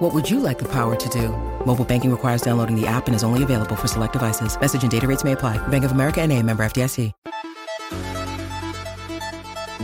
What 0.00 0.14
would 0.14 0.30
you 0.30 0.40
like 0.40 0.58
the 0.58 0.68
power 0.68 0.96
to 0.96 1.08
do? 1.10 1.28
Mobile 1.66 1.84
banking 1.84 2.10
requires 2.10 2.40
downloading 2.40 2.74
the 2.74 2.86
app 2.86 3.06
and 3.06 3.14
is 3.14 3.22
only 3.22 3.42
available 3.42 3.76
for 3.76 3.86
select 3.86 4.14
devices. 4.14 4.58
Message 4.58 4.80
and 4.80 4.90
data 4.90 5.06
rates 5.06 5.24
may 5.24 5.32
apply. 5.32 5.58
Bank 5.68 5.84
of 5.84 5.92
America 5.92 6.22
and 6.22 6.32
a 6.32 6.42
member 6.42 6.62
FDIC. 6.62 7.12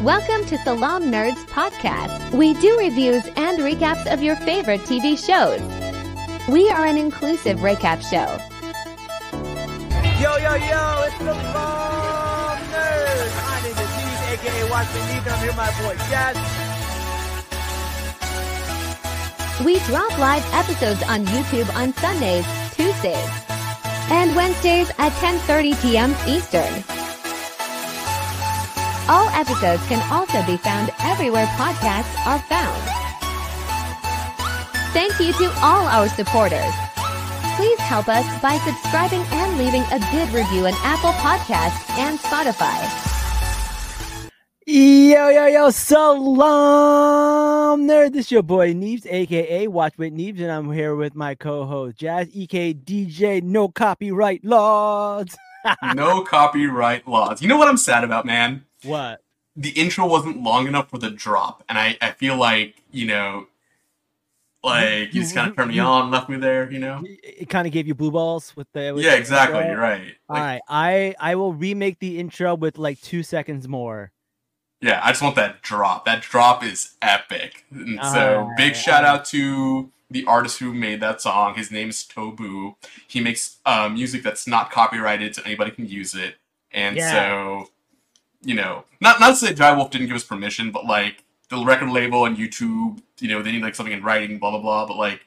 Welcome 0.03 0.47
to 0.47 0.57
Salaam 0.57 1.13
Nerds 1.13 1.45
Podcast. 1.49 2.33
We 2.33 2.55
do 2.55 2.79
reviews 2.79 3.27
and 3.37 3.59
recaps 3.59 4.11
of 4.11 4.23
your 4.23 4.37
favorite 4.37 4.81
TV 4.83 5.19
shows. 5.19 5.61
We 6.49 6.71
are 6.71 6.87
an 6.87 6.97
inclusive 6.97 7.59
recap 7.59 8.01
show. 8.01 8.25
Yo, 10.19 10.37
yo, 10.39 10.55
yo, 10.55 11.03
it's 11.05 11.19
the 11.19 11.37
Bomb 11.53 12.59
Nerds. 12.73 13.37
My 13.45 13.61
name 13.63 13.77
is 13.77 13.91
Steve, 13.93 14.33
aka 14.33 14.71
Watch 14.71 14.95
Me 14.95 15.01
Leave, 15.13 15.27
and 15.27 15.35
I'm 15.35 15.43
here 15.43 15.53
my 15.53 15.71
boy 15.83 15.95
Jazz. 16.09 16.66
We 19.65 19.79
drop 19.81 20.19
live 20.19 20.45
episodes 20.53 21.03
on 21.05 21.25
YouTube 21.25 21.75
on 21.75 21.95
Sundays, 21.95 22.45
Tuesdays, 22.75 23.31
and 24.13 24.37
Wednesdays 24.37 24.91
at 24.99 25.13
10:30 25.13 25.81
p.m. 25.81 26.13
Eastern. 26.29 26.85
All 29.09 29.29
episodes 29.33 29.81
can 29.89 30.03
also 30.13 30.45
be 30.45 30.59
found 30.59 30.91
everywhere 31.01 31.47
podcasts 31.57 32.13
are 32.27 32.39
found. 32.53 32.83
Thank 34.93 35.19
you 35.21 35.33
to 35.33 35.47
all 35.65 35.87
our 35.89 36.09
supporters. 36.11 36.75
Please 37.57 37.79
help 37.81 38.09
us 38.09 38.27
by 38.43 38.59
subscribing 38.59 39.25
and 39.33 39.57
leaving 39.57 39.85
a 39.89 39.99
good 40.13 40.29
review 40.37 40.67
on 40.67 40.75
Apple 40.85 41.13
Podcasts 41.25 41.89
and 41.97 42.19
Spotify. 42.19 43.06
Yo, 44.69 45.29
yo, 45.29 45.47
yo, 45.47 45.71
salaam 45.71 47.87
nerd. 47.87 48.13
This 48.15 48.27
is 48.27 48.33
your 48.33 48.43
boy 48.43 48.75
Neves, 48.75 49.07
aka 49.07 49.69
Watch 49.69 49.97
with 49.97 50.13
Neves, 50.13 50.41
and 50.41 50.51
I'm 50.51 50.73
here 50.73 50.97
with 50.97 51.15
my 51.15 51.37
co-host 51.37 51.99
Jazz, 51.99 52.29
EK 52.35 52.75
DJ, 52.75 53.43
no 53.43 53.69
copyright 53.69 54.45
laws. 54.45 55.37
no 55.95 56.23
copyright 56.23 57.07
laws. 57.07 57.41
You 57.41 57.49
know 57.49 57.57
what 57.57 57.69
I'm 57.69 57.77
sad 57.77 58.03
about, 58.03 58.27
man? 58.27 58.65
What? 58.83 59.23
The 59.55 59.71
intro 59.71 60.07
wasn't 60.07 60.43
long 60.43 60.67
enough 60.67 60.91
for 60.91 60.99
the 60.99 61.11
drop, 61.11 61.63
and 61.69 61.79
I, 61.79 61.97
I 62.03 62.11
feel 62.11 62.37
like, 62.37 62.83
you 62.91 63.07
know, 63.07 63.47
like 64.65 65.15
you 65.15 65.23
just 65.23 65.35
kind 65.35 65.49
of 65.49 65.57
turned 65.57 65.71
me 65.71 65.79
on, 65.79 66.11
left 66.11 66.29
me 66.29 66.39
there, 66.39 66.71
you 66.71 66.81
know? 66.81 67.03
It 67.05 67.49
kind 67.49 67.69
of 67.69 67.73
gave 67.73 67.87
you 67.87 67.95
blue 67.95 68.11
balls 68.11 68.55
with 68.57 68.67
the. 68.73 68.93
With 68.93 69.05
yeah, 69.05 69.15
exactly. 69.15 69.65
You're 69.65 69.79
right. 69.79 70.17
All 70.29 70.37
Like, 70.37 70.45
right, 70.45 70.61
I 70.69 71.15
I 71.21 71.35
will 71.37 71.55
remake 71.55 72.01
the 72.01 72.19
intro 72.19 72.57
with 72.57 72.79
like 72.79 73.01
two 73.01 73.23
seconds 73.23 73.69
more. 73.69 74.11
Yeah, 74.87 75.01
I 75.03 75.11
just 75.11 75.21
want 75.23 75.35
that 75.35 75.63
drop. 75.63 76.05
That 76.05 76.23
drop 76.23 76.63
is 76.63 76.93
epic. 77.03 77.65
And 77.73 77.99
so 78.03 78.49
big 78.57 78.77
shout 78.77 79.05
out 79.05 79.25
to 79.27 79.91
the 80.11 80.25
artist 80.27 80.61
who 80.61 80.73
made 80.73 81.01
that 81.01 81.21
song. 81.21 81.55
His 81.57 81.73
name 81.73 81.89
is 81.89 82.05
Tobu. 82.09 82.77
He 83.09 83.21
makes 83.21 83.57
uh, 83.67 83.89
music 83.89 84.23
that's 84.23 84.47
not 84.47 84.71
copyrighted, 84.71 85.35
so 85.35 85.43
anybody 85.45 85.73
can 85.73 85.89
use 85.89 86.15
it. 86.15 86.37
And 86.71 86.97
Yeah. 86.97 87.11
so, 87.11 87.71
you 88.43 88.55
know, 88.55 88.85
not 89.01 89.19
not 89.19 89.31
to 89.31 89.37
say 89.37 89.53
Jai 89.55 89.73
Wolf 89.75 89.91
didn't 89.91 90.07
give 90.07 90.15
us 90.17 90.23
permission, 90.25 90.71
but 90.71 90.87
like 90.87 91.25
the 91.49 91.65
record 91.65 91.91
label 91.91 92.25
and 92.25 92.37
YouTube, 92.37 93.03
you 93.19 93.29
know, 93.29 93.43
they 93.43 93.51
need 93.51 93.63
like 93.63 93.75
something 93.75 93.93
in 93.93 94.05
writing, 94.05 94.39
blah 94.39 94.51
blah 94.53 94.61
blah. 94.61 94.87
But 94.87 94.99
like, 94.99 95.27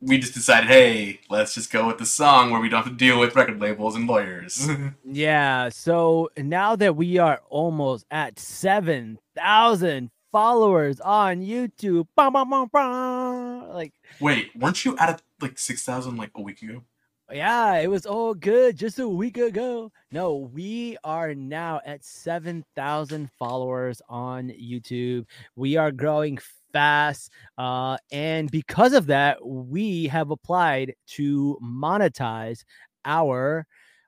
we 0.00 0.18
just 0.18 0.34
decided, 0.34 0.68
hey, 0.68 1.20
let's 1.28 1.54
just 1.54 1.72
go 1.72 1.86
with 1.86 1.98
the 1.98 2.06
song 2.06 2.50
where 2.50 2.60
we 2.60 2.68
don't 2.68 2.82
have 2.82 2.92
to 2.92 2.96
deal 2.96 3.18
with 3.18 3.34
record 3.34 3.60
labels 3.60 3.96
and 3.96 4.06
lawyers. 4.06 4.68
Yeah, 5.04 5.70
so 5.70 6.30
now 6.36 6.76
that 6.76 6.94
we 6.96 7.18
are 7.18 7.40
almost 7.48 8.04
at 8.10 8.38
7,000 8.38 10.10
followers 10.30 11.00
on 11.00 11.40
YouTube, 11.40 12.06
bum, 12.14 12.32
bum, 12.34 12.50
bum, 12.50 12.68
bum, 12.72 13.68
like, 13.70 13.94
Wait, 14.20 14.50
weren't 14.56 14.84
you 14.84 14.96
at 14.98 15.22
like 15.40 15.58
six 15.58 15.84
thousand 15.84 16.16
like 16.16 16.30
a 16.34 16.40
week 16.42 16.62
ago? 16.62 16.82
yeah, 17.30 17.74
it 17.76 17.90
was 17.90 18.06
all 18.06 18.32
good 18.34 18.76
just 18.76 18.98
a 18.98 19.08
week 19.08 19.36
ago. 19.36 19.92
No, 20.10 20.36
we 20.52 20.96
are 21.04 21.34
now 21.34 21.80
at 21.84 22.02
7,000 22.04 23.30
followers 23.38 24.00
on 24.08 24.48
YouTube. 24.48 25.26
We 25.54 25.76
are 25.76 25.92
growing 25.92 26.38
fast. 26.72 27.30
Uh, 27.56 27.96
and 28.12 28.50
because 28.50 28.92
of 28.92 29.06
that, 29.06 29.44
we 29.44 30.06
have 30.06 30.30
applied 30.30 30.94
to 31.06 31.58
monetize 31.62 32.64
our, 33.04 33.66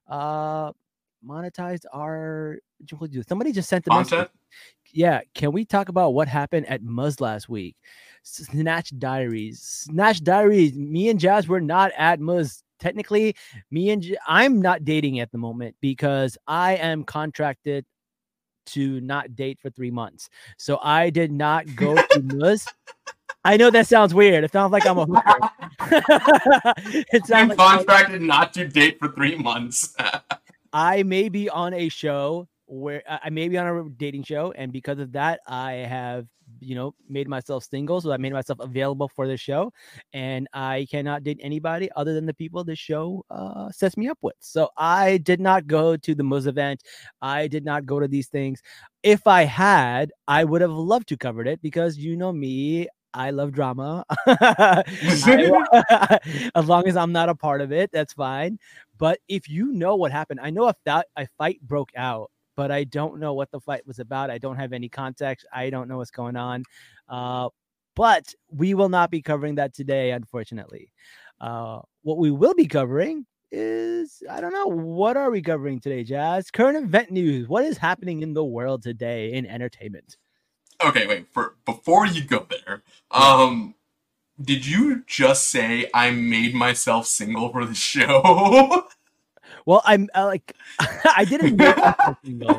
uh, 0.08 0.72
monetize 1.26 1.84
our, 1.92 2.58
somebody 3.28 3.52
just 3.52 3.68
sent 3.68 3.84
the 3.84 3.90
message 3.92 4.10
Content? 4.10 4.30
yeah, 4.92 5.20
can 5.34 5.52
we 5.52 5.64
talk 5.64 5.88
about 5.88 6.14
what 6.14 6.28
happened 6.28 6.66
at 6.66 6.82
Muzz 6.82 7.20
last 7.20 7.48
week? 7.48 7.76
Snatch 8.22 8.96
Diaries. 8.98 9.60
Snatch 9.60 10.22
Diaries. 10.22 10.74
Me 10.74 11.08
and 11.08 11.20
Jazz 11.20 11.48
were 11.48 11.60
not 11.60 11.92
at 11.96 12.20
Muzz. 12.20 12.62
Technically, 12.78 13.36
me 13.70 13.90
and 13.90 14.16
I'm 14.26 14.62
not 14.62 14.84
dating 14.84 15.20
at 15.20 15.30
the 15.32 15.38
moment 15.38 15.76
because 15.80 16.38
I 16.46 16.76
am 16.76 17.04
contracted 17.04 17.84
to 18.72 19.00
not 19.00 19.34
date 19.36 19.58
for 19.60 19.70
three 19.70 19.90
months. 19.90 20.28
So 20.58 20.78
I 20.82 21.10
did 21.10 21.32
not 21.32 21.74
go 21.76 21.94
to 21.94 22.20
Muzz. 22.20 22.66
I 23.44 23.56
know 23.56 23.70
that 23.70 23.86
sounds 23.86 24.12
weird. 24.14 24.44
It 24.44 24.52
sounds 24.52 24.70
like 24.72 24.86
I'm 24.86 24.98
a 24.98 25.06
hooker. 25.06 25.50
it 27.12 27.22
I'm 27.22 27.24
sounds 27.24 27.48
like 27.50 27.58
I'm- 27.58 27.78
contracted 27.78 28.22
not 28.22 28.52
to 28.54 28.68
date 28.68 28.98
for 28.98 29.08
three 29.08 29.36
months. 29.36 29.94
I 30.72 31.02
may 31.02 31.28
be 31.28 31.48
on 31.48 31.74
a 31.74 31.88
show 31.88 32.46
where 32.66 33.02
I 33.08 33.30
may 33.30 33.48
be 33.48 33.58
on 33.58 33.66
a 33.66 33.88
dating 33.90 34.22
show, 34.22 34.52
and 34.52 34.72
because 34.72 34.98
of 35.00 35.12
that, 35.12 35.40
I 35.48 35.72
have 35.72 36.26
you 36.60 36.74
know 36.74 36.94
made 37.08 37.28
myself 37.28 37.64
single, 37.64 38.00
so 38.00 38.12
I 38.12 38.16
made 38.16 38.32
myself 38.32 38.58
available 38.60 39.08
for 39.08 39.26
the 39.26 39.36
show, 39.36 39.72
and 40.12 40.48
I 40.52 40.86
cannot 40.90 41.22
date 41.24 41.38
anybody 41.42 41.90
other 41.96 42.14
than 42.14 42.26
the 42.26 42.34
people 42.34 42.64
the 42.64 42.76
show 42.76 43.24
uh, 43.30 43.70
sets 43.70 43.96
me 43.96 44.08
up 44.08 44.18
with. 44.22 44.36
So 44.40 44.68
I 44.76 45.18
did 45.18 45.40
not 45.40 45.66
go 45.66 45.96
to 45.96 46.14
the 46.14 46.22
Muzz 46.22 46.46
event. 46.46 46.82
I 47.22 47.48
did 47.48 47.64
not 47.64 47.86
go 47.86 48.00
to 48.00 48.08
these 48.08 48.28
things. 48.28 48.62
If 49.02 49.26
I 49.26 49.44
had, 49.44 50.12
I 50.28 50.44
would 50.44 50.60
have 50.60 50.70
loved 50.72 51.08
to 51.08 51.16
covered 51.16 51.48
it 51.48 51.60
because 51.62 51.98
you 51.98 52.16
know 52.16 52.32
me. 52.32 52.88
I 53.12 53.30
love 53.30 53.52
drama. 53.52 54.04
I- 54.26 54.84
as 56.54 56.66
long 56.68 56.86
as 56.86 56.96
I'm 56.96 57.12
not 57.12 57.28
a 57.28 57.34
part 57.34 57.60
of 57.60 57.72
it, 57.72 57.90
that's 57.92 58.12
fine. 58.12 58.58
But 58.98 59.18
if 59.28 59.48
you 59.48 59.72
know 59.72 59.96
what 59.96 60.12
happened, 60.12 60.40
I 60.42 60.50
know 60.50 60.68
if 60.68 60.76
that 60.84 61.06
a 61.16 61.26
fight 61.38 61.60
broke 61.62 61.90
out, 61.96 62.30
but 62.60 62.70
I 62.70 62.84
don't 62.84 63.18
know 63.18 63.32
what 63.32 63.50
the 63.50 63.58
fight 63.58 63.86
was 63.86 64.00
about. 64.00 64.28
I 64.28 64.36
don't 64.36 64.56
have 64.56 64.74
any 64.74 64.90
context. 64.90 65.46
I 65.50 65.70
don't 65.70 65.88
know 65.88 65.96
what's 65.96 66.10
going 66.10 66.36
on. 66.36 66.64
Uh, 67.08 67.48
but 67.96 68.34
we 68.50 68.74
will 68.74 68.90
not 68.90 69.10
be 69.10 69.22
covering 69.22 69.54
that 69.54 69.72
today, 69.72 70.10
unfortunately. 70.10 70.92
Uh, 71.40 71.80
what 72.02 72.18
we 72.18 72.30
will 72.30 72.52
be 72.52 72.66
covering 72.66 73.24
is 73.50 74.22
I 74.30 74.42
don't 74.42 74.52
know 74.52 74.66
what 74.66 75.16
are 75.16 75.30
we 75.30 75.40
covering 75.40 75.80
today, 75.80 76.04
Jazz? 76.04 76.50
Current 76.50 76.76
event 76.76 77.10
news. 77.10 77.48
What 77.48 77.64
is 77.64 77.78
happening 77.78 78.20
in 78.20 78.34
the 78.34 78.44
world 78.44 78.82
today 78.82 79.32
in 79.32 79.46
entertainment? 79.46 80.18
okay, 80.84 81.06
wait. 81.06 81.28
For 81.32 81.54
before 81.64 82.04
you 82.04 82.24
go 82.24 82.46
there, 82.50 82.82
um, 83.10 83.74
did 84.38 84.66
you 84.66 85.02
just 85.06 85.48
say 85.48 85.88
I 85.94 86.10
made 86.10 86.54
myself 86.54 87.06
single 87.06 87.48
for 87.48 87.64
the 87.64 87.74
show? 87.74 88.86
Well, 89.66 89.82
I'm 89.84 90.08
uh, 90.14 90.26
like 90.26 90.54
I 91.16 91.24
didn't 91.24 91.56
make 91.56 91.76
myself 91.76 92.16
single. 92.24 92.58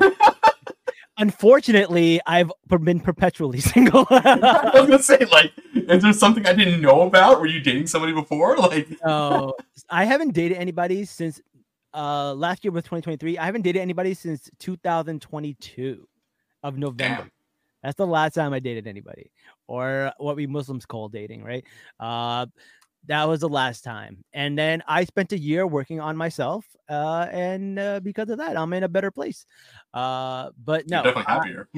Unfortunately, 1.17 2.19
I've 2.25 2.51
been 2.67 2.99
perpetually 2.99 3.59
single. 3.73 4.07
I 4.09 4.71
was 4.73 4.89
gonna 4.89 5.03
say, 5.03 5.25
like, 5.31 5.51
is 5.75 6.01
there 6.01 6.13
something 6.13 6.45
I 6.45 6.53
didn't 6.53 6.81
know 6.81 7.01
about? 7.01 7.39
Were 7.39 7.47
you 7.47 7.59
dating 7.59 7.87
somebody 7.87 8.13
before? 8.13 8.57
Like, 8.61 8.87
no, 9.03 9.55
I 9.89 10.05
haven't 10.05 10.33
dated 10.33 10.57
anybody 10.57 11.05
since 11.05 11.41
uh 11.93 12.33
last 12.33 12.63
year 12.63 12.71
was 12.71 12.83
2023. 12.83 13.37
I 13.37 13.45
haven't 13.45 13.63
dated 13.63 13.81
anybody 13.81 14.13
since 14.13 14.49
2022 14.59 16.07
of 16.63 16.77
November. 16.77 17.23
damn. 17.23 17.31
That's 17.83 17.95
the 17.95 18.07
last 18.07 18.35
time 18.35 18.53
I 18.53 18.59
dated 18.59 18.87
anybody, 18.87 19.31
or 19.67 20.13
what 20.17 20.35
we 20.35 20.45
Muslims 20.45 20.85
call 20.85 21.09
dating, 21.09 21.43
right? 21.43 21.65
Uh, 21.99 22.45
that 23.07 23.27
was 23.27 23.41
the 23.41 23.49
last 23.49 23.83
time. 23.83 24.23
And 24.33 24.57
then 24.57 24.83
I 24.87 25.03
spent 25.05 25.31
a 25.31 25.37
year 25.37 25.65
working 25.65 25.99
on 25.99 26.15
myself, 26.15 26.65
uh, 26.89 27.27
and 27.31 27.79
uh, 27.79 27.99
because 28.01 28.29
of 28.29 28.37
that, 28.37 28.57
I'm 28.57 28.73
in 28.73 28.83
a 28.83 28.89
better 28.89 29.11
place. 29.11 29.45
Uh, 29.93 30.49
but 30.63 30.89
no, 30.89 31.03
You're 31.03 31.13
definitely 31.13 31.33
happier. 31.33 31.69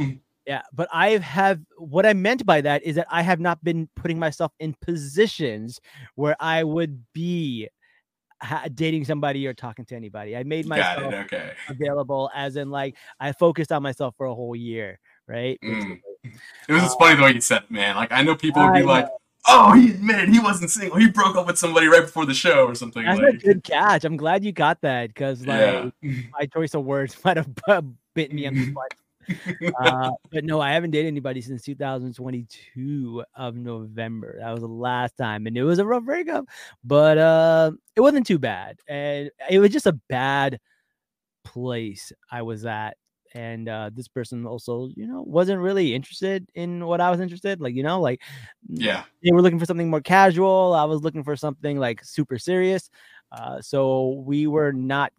yeah, 0.46 0.62
but 0.74 0.90
I 0.92 1.18
have 1.18 1.62
what 1.78 2.06
I 2.06 2.14
meant 2.14 2.46
by 2.46 2.62
that 2.62 2.84
is 2.84 2.96
that 2.96 3.08
I 3.10 3.22
have 3.22 3.40
not 3.40 3.64
been 3.64 3.90
putting 3.96 4.20
myself 4.20 4.52
in 4.60 4.76
positions 4.82 5.80
where 6.16 6.36
I 6.40 6.64
would 6.64 7.04
be 7.14 7.70
ha- 8.42 8.68
dating 8.74 9.06
somebody 9.06 9.48
or 9.48 9.54
talking 9.54 9.86
to 9.86 9.96
anybody. 9.96 10.36
I 10.36 10.44
made 10.44 10.68
myself. 10.68 11.14
Okay. 11.14 11.54
available 11.70 12.30
as 12.36 12.56
in 12.58 12.70
like 12.70 12.96
I 13.20 13.32
focused 13.32 13.72
on 13.72 13.82
myself 13.82 14.16
for 14.18 14.26
a 14.26 14.36
whole 14.36 14.56
year, 14.56 15.00
right? 15.28 15.58
Mm. 15.64 16.00
It 16.68 16.74
was 16.74 16.84
just 16.84 17.00
funny 17.00 17.16
the 17.16 17.24
way 17.24 17.34
you 17.34 17.42
said 17.42 17.64
it, 17.64 17.72
man. 17.72 17.96
Like 17.96 18.12
I 18.12 18.22
know 18.22 18.36
people 18.36 18.62
would 18.62 18.72
I 18.72 18.82
be 18.82 18.86
like, 18.86 19.08
"Oh, 19.48 19.74
he 19.74 19.92
admitted 19.92 20.30
he 20.30 20.40
wasn't 20.40 20.72
single. 20.72 20.98
He 20.98 21.10
broke 21.10 21.36
up 21.36 21.48
with 21.48 21.58
somebody 21.58 21.88
right 21.88 22.02
before 22.02 22.26
the 22.26 22.34
show 22.34 22.66
or 22.66 22.76
something." 22.76 23.04
That's 23.04 23.20
a 23.20 23.24
like, 23.24 23.42
good 23.42 23.64
catch. 23.64 24.04
I'm 24.06 24.18
glad 24.18 24.44
you 24.44 24.52
got 24.52 24.82
that 24.82 25.10
because 25.10 25.46
like 25.46 25.94
yeah. 26.02 26.14
my 26.32 26.46
choice 26.46 26.74
of 26.74 26.84
words 26.84 27.18
might 27.26 27.38
have 27.38 27.50
bit 28.14 28.34
me 28.34 28.48
on 28.48 28.54
the 28.54 28.72
butt. 28.72 28.94
uh, 29.80 30.12
but 30.32 30.44
no, 30.44 30.60
I 30.60 30.72
haven't 30.72 30.92
dated 30.92 31.08
anybody 31.08 31.42
since 31.42 31.64
2022 31.64 33.24
of 33.36 33.56
November. 33.56 34.38
That 34.40 34.52
was 34.52 34.62
the 34.62 34.68
last 34.68 35.16
time, 35.18 35.48
and 35.48 35.58
it 35.58 35.64
was 35.64 35.80
a 35.80 35.86
rough 35.86 36.04
breakup, 36.04 36.46
but 36.84 37.18
uh, 37.18 37.72
it 37.96 38.02
wasn't 38.02 38.28
too 38.28 38.40
bad, 38.40 38.80
and 38.88 39.32
it 39.50 39.60
was 39.60 39.72
just 39.72 39.86
a 39.86 40.00
bad 40.10 40.60
place 41.44 42.12
I 42.32 42.42
was 42.42 42.66
at. 42.66 42.98
And 43.36 43.68
uh, 43.68 43.90
this 43.94 44.08
person 44.08 44.46
also, 44.46 44.90
you 44.96 45.08
know, 45.08 45.24
wasn't 45.24 45.60
really 45.60 45.96
interested 45.96 46.48
in 46.54 46.86
what 46.86 47.02
I 47.02 47.10
was 47.10 47.20
interested. 47.20 47.60
Like, 47.60 47.74
you 47.74 47.82
know, 47.84 48.00
like 48.00 48.22
yeah. 48.70 49.04
they 49.24 49.32
were 49.32 49.42
looking 49.42 49.60
for 49.60 49.66
something 49.66 49.90
more 49.90 50.02
casual. 50.02 50.74
I 50.74 50.84
was 50.86 51.02
looking 51.02 51.24
for 51.24 51.36
something 51.36 51.80
like 51.80 52.04
super 52.04 52.38
serious. 52.38 52.90
Uh, 53.32 53.60
so 53.62 54.24
we 54.26 54.46
were 54.48 54.72
not 54.72 55.12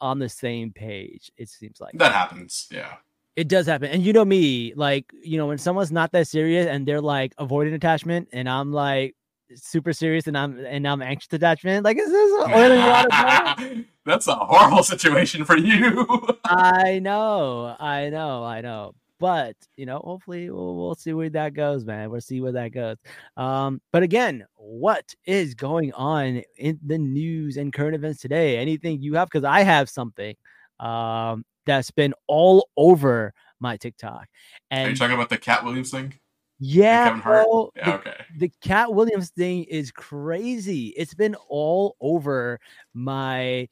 on 0.00 0.18
the 0.18 0.28
same 0.28 0.72
page. 0.72 1.30
It 1.36 1.48
seems 1.48 1.80
like 1.80 1.94
That 1.98 2.12
happens. 2.12 2.66
Yeah. 2.72 2.94
it 3.36 3.48
does 3.48 3.66
happen. 3.66 3.90
And 3.90 4.02
you 4.02 4.12
know 4.12 4.24
me, 4.24 4.74
like, 4.74 5.12
you 5.22 5.38
know, 5.38 5.46
when 5.46 5.58
someone's 5.58 5.92
not 5.92 6.12
that 6.12 6.26
serious 6.28 6.66
and 6.66 6.86
they're 6.86 7.00
like 7.00 7.32
avoiding 7.38 7.74
attachment 7.74 8.28
and 8.32 8.48
I'm 8.48 8.72
like 8.72 9.14
super 9.56 9.92
serious 9.92 10.26
and 10.26 10.36
I'm 10.36 10.58
and 10.64 10.86
I'm 10.86 11.02
anxious 11.02 11.28
to 11.28 11.36
attachment, 11.36 11.84
like 11.84 11.98
is 11.98 12.10
this 12.10 12.32
oil 12.32 12.72
and 12.72 12.86
water? 12.86 13.84
That's 14.04 14.26
a 14.28 14.34
horrible 14.34 14.82
situation 14.82 15.44
for 15.44 15.56
you. 15.56 16.06
I 16.44 16.98
know, 16.98 17.76
I 17.78 18.10
know, 18.10 18.44
I 18.44 18.60
know. 18.60 18.94
But 19.18 19.54
you 19.76 19.86
know, 19.86 19.98
hopefully 19.98 20.50
we'll, 20.50 20.76
we'll 20.76 20.94
see 20.94 21.12
where 21.12 21.30
that 21.30 21.54
goes, 21.54 21.84
man. 21.84 22.10
We'll 22.10 22.20
see 22.20 22.40
where 22.40 22.52
that 22.52 22.72
goes. 22.72 22.96
Um, 23.36 23.80
but 23.92 24.02
again, 24.02 24.44
what 24.56 25.14
is 25.24 25.54
going 25.54 25.92
on 25.92 26.42
in 26.58 26.80
the 26.84 26.98
news 26.98 27.56
and 27.56 27.72
current 27.72 27.94
events 27.94 28.20
today? 28.20 28.58
Anything 28.58 29.00
you 29.00 29.14
have? 29.14 29.28
Because 29.30 29.44
I 29.44 29.62
have 29.62 29.88
something 29.88 30.34
um 30.80 31.44
that's 31.64 31.92
been 31.92 32.14
all 32.26 32.68
over 32.76 33.32
my 33.60 33.76
TikTok. 33.76 34.26
And 34.70 34.88
Are 34.88 34.90
you 34.90 34.96
talking 34.96 35.14
about 35.14 35.30
the 35.30 35.38
Katt 35.38 35.64
Williams 35.64 35.90
thing? 35.90 36.14
Yeah, 36.64 37.08
Kevin 37.08 37.20
Hart? 37.20 37.46
bro, 37.48 37.70
Yeah. 37.76 37.84
the, 37.84 37.94
Okay. 37.94 38.24
the 38.38 38.52
Katt 38.62 38.94
Williams 38.94 39.30
thing 39.30 39.64
is 39.64 39.90
crazy. 39.90 40.88
It's 40.96 41.14
been 41.14 41.34
all 41.48 41.96
over 42.00 42.60
my 42.94 43.68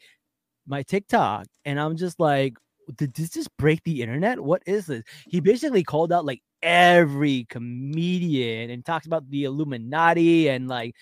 my 0.67 0.83
TikTok, 0.83 1.47
and 1.65 1.79
I'm 1.81 1.97
just 1.97 2.19
like, 2.19 2.55
did 2.97 3.15
this 3.15 3.31
just 3.31 3.57
break 3.57 3.83
the 3.85 4.03
internet? 4.03 4.41
What 4.41 4.63
is 4.67 4.87
this? 4.87 5.05
He 5.29 5.41
basically 5.41 5.85
called 5.85 6.13
out 6.13 6.25
like 6.25 6.43
every 6.63 7.45
comedian 7.49 8.71
and 8.71 8.85
talks 8.85 9.07
about 9.07 9.29
the 9.31 9.45
Illuminati 9.45 10.49
and 10.49 10.67
like 10.69 10.97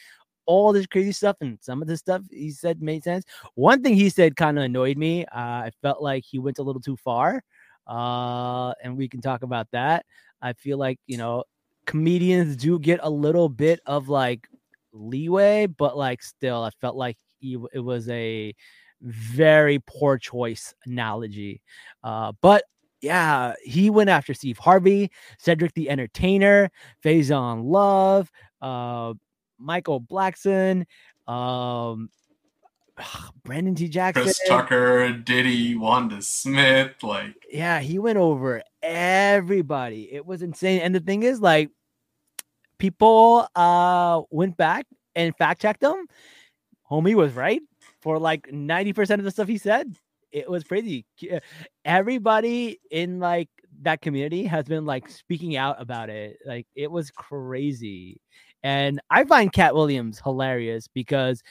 all 0.47 0.73
this 0.75 0.87
crazy 0.87 1.13
stuff. 1.13 1.37
And 1.41 1.59
some 1.63 1.81
of 1.81 1.89
the 1.89 1.97
stuff 1.97 2.23
he 2.31 2.51
said 2.51 2.83
made 2.83 3.03
sense. 3.05 3.25
One 3.55 3.83
thing 3.83 3.95
he 3.95 4.11
said 4.11 4.37
kind 4.37 4.59
of 4.59 4.65
annoyed 4.65 4.99
me. 4.99 5.25
Uh, 5.27 5.65
I 5.67 5.71
felt 5.83 6.03
like 6.03 6.25
he 6.25 6.39
went 6.39 6.59
a 6.59 6.63
little 6.63 6.83
too 6.83 6.97
far, 6.97 7.43
uh, 7.87 8.73
and 8.83 8.97
we 8.97 9.09
can 9.09 9.23
talk 9.23 9.43
about 9.43 9.69
that. 9.73 10.05
I 10.43 10.53
feel 10.53 10.77
like 10.79 10.99
you 11.07 11.17
know 11.17 11.45
comedians 11.89 12.55
do 12.55 12.79
get 12.79 13.01
a 13.03 13.09
little 13.09 13.49
bit 13.49 13.81
of 13.87 14.11
like 14.11 14.47
leeway, 14.93 15.67
but 15.67 15.97
like 15.97 16.23
still, 16.23 16.63
I 16.63 16.71
felt 16.83 16.97
like 16.97 17.17
it 17.41 17.83
was 17.83 18.11
a 18.11 18.55
very 19.01 19.79
poor 19.87 20.19
choice 20.19 20.75
analogy. 20.85 21.63
Uh, 22.05 22.33
but 22.43 22.65
yeah, 23.01 23.55
he 23.65 23.89
went 23.89 24.11
after 24.11 24.35
Steve 24.35 24.59
Harvey, 24.59 25.11
Cedric 25.39 25.73
the 25.73 25.89
Entertainer, 25.89 26.71
Faizon 27.03 27.65
Love, 27.65 28.31
uh, 28.61 29.15
Michael 29.59 30.03
Blackson, 30.03 30.85
um, 31.27 32.11
Brandon 33.45 33.75
T. 33.75 33.89
Jackson. 33.89 34.25
Chris 34.25 34.41
Tucker, 34.47 35.11
Diddy, 35.13 35.75
Wanda 35.75 36.21
Smith, 36.21 37.03
like 37.03 37.35
yeah, 37.51 37.81
he 37.81 37.99
went 37.99 38.19
over 38.19 38.63
everybody. 38.83 40.13
It 40.13 40.27
was 40.27 40.43
insane. 40.43 40.81
And 40.81 40.95
the 40.95 41.01
thing 41.01 41.23
is, 41.23 41.41
like, 41.41 41.71
people 42.79 43.47
uh 43.55 44.23
went 44.31 44.57
back 44.57 44.87
and 45.15 45.37
fact 45.37 45.61
checked 45.63 45.83
him. 45.83 46.07
Homie 46.91 47.15
was 47.15 47.33
right 47.35 47.61
for 48.01 48.19
like 48.19 48.49
90% 48.49 49.19
of 49.19 49.25
the 49.25 49.31
stuff 49.31 49.49
he 49.49 49.59
said. 49.59 49.95
It 50.33 50.49
was 50.49 50.65
crazy. 50.65 51.05
Uh, 51.31 51.41
Everybody 51.85 52.81
in 52.91 53.19
like 53.19 53.49
that 53.83 54.01
community 54.01 54.45
has 54.45 54.65
been 54.67 54.87
like 54.87 55.09
speaking 55.09 55.57
out 55.57 55.81
about 55.81 56.11
it. 56.11 56.39
Like 56.47 56.67
it 56.75 56.91
was 56.91 57.11
crazy. 57.11 58.21
And 58.63 59.01
I 59.11 59.25
find 59.25 59.53
Katt 59.53 59.75
Williams 59.75 60.21
hilarious 60.23 60.89
because 60.89 61.43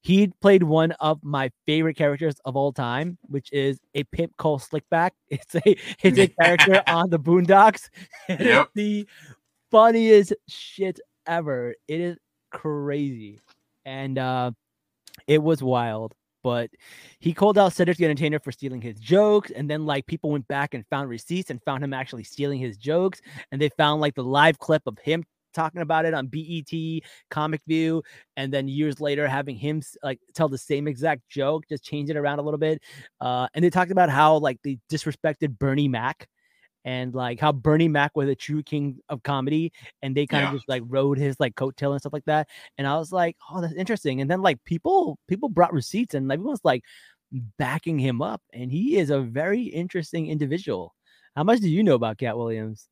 he 0.00 0.28
played 0.40 0.62
one 0.62 0.92
of 0.92 1.18
my 1.24 1.50
favorite 1.66 1.96
characters 1.96 2.36
of 2.44 2.54
all 2.54 2.72
time, 2.72 3.18
which 3.22 3.52
is 3.52 3.80
a 3.94 4.04
pimp 4.04 4.36
called 4.36 4.62
Slickback. 4.62 5.10
It's 5.28 5.54
a 5.56 5.76
it's 6.02 6.18
a 6.18 6.28
character 6.28 6.82
on 6.86 7.10
the 7.10 7.18
Boondocks. 7.18 7.90
Yep. 8.28 8.68
the 8.74 9.06
funniest 9.70 10.34
shit 10.48 11.00
ever. 11.26 11.74
It 11.88 12.00
is 12.00 12.16
crazy, 12.50 13.40
and 13.84 14.18
uh, 14.18 14.50
it 15.26 15.42
was 15.42 15.62
wild. 15.62 16.14
But 16.42 16.70
he 17.18 17.32
called 17.32 17.58
out 17.58 17.72
Cedric 17.72 17.98
the 17.98 18.04
Entertainer 18.04 18.38
for 18.38 18.52
stealing 18.52 18.80
his 18.80 19.00
jokes, 19.00 19.50
and 19.50 19.68
then 19.68 19.84
like 19.84 20.06
people 20.06 20.30
went 20.30 20.46
back 20.46 20.74
and 20.74 20.86
found 20.86 21.08
receipts 21.08 21.50
and 21.50 21.60
found 21.64 21.82
him 21.82 21.92
actually 21.92 22.22
stealing 22.24 22.60
his 22.60 22.76
jokes, 22.76 23.20
and 23.50 23.60
they 23.60 23.68
found 23.70 24.00
like 24.00 24.14
the 24.14 24.22
live 24.22 24.58
clip 24.58 24.82
of 24.86 24.96
him 24.98 25.24
talking 25.56 25.80
about 25.80 26.04
it 26.04 26.14
on 26.14 26.28
BET 26.28 27.02
Comic 27.30 27.62
View, 27.66 28.02
and 28.36 28.52
then 28.52 28.68
years 28.68 29.00
later 29.00 29.26
having 29.26 29.56
him 29.56 29.82
like 30.04 30.20
tell 30.34 30.48
the 30.48 30.58
same 30.58 30.86
exact 30.86 31.28
joke, 31.28 31.64
just 31.68 31.82
change 31.82 32.10
it 32.10 32.16
around 32.16 32.38
a 32.38 32.42
little 32.42 32.58
bit. 32.58 32.80
Uh, 33.20 33.48
and 33.54 33.64
they 33.64 33.70
talked 33.70 33.90
about 33.90 34.10
how 34.10 34.36
like 34.36 34.60
they 34.62 34.78
disrespected 34.88 35.58
Bernie 35.58 35.88
Mac. 35.88 36.28
And 36.86 37.14
like 37.14 37.40
how 37.40 37.50
Bernie 37.52 37.88
Mac 37.88 38.16
was 38.16 38.28
a 38.28 38.34
true 38.36 38.62
king 38.62 39.00
of 39.08 39.22
comedy, 39.24 39.72
and 40.02 40.16
they 40.16 40.24
kind 40.26 40.44
of 40.46 40.52
just 40.52 40.68
like 40.68 40.84
rode 40.86 41.18
his 41.18 41.38
like 41.40 41.56
coattail 41.56 41.90
and 41.90 42.00
stuff 42.00 42.12
like 42.12 42.24
that. 42.26 42.48
And 42.78 42.86
I 42.86 42.96
was 42.96 43.10
like, 43.12 43.36
oh, 43.50 43.60
that's 43.60 43.74
interesting. 43.74 44.20
And 44.20 44.30
then 44.30 44.40
like 44.40 44.62
people 44.64 45.18
people 45.26 45.48
brought 45.48 45.72
receipts, 45.72 46.14
and 46.14 46.28
like 46.28 46.36
everyone's 46.38 46.60
like 46.64 46.84
backing 47.58 47.98
him 47.98 48.22
up, 48.22 48.40
and 48.52 48.70
he 48.70 48.96
is 48.98 49.10
a 49.10 49.20
very 49.20 49.62
interesting 49.62 50.28
individual. 50.28 50.94
How 51.34 51.42
much 51.44 51.60
do 51.60 51.68
you 51.68 51.82
know 51.82 51.96
about 51.96 52.18
Katt 52.18 52.38
Williams? 52.38 52.88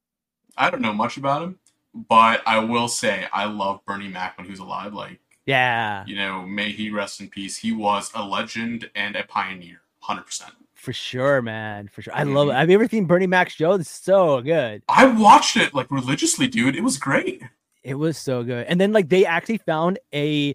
I 0.57 0.71
don't 0.71 0.83
know 0.83 0.93
much 0.93 1.17
about 1.17 1.43
him, 1.43 1.59
but 1.95 2.43
I 2.47 2.59
will 2.59 2.89
say 2.89 3.29
I 3.33 3.45
love 3.47 3.81
Bernie 3.87 4.09
Mac 4.09 4.37
when 4.37 4.45
he 4.45 4.51
was 4.51 4.61
alive. 4.61 4.93
Like, 4.93 5.21
Yeah, 5.47 6.05
you 6.07 6.17
know, 6.17 6.43
may 6.43 6.73
he 6.73 6.91
rest 6.91 7.21
in 7.21 7.29
peace. 7.29 7.59
He 7.59 7.73
was 7.73 8.11
a 8.15 8.25
legend 8.25 8.91
and 8.95 9.15
a 9.17 9.23
pioneer, 9.25 9.83
hundred 10.01 10.27
percent. 10.27 10.53
For 10.85 10.93
sure, 10.93 11.43
man. 11.43 11.89
For 11.89 12.03
sure. 12.03 12.15
I 12.15 12.23
love 12.25 12.49
it. 12.49 12.53
Mhm. 12.53 12.57
Have 12.57 12.71
you 12.71 12.75
ever 12.77 12.89
seen 12.89 13.07
Bernie 13.07 13.27
Mac's 13.27 13.55
show? 13.55 13.73
It's 13.73 13.91
so 13.91 14.43
good. 14.43 14.83
I 14.89 15.07
watched 15.07 15.57
it 15.57 15.75
like 15.75 15.91
religiously, 15.91 16.47
dude. 16.47 16.77
It 16.77 16.83
was 16.85 16.99
great. 16.99 17.43
It 17.83 17.95
was 17.95 18.17
so 18.19 18.43
good. 18.45 18.67
And 18.67 18.81
then 18.81 18.93
like 18.93 19.09
they 19.09 19.27
actually 19.27 19.59
found 19.59 19.99
a 20.15 20.55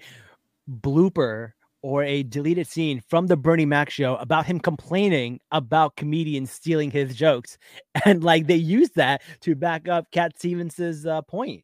blooper 0.69 1.53
or 1.81 2.03
a 2.03 2.23
deleted 2.23 2.67
scene 2.67 3.01
from 3.07 3.27
the 3.27 3.37
Bernie 3.37 3.65
Mac 3.65 3.89
show 3.89 4.15
about 4.17 4.45
him 4.45 4.59
complaining 4.59 5.39
about 5.51 5.95
comedians 5.95 6.51
stealing 6.51 6.91
his 6.91 7.15
jokes. 7.15 7.57
And 8.05 8.23
like 8.23 8.47
they 8.47 8.55
used 8.55 8.95
that 8.95 9.21
to 9.41 9.55
back 9.55 9.87
up 9.87 10.11
Cat 10.11 10.37
Stevens's 10.37 11.05
uh, 11.05 11.21
point. 11.23 11.63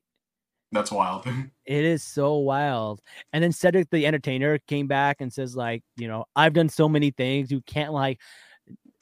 That's 0.71 0.91
wild. 0.91 1.25
It 1.65 1.83
is 1.83 2.03
so 2.03 2.35
wild. 2.35 3.01
And 3.33 3.43
then 3.43 3.51
Cedric 3.51 3.89
the 3.89 4.05
Entertainer 4.05 4.59
came 4.67 4.85
back 4.85 5.17
and 5.19 5.33
says, 5.33 5.55
like, 5.55 5.83
you 5.97 6.07
know, 6.07 6.25
I've 6.35 6.53
done 6.53 6.69
so 6.69 6.87
many 6.87 7.09
things. 7.09 7.49
You 7.51 7.61
can't 7.61 7.91
like, 7.91 8.19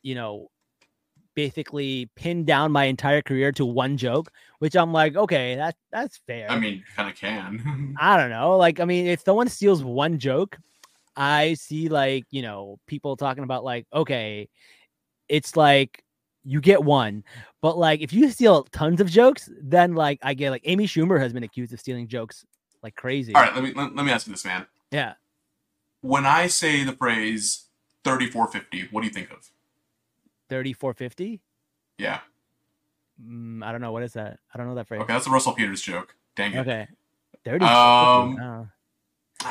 you 0.04 0.16
know, 0.16 0.50
basically 1.36 2.10
pin 2.16 2.46
down 2.46 2.72
my 2.72 2.86
entire 2.86 3.22
career 3.22 3.52
to 3.54 3.66
one 3.66 3.98
joke, 3.98 4.32
which 4.60 4.76
I'm 4.76 4.94
like, 4.94 5.16
okay, 5.16 5.56
that's 5.56 5.80
that's 5.92 6.20
fair. 6.28 6.50
I 6.50 6.60
mean, 6.60 6.84
kind 6.96 7.10
of 7.10 7.16
can. 7.16 7.96
I 8.00 8.18
don't 8.18 8.30
know. 8.30 8.58
Like, 8.58 8.80
I 8.80 8.86
mean, 8.86 9.08
if 9.08 9.24
someone 9.24 9.50
steals 9.50 9.84
one 9.84 10.20
joke, 10.20 10.58
I 11.16 11.56
see 11.56 11.90
like, 11.90 12.26
you 12.30 12.42
know, 12.42 12.80
people 12.88 13.18
talking 13.18 13.44
about 13.44 13.64
like, 13.64 13.88
okay, 13.94 14.50
it's 15.30 15.56
like 15.56 16.04
you 16.44 16.62
get 16.62 16.84
one. 16.84 17.24
But 17.62 17.78
like 17.78 18.02
if 18.02 18.14
you 18.14 18.30
steal 18.30 18.64
tons 18.66 19.02
of 19.02 19.10
jokes, 19.10 19.50
then 19.62 19.96
like 19.96 20.20
I 20.22 20.34
get 20.34 20.52
like 20.52 20.64
Amy 20.66 20.88
Schumer 20.88 21.20
has 21.20 21.34
been 21.34 21.44
accused 21.44 21.74
of 21.74 21.80
stealing 21.80 22.08
jokes 22.08 22.46
like 22.82 22.96
crazy. 22.96 23.34
All 23.34 23.42
right, 23.42 23.54
let 23.54 23.64
me 23.64 23.74
let, 23.74 23.96
let 23.96 24.06
me 24.06 24.12
ask 24.12 24.28
you 24.28 24.34
this, 24.34 24.46
man. 24.46 24.66
Yeah. 24.92 25.14
When 26.02 26.26
I 26.26 26.48
say 26.48 26.84
the 26.84 26.94
phrase 26.94 27.66
"3450," 28.04 28.90
what 28.92 29.02
do 29.02 29.08
you 29.08 29.14
think 29.14 29.32
of? 29.32 29.50
3450? 30.50 31.42
Yeah. 31.98 32.20
Mm, 33.24 33.64
I 33.64 33.72
don't 33.72 33.82
know. 33.82 33.92
What 33.92 34.04
is 34.04 34.14
that? 34.14 34.40
I 34.54 34.58
don't 34.58 34.68
know 34.68 34.76
that 34.76 34.88
phrase. 34.88 35.02
Okay, 35.02 35.14
that's 35.14 35.28
a 35.28 35.30
Russell 35.30 35.54
Peters 35.54 35.82
joke. 35.82 36.16
Dang 36.36 36.54
it. 36.54 36.60
Okay. 36.60 36.88
30. 37.46 37.66
Um, 37.66 38.38
oh. 38.42 38.68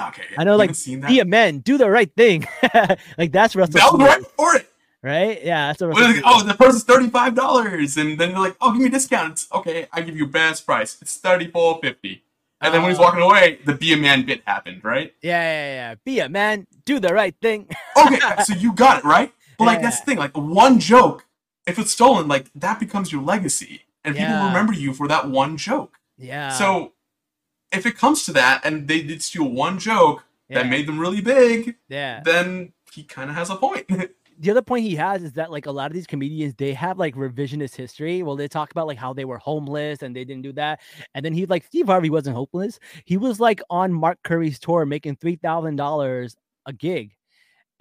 Okay, 0.08 0.22
I 0.38 0.44
know, 0.44 0.56
like. 0.56 0.70
Be 1.06 1.20
a 1.20 1.24
man, 1.26 1.58
do 1.58 1.76
the 1.76 1.90
right 1.90 2.10
thing. 2.16 2.46
like 3.18 3.30
that's 3.30 3.54
Russell. 3.54 3.74
that 3.74 3.92
was 3.92 4.00
Peters, 4.00 4.16
right 4.24 4.26
for 4.36 4.56
it. 4.56 4.66
right? 5.02 5.44
Yeah, 5.44 5.66
that's 5.66 5.82
What 5.82 5.90
Russell. 5.98 6.22
Oh, 6.24 6.42
the 6.42 6.54
person's 6.54 6.84
thirty 6.84 7.10
five 7.10 7.34
dollars, 7.34 7.98
and 7.98 8.18
then 8.18 8.30
they're 8.30 8.38
like, 8.40 8.56
"Oh, 8.62 8.72
give 8.72 8.80
me 8.80 8.86
a 8.86 8.90
discount." 8.90 9.46
Okay. 9.52 9.88
I 9.92 10.00
give 10.00 10.16
you 10.16 10.26
best 10.26 10.64
price. 10.64 10.96
It's 11.02 11.18
thirty 11.18 11.46
four 11.48 11.78
fifty. 11.82 12.22
And 12.62 12.72
then 12.72 12.80
when 12.82 12.90
he's 12.92 12.98
Oh. 12.98 13.02
walking 13.02 13.20
away, 13.20 13.58
the 13.66 13.74
be 13.74 13.92
a 13.92 13.96
man 13.98 14.24
bit 14.24 14.42
happened, 14.46 14.82
right? 14.82 15.12
yeah, 15.20 15.42
yeah, 15.42 15.74
yeah. 15.90 15.94
Be 16.06 16.20
a 16.20 16.28
man, 16.30 16.66
do 16.86 16.98
the 16.98 17.12
right 17.12 17.34
thing. 17.42 17.68
Okay, 17.98 18.18
so 18.44 18.54
you 18.54 18.72
got 18.72 18.98
it 19.00 19.04
right. 19.04 19.30
But 19.58 19.64
like 19.64 19.82
that's 19.82 20.00
the 20.00 20.06
thing. 20.06 20.18
Like 20.18 20.36
one 20.36 20.78
joke, 20.78 21.26
if 21.66 21.78
it's 21.78 21.92
stolen, 21.92 22.28
like 22.28 22.50
that 22.54 22.80
becomes 22.80 23.12
your 23.12 23.22
legacy, 23.22 23.82
and 24.04 24.16
people 24.16 24.34
remember 24.34 24.72
you 24.72 24.94
for 24.94 25.08
that 25.08 25.28
one 25.28 25.56
joke. 25.56 25.98
yeah. 26.18 26.50
So 26.50 26.92
if 27.72 27.86
it 27.86 27.96
comes 27.96 28.24
to 28.26 28.32
that, 28.32 28.62
and 28.64 28.88
they 28.88 29.02
did 29.02 29.22
steal 29.22 29.48
one 29.48 29.78
joke 29.78 30.24
yeah, 30.48 30.62
that 30.62 30.68
made 30.68 30.86
them 30.86 30.98
really 30.98 31.20
big, 31.20 31.76
yeah. 31.88 32.20
then 32.24 32.72
he 32.92 33.02
kind 33.02 33.30
of 33.30 33.36
has 33.36 33.48
a 33.48 33.56
point. 33.56 33.86
the 34.38 34.50
other 34.50 34.62
point 34.62 34.84
he 34.84 34.96
has 34.96 35.22
is 35.22 35.32
that 35.34 35.50
like 35.50 35.66
a 35.66 35.70
lot 35.70 35.86
of 35.86 35.94
these 35.94 36.06
comedians 36.06 36.54
they 36.56 36.72
have 36.72 36.98
like 36.98 37.14
revisionist 37.14 37.76
history 37.76 38.22
well 38.22 38.34
they 38.34 38.48
talk 38.48 38.70
about 38.70 38.86
like 38.86 38.98
how 38.98 39.12
they 39.12 39.24
were 39.24 39.38
homeless 39.38 40.02
and 40.02 40.16
they 40.16 40.24
didn't 40.24 40.42
do 40.42 40.52
that 40.52 40.80
and 41.14 41.24
then 41.24 41.32
he 41.32 41.46
like 41.46 41.64
steve 41.64 41.86
harvey 41.86 42.10
wasn't 42.10 42.34
homeless 42.34 42.80
he 43.04 43.16
was 43.16 43.38
like 43.38 43.60
on 43.70 43.92
mark 43.92 44.18
curry's 44.24 44.58
tour 44.58 44.84
making 44.84 45.16
$3000 45.16 46.34
a 46.66 46.72
gig 46.72 47.12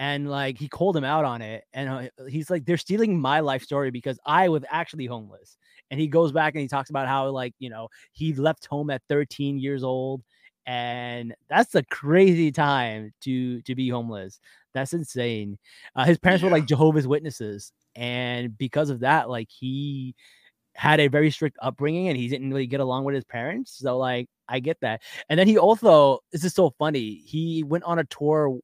and 0.02 0.28
like 0.28 0.58
he 0.58 0.68
called 0.68 0.98
him 0.98 1.04
out 1.04 1.26
on 1.26 1.44
it 1.44 1.64
and 1.74 1.88
uh, 1.88 2.24
he's 2.28 2.50
like 2.50 2.66
they're 2.66 2.76
stealing 2.76 3.20
my 3.20 3.40
life 3.40 3.62
story 3.62 3.92
because 3.92 4.18
i 4.26 4.50
was 4.50 4.64
actually 4.70 5.06
homeless. 5.06 5.58
And 5.92 6.00
he 6.00 6.08
goes 6.08 6.32
back 6.32 6.56
and 6.56 6.62
he 6.62 6.68
talks 6.68 6.90
about 6.90 7.08
how 7.08 7.30
like 7.30 7.54
you 7.60 7.70
know 7.70 7.88
he 8.12 8.34
left 8.34 8.66
home 8.66 8.90
at 8.90 9.04
13 9.10 9.60
years 9.60 9.84
old 9.84 10.24
and 10.66 11.36
that's 11.50 11.76
a 11.76 11.84
crazy 11.84 12.52
time 12.52 13.14
to 13.22 13.62
to 13.62 13.76
be 13.76 13.90
homeless. 13.90 14.40
That's 14.74 14.94
insane. 14.94 15.60
Uh, 15.96 16.06
his 16.06 16.18
parents 16.18 16.44
were 16.44 16.50
like 16.50 16.66
jehovah's 16.66 17.08
witnesses 17.08 17.72
and 17.96 18.58
because 18.58 18.90
of 18.90 19.02
that 19.02 19.30
like 19.30 19.50
he 19.52 20.16
had 20.74 21.00
a 21.00 21.10
very 21.10 21.30
strict 21.30 21.58
upbringing 21.62 22.08
and 22.08 22.18
he 22.18 22.28
didn't 22.28 22.50
really 22.50 22.66
get 22.66 22.80
along 22.80 23.04
with 23.04 23.14
his 23.14 23.26
parents 23.26 23.78
so 23.78 23.98
like 24.00 24.28
i 24.48 24.60
get 24.60 24.80
that. 24.82 25.02
And 25.30 25.40
then 25.40 25.48
he 25.48 25.60
also 25.60 26.22
this 26.32 26.44
is 26.44 26.56
so 26.56 26.74
funny 26.80 27.22
he 27.26 27.64
went 27.64 27.84
on 27.84 28.00
a 28.00 28.06
tour 28.06 28.60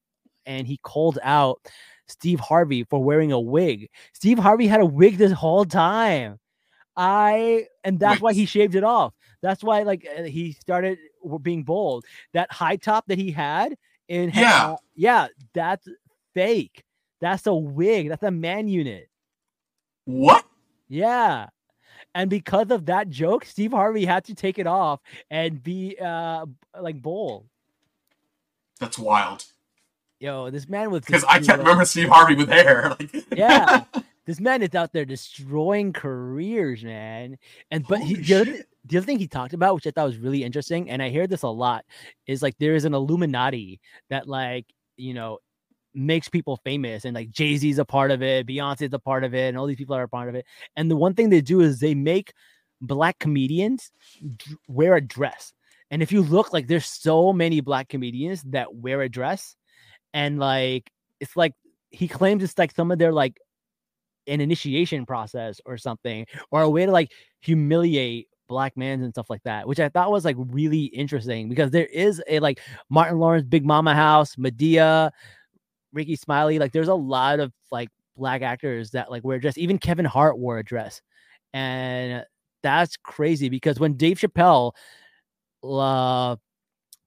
and 0.48 0.66
he 0.66 0.78
called 0.78 1.20
out 1.22 1.60
steve 2.08 2.40
harvey 2.40 2.84
for 2.86 3.04
wearing 3.04 3.32
a 3.32 3.40
wig 3.40 3.90
steve 4.14 4.40
harvey 4.40 4.66
had 4.66 4.82
a 4.82 4.86
wig 4.86 5.18
this 5.18 5.32
whole 5.32 5.66
time 5.66 6.40
i 6.96 7.66
and 7.84 8.00
that's 8.00 8.22
why 8.22 8.34
he 8.34 8.46
shaved 8.46 8.74
it 8.74 8.84
off 8.84 9.14
that's 9.42 9.64
why 9.64 9.84
like 9.84 10.08
uh, 10.18 10.24
he 10.24 10.54
started 10.54 10.98
being 11.44 11.64
bold 11.64 12.06
that 12.34 12.52
high 12.52 12.78
top 12.78 13.06
that 13.08 13.18
he 13.20 13.30
had 13.30 13.78
in 14.08 14.32
Yeah. 14.34 14.72
uh, 14.72 14.78
yeah 14.96 15.28
that's 15.54 15.88
fake 16.34 16.84
that's 17.22 17.46
a 17.46 17.54
wig 17.54 18.10
that's 18.10 18.24
a 18.24 18.32
man 18.32 18.68
unit 18.68 19.10
what? 20.08 20.46
yeah. 20.88 21.48
And 22.16 22.30
because 22.30 22.72
of 22.72 22.86
that 22.86 23.10
joke, 23.10 23.44
Steve 23.44 23.72
Harvey 23.72 24.06
had 24.06 24.24
to 24.26 24.34
take 24.36 24.58
it 24.58 24.66
off 24.68 25.02
and 25.30 25.62
be 25.62 25.98
uh 26.00 26.46
like 26.80 27.02
bold. 27.02 27.46
That's 28.80 28.98
wild. 28.98 29.44
Yo, 30.20 30.50
this 30.50 30.68
man 30.68 30.92
was 30.92 31.06
Because 31.06 31.24
I 31.26 31.40
can't 31.40 31.60
remember 31.60 31.86
Steve 31.86 32.10
Harvey 32.10 32.36
with 32.36 32.50
hair. 32.50 32.96
Like, 33.00 33.26
Yeah. 33.36 33.84
This 34.26 34.42
man 34.42 34.62
is 34.62 34.76
out 34.76 34.92
there 34.92 35.06
destroying 35.06 35.94
careers, 35.94 36.84
man. 36.84 37.38
And 37.72 37.88
but 37.88 38.02
he, 38.02 38.16
the, 38.16 38.34
other, 38.34 38.66
the 38.84 38.98
other 38.98 39.06
thing 39.06 39.20
he 39.20 39.28
talked 39.30 39.54
about, 39.54 39.74
which 39.74 39.88
I 39.88 39.92
thought 39.92 40.06
was 40.06 40.18
really 40.18 40.44
interesting, 40.44 40.90
and 40.90 41.02
I 41.02 41.08
hear 41.08 41.28
this 41.28 41.44
a 41.44 41.48
lot, 41.48 41.86
is 42.28 42.42
like 42.42 42.58
there 42.58 42.76
is 42.76 42.84
an 42.84 42.94
Illuminati 42.94 43.80
that 44.10 44.28
like 44.28 44.66
you 44.98 45.14
know 45.14 45.40
makes 45.94 46.28
people 46.28 46.60
famous, 46.66 47.06
and 47.06 47.16
like 47.16 47.32
Jay 47.32 47.56
Z's 47.56 47.80
a 47.80 47.86
part 47.86 48.12
of 48.12 48.22
it, 48.22 48.46
Beyonce's 48.46 48.92
a 48.92 49.00
part 49.00 49.24
of 49.24 49.34
it, 49.34 49.48
and 49.48 49.58
all 49.58 49.66
these 49.66 49.78
people 49.78 49.96
are 49.96 50.04
a 50.04 50.10
part 50.10 50.28
of 50.28 50.36
it. 50.36 50.46
And 50.76 50.92
the 50.92 50.98
one 50.98 51.14
thing 51.14 51.30
they 51.30 51.40
do 51.40 51.62
is 51.62 51.80
they 51.80 51.96
make 51.96 52.34
black 52.82 53.20
comedians 53.20 53.92
wear 54.68 54.96
a 54.96 55.02
dress. 55.02 55.54
And 55.90 56.04
if 56.04 56.12
you 56.12 56.22
look, 56.22 56.52
like 56.52 56.68
there's 56.68 56.86
so 56.86 57.32
many 57.32 57.62
black 57.62 57.88
comedians 57.88 58.44
that 58.44 58.76
wear 58.76 59.02
a 59.02 59.10
dress, 59.10 59.56
and 60.14 60.40
like 60.40 60.90
it's 61.20 61.36
like 61.36 61.54
he 61.90 62.08
claims 62.08 62.44
it's 62.44 62.58
like 62.58 62.74
some 62.76 62.92
of 62.92 63.00
their 63.00 63.14
like 63.14 63.38
an 64.28 64.42
initiation 64.42 65.06
process 65.06 65.62
or 65.66 65.78
something, 65.78 66.26
or 66.52 66.62
a 66.62 66.70
way 66.70 66.86
to 66.86 66.92
like 66.92 67.12
humiliate 67.42 68.28
black 68.48 68.78
men 68.78 69.02
and 69.02 69.14
stuff 69.14 69.30
like 69.30 69.44
that, 69.44 69.68
which 69.68 69.80
I 69.80 69.90
thought 69.90 70.12
was 70.12 70.26
like 70.26 70.36
really 70.38 70.86
interesting 70.86 71.50
because 71.50 71.72
there 71.72 71.86
is 71.86 72.22
a 72.28 72.40
like 72.40 72.60
Martin 72.90 73.20
Lawrence 73.20 73.46
Big 73.48 73.66
Mama 73.66 73.94
House, 73.94 74.36
Madea, 74.36 75.12
Rickey 75.94 76.16
Smiley, 76.16 76.60
like 76.60 76.72
there's 76.72 76.88
a 76.88 76.94
lot 76.94 77.40
of 77.40 77.52
like 77.72 77.90
black 78.16 78.42
actors 78.42 78.92
that 78.92 79.12
like 79.12 79.24
wear 79.24 79.38
a 79.38 79.42
dress. 79.42 79.58
Even 79.58 79.78
Kevin 79.78 80.06
Hart 80.06 80.38
wore 80.38 80.60
a 80.60 80.64
dress, 80.64 81.02
and 81.54 82.26
that's 82.64 82.98
crazy 82.98 83.50
because 83.50 83.80
when 83.80 83.94
Dave 83.94 84.18
Chappelle 84.20 84.74
uh, 85.64 86.36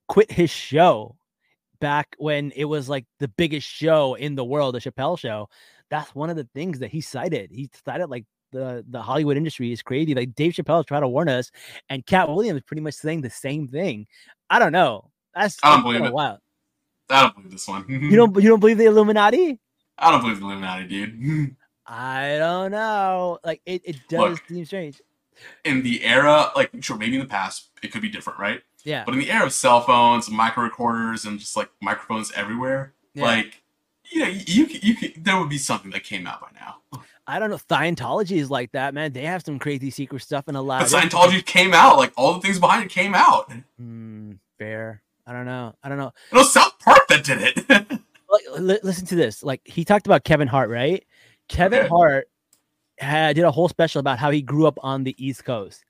quit 0.08 0.30
his 0.30 0.50
show 0.50 1.16
back 1.80 2.14
when 2.18 2.52
it 2.54 2.66
was 2.66 2.88
like 2.88 3.06
the 3.18 3.28
biggest 3.28 3.66
show 3.66 4.14
in 4.14 4.34
the 4.34 4.44
world, 4.44 4.74
the 4.74 4.80
Chappelle 4.80 5.18
show, 5.18 5.48
that's 5.90 6.14
one 6.14 6.30
of 6.30 6.36
the 6.36 6.48
things 6.54 6.78
that 6.78 6.90
he 6.90 7.00
cited. 7.00 7.50
He 7.50 7.70
cited 7.84 8.08
like 8.08 8.24
the 8.52 8.84
the 8.88 9.02
Hollywood 9.02 9.36
industry 9.36 9.72
is 9.72 9.82
crazy. 9.82 10.14
Like 10.14 10.34
Dave 10.34 10.52
Chappelle 10.52 10.80
is 10.80 10.86
trying 10.86 11.02
to 11.02 11.08
warn 11.08 11.28
us, 11.28 11.50
and 11.88 12.04
Katt 12.06 12.28
Williams 12.28 12.58
is 12.58 12.64
pretty 12.64 12.82
much 12.82 12.94
saying 12.94 13.22
the 13.22 13.30
same 13.30 13.68
thing. 13.68 14.06
I 14.48 14.58
don't 14.58 14.72
know. 14.72 15.10
That's 15.34 15.56
I 15.62 15.74
don't 15.74 15.82
believe 15.82 16.04
it. 16.04 16.12
Wild. 16.12 16.38
I 17.08 17.22
don't 17.22 17.34
believe 17.34 17.50
this 17.50 17.66
one. 17.66 17.84
You 17.88 18.16
don't 18.16 18.34
you 18.36 18.48
don't 18.48 18.60
believe 18.60 18.78
the 18.78 18.86
Illuminati? 18.86 19.58
I 19.98 20.10
don't 20.10 20.22
believe 20.22 20.40
the 20.40 20.46
Illuminati, 20.46 20.86
dude. 20.86 21.56
I 21.86 22.36
don't 22.38 22.70
know. 22.70 23.38
Like 23.44 23.62
it, 23.66 23.82
it 23.84 23.96
does 24.08 24.20
Look. 24.20 24.46
seem 24.48 24.64
strange. 24.64 25.00
In 25.64 25.82
the 25.82 26.04
era, 26.04 26.50
like, 26.54 26.70
sure, 26.80 26.98
maybe 26.98 27.14
in 27.14 27.22
the 27.22 27.26
past, 27.26 27.70
it 27.82 27.90
could 27.92 28.02
be 28.02 28.10
different, 28.10 28.38
right? 28.38 28.60
Yeah. 28.84 29.04
But 29.04 29.14
in 29.14 29.20
the 29.20 29.30
era 29.30 29.46
of 29.46 29.52
cell 29.52 29.80
phones, 29.80 30.30
micro 30.30 30.64
recorders, 30.64 31.24
and 31.24 31.38
just 31.38 31.56
like 31.56 31.70
microphones 31.80 32.32
everywhere, 32.32 32.92
yeah. 33.14 33.24
like, 33.24 33.62
you 34.10 34.20
know, 34.20 34.28
you, 34.28 34.40
you, 34.46 34.66
could- 34.66 34.84
you 34.84 34.94
could, 34.96 35.24
there 35.24 35.38
would 35.38 35.48
be 35.48 35.58
something 35.58 35.90
that 35.92 36.04
came 36.04 36.26
out 36.26 36.40
by 36.40 36.48
now. 36.54 37.02
I 37.26 37.38
don't 37.38 37.50
know. 37.50 37.58
Scientology 37.70 38.38
is 38.38 38.50
like 38.50 38.72
that, 38.72 38.92
man. 38.92 39.12
They 39.12 39.22
have 39.22 39.44
some 39.44 39.58
crazy 39.60 39.90
secret 39.90 40.20
stuff 40.22 40.48
in 40.48 40.56
a 40.56 40.62
lot. 40.62 40.80
But 40.80 40.88
Scientology 40.88 41.44
came 41.44 41.72
out, 41.72 41.96
like, 41.96 42.12
all 42.16 42.34
the 42.34 42.40
things 42.40 42.58
behind 42.58 42.84
it 42.84 42.90
came 42.90 43.14
out. 43.14 43.52
Hmm, 43.78 44.32
fair. 44.58 45.02
I 45.26 45.32
don't 45.32 45.46
know. 45.46 45.74
I 45.84 45.88
don't 45.88 45.98
know. 45.98 46.12
It 46.32 46.34
was 46.34 46.52
South 46.52 46.76
Park 46.80 47.06
that 47.08 47.22
did 47.22 47.38
it. 47.40 47.68
like, 48.28 48.42
li- 48.58 48.80
listen 48.82 49.06
to 49.06 49.14
this. 49.14 49.44
Like 49.44 49.60
he 49.64 49.84
talked 49.84 50.06
about 50.06 50.24
Kevin 50.24 50.48
Hart, 50.48 50.70
right? 50.70 51.04
Kevin 51.48 51.80
Okay. 51.80 51.88
Hart 51.88 52.28
had 52.98 53.36
did 53.36 53.44
a 53.44 53.50
whole 53.52 53.68
special 53.68 54.00
about 54.00 54.18
how 54.18 54.30
he 54.32 54.42
grew 54.42 54.66
up 54.66 54.78
on 54.82 55.04
the 55.04 55.14
East 55.24 55.44
Coast, 55.44 55.84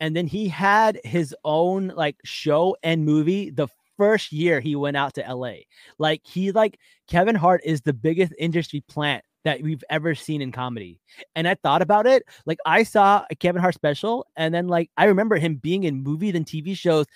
and 0.00 0.16
then 0.16 0.26
he 0.26 0.48
had 0.48 1.00
his 1.04 1.34
own 1.44 1.88
like 1.88 2.16
show 2.24 2.76
and 2.82 3.04
movie 3.04 3.50
the 3.50 3.68
first 3.96 4.32
year 4.32 4.60
he 4.60 4.74
went 4.74 4.96
out 4.96 5.14
to 5.14 5.26
L.A. 5.26 5.66
Like 5.98 6.22
he 6.24 6.52
like 6.52 6.78
Kevin 7.06 7.34
Hart 7.36 7.60
is 7.64 7.82
the 7.82 7.92
biggest 7.92 8.32
industry 8.38 8.82
plant 8.88 9.22
that 9.44 9.62
we've 9.62 9.84
ever 9.90 10.14
seen 10.14 10.42
in 10.42 10.52
comedy. 10.52 11.00
And 11.34 11.46
I 11.46 11.54
thought 11.54 11.82
about 11.82 12.06
it. 12.06 12.24
Like 12.46 12.58
I 12.66 12.82
saw 12.82 13.24
a 13.30 13.34
Kevin 13.34 13.60
Hart 13.60 13.74
special, 13.74 14.26
and 14.36 14.54
then 14.54 14.68
like 14.68 14.90
I 14.96 15.04
remember 15.04 15.36
him 15.36 15.56
being 15.56 15.84
in 15.84 16.02
movies 16.02 16.34
and 16.34 16.46
TV 16.46 16.76
shows 16.76 17.06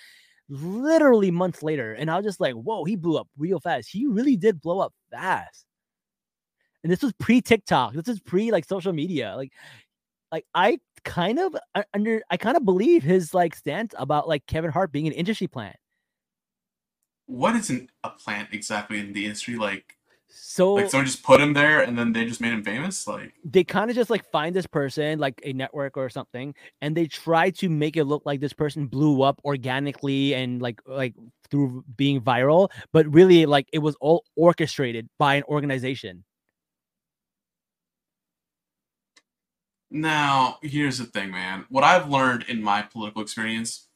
literally 0.49 1.31
months 1.31 1.63
later. 1.63 1.93
And 1.93 2.09
I 2.09 2.17
was 2.17 2.25
just 2.25 2.39
like, 2.39 2.53
whoa, 2.53 2.83
he 2.83 2.95
blew 2.95 3.17
up 3.17 3.27
real 3.37 3.59
fast. 3.59 3.89
He 3.89 4.05
really 4.05 4.35
did 4.35 4.61
blow 4.61 4.79
up 4.79 4.93
fast. 5.11 5.65
And 6.83 6.91
this 6.91 7.01
was 7.01 7.13
pre 7.13 7.41
TikTok. 7.41 7.93
This 7.93 8.07
is 8.07 8.19
pre 8.19 8.51
like 8.51 8.65
social 8.65 8.93
media. 8.93 9.33
Like, 9.35 9.51
like 10.35 10.45
I 10.53 10.79
kind 11.05 11.39
of 11.39 11.55
uh, 11.75 11.83
under 11.93 12.21
I 12.29 12.35
kind 12.35 12.57
of 12.57 12.65
believe 12.65 13.03
his 13.03 13.33
like 13.33 13.55
stance 13.55 13.93
about 13.97 14.27
like 14.27 14.45
Kevin 14.47 14.69
Hart 14.69 14.91
being 14.91 15.07
an 15.07 15.13
industry 15.13 15.47
plant. 15.47 15.77
what 17.27 17.55
is 17.55 17.69
an, 17.69 17.87
a 18.03 18.09
plant 18.09 18.49
exactly 18.51 18.99
in 18.99 19.13
the 19.13 19.23
industry? 19.25 19.55
Like, 19.55 19.95
So 20.27 20.73
like 20.73 20.89
someone 20.89 21.05
just 21.05 21.23
put 21.23 21.39
him 21.39 21.53
there 21.53 21.81
and 21.81 21.97
then 21.97 22.11
they 22.11 22.25
just 22.25 22.41
made 22.41 22.51
him 22.51 22.63
famous? 22.63 23.07
Like, 23.07 23.33
they 23.45 23.63
kind 23.63 23.89
of 23.89 23.95
just 23.95 24.09
like 24.09 24.29
find 24.29 24.53
this 24.53 24.67
person 24.67 25.19
like 25.19 25.39
a 25.43 25.53
network 25.53 25.95
or 25.95 26.09
something 26.09 26.53
and 26.81 26.97
they 26.97 27.07
try 27.07 27.49
to 27.51 27.69
make 27.69 27.95
it 27.95 28.03
look 28.03 28.23
like 28.25 28.41
this 28.41 28.53
person 28.53 28.87
blew 28.87 29.21
up 29.21 29.39
organically 29.45 30.35
and 30.35 30.61
like 30.61 30.81
like 30.85 31.15
through 31.49 31.85
being 31.95 32.19
viral 32.19 32.69
but 32.91 33.07
really 33.13 33.45
like 33.45 33.67
it 33.71 33.79
was 33.79 33.95
all 34.01 34.25
orchestrated 34.35 35.07
by 35.19 35.35
an 35.35 35.43
organization 35.43 36.23
Now, 39.95 40.57
here's 40.61 40.97
the 40.97 41.05
thing, 41.05 41.31
man. 41.31 41.63
What 41.69 41.85
I've 41.85 42.09
learned 42.09 42.43
in 42.49 42.61
my 42.61 42.81
political 42.81 43.21
experience 43.21 43.87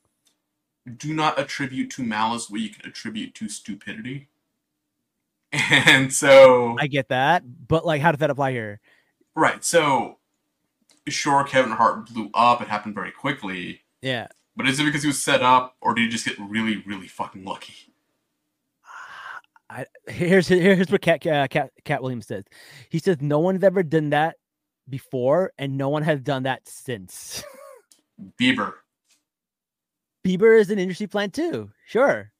do 0.96 1.14
not 1.14 1.38
attribute 1.38 1.92
to 1.92 2.04
malice 2.04 2.50
what 2.50 2.62
you 2.62 2.70
can 2.70 2.90
attribute 2.90 3.36
to 3.36 3.50
stupidity. 3.50 4.30
And 5.52 6.14
so, 6.14 6.76
i 6.80 6.86
get 6.86 7.10
that 7.10 7.42
but 7.68 7.84
like 7.84 8.04
how 8.04 8.12
does 8.12 8.20
that 8.20 8.30
apply 8.30 8.52
here 8.52 8.80
right. 9.36 9.64
So, 9.66 10.20
sure, 11.08 11.44
Kevin 11.44 11.72
Hart 11.72 12.06
blew 12.06 12.30
up. 12.36 12.62
It 12.62 12.68
happened 12.68 12.94
very 12.94 13.12
quickly. 13.12 13.82
yeah 14.02 14.28
But 14.56 14.68
is 14.68 14.80
it 14.80 14.84
because 14.84 15.02
he 15.02 15.08
was 15.08 15.22
set 15.22 15.42
up 15.42 15.76
or 15.82 15.96
did 15.96 16.04
he 16.04 16.10
just 16.10 16.26
get 16.26 16.38
really, 16.40 16.84
really 16.86 17.08
fucking 17.08 17.44
lucky? 17.44 17.74
I 19.70 19.86
here's 20.08 20.48
here's 20.48 20.92
what 20.92 21.02
Katt 21.02 21.26
uh, 21.26 21.48
Katt 21.48 21.72
Katt 21.84 22.04
Williams 22.04 22.28
says. 22.28 22.46
He 22.90 23.00
says 23.00 23.18
no 23.20 23.40
one's 23.40 23.64
ever 23.64 23.84
done 23.84 24.12
that 24.12 24.38
before, 24.90 25.52
and 25.58 25.78
no 25.78 25.90
one 25.90 26.04
has 26.04 26.22
done 26.22 26.44
that 26.44 26.68
since. 26.68 27.44
Bieber. 28.40 28.74
Bieber 30.26 30.60
is 30.60 30.70
an 30.70 30.80
industry 30.80 31.08
plant 31.08 31.34
too, 31.34 31.72
sure, 31.88 32.32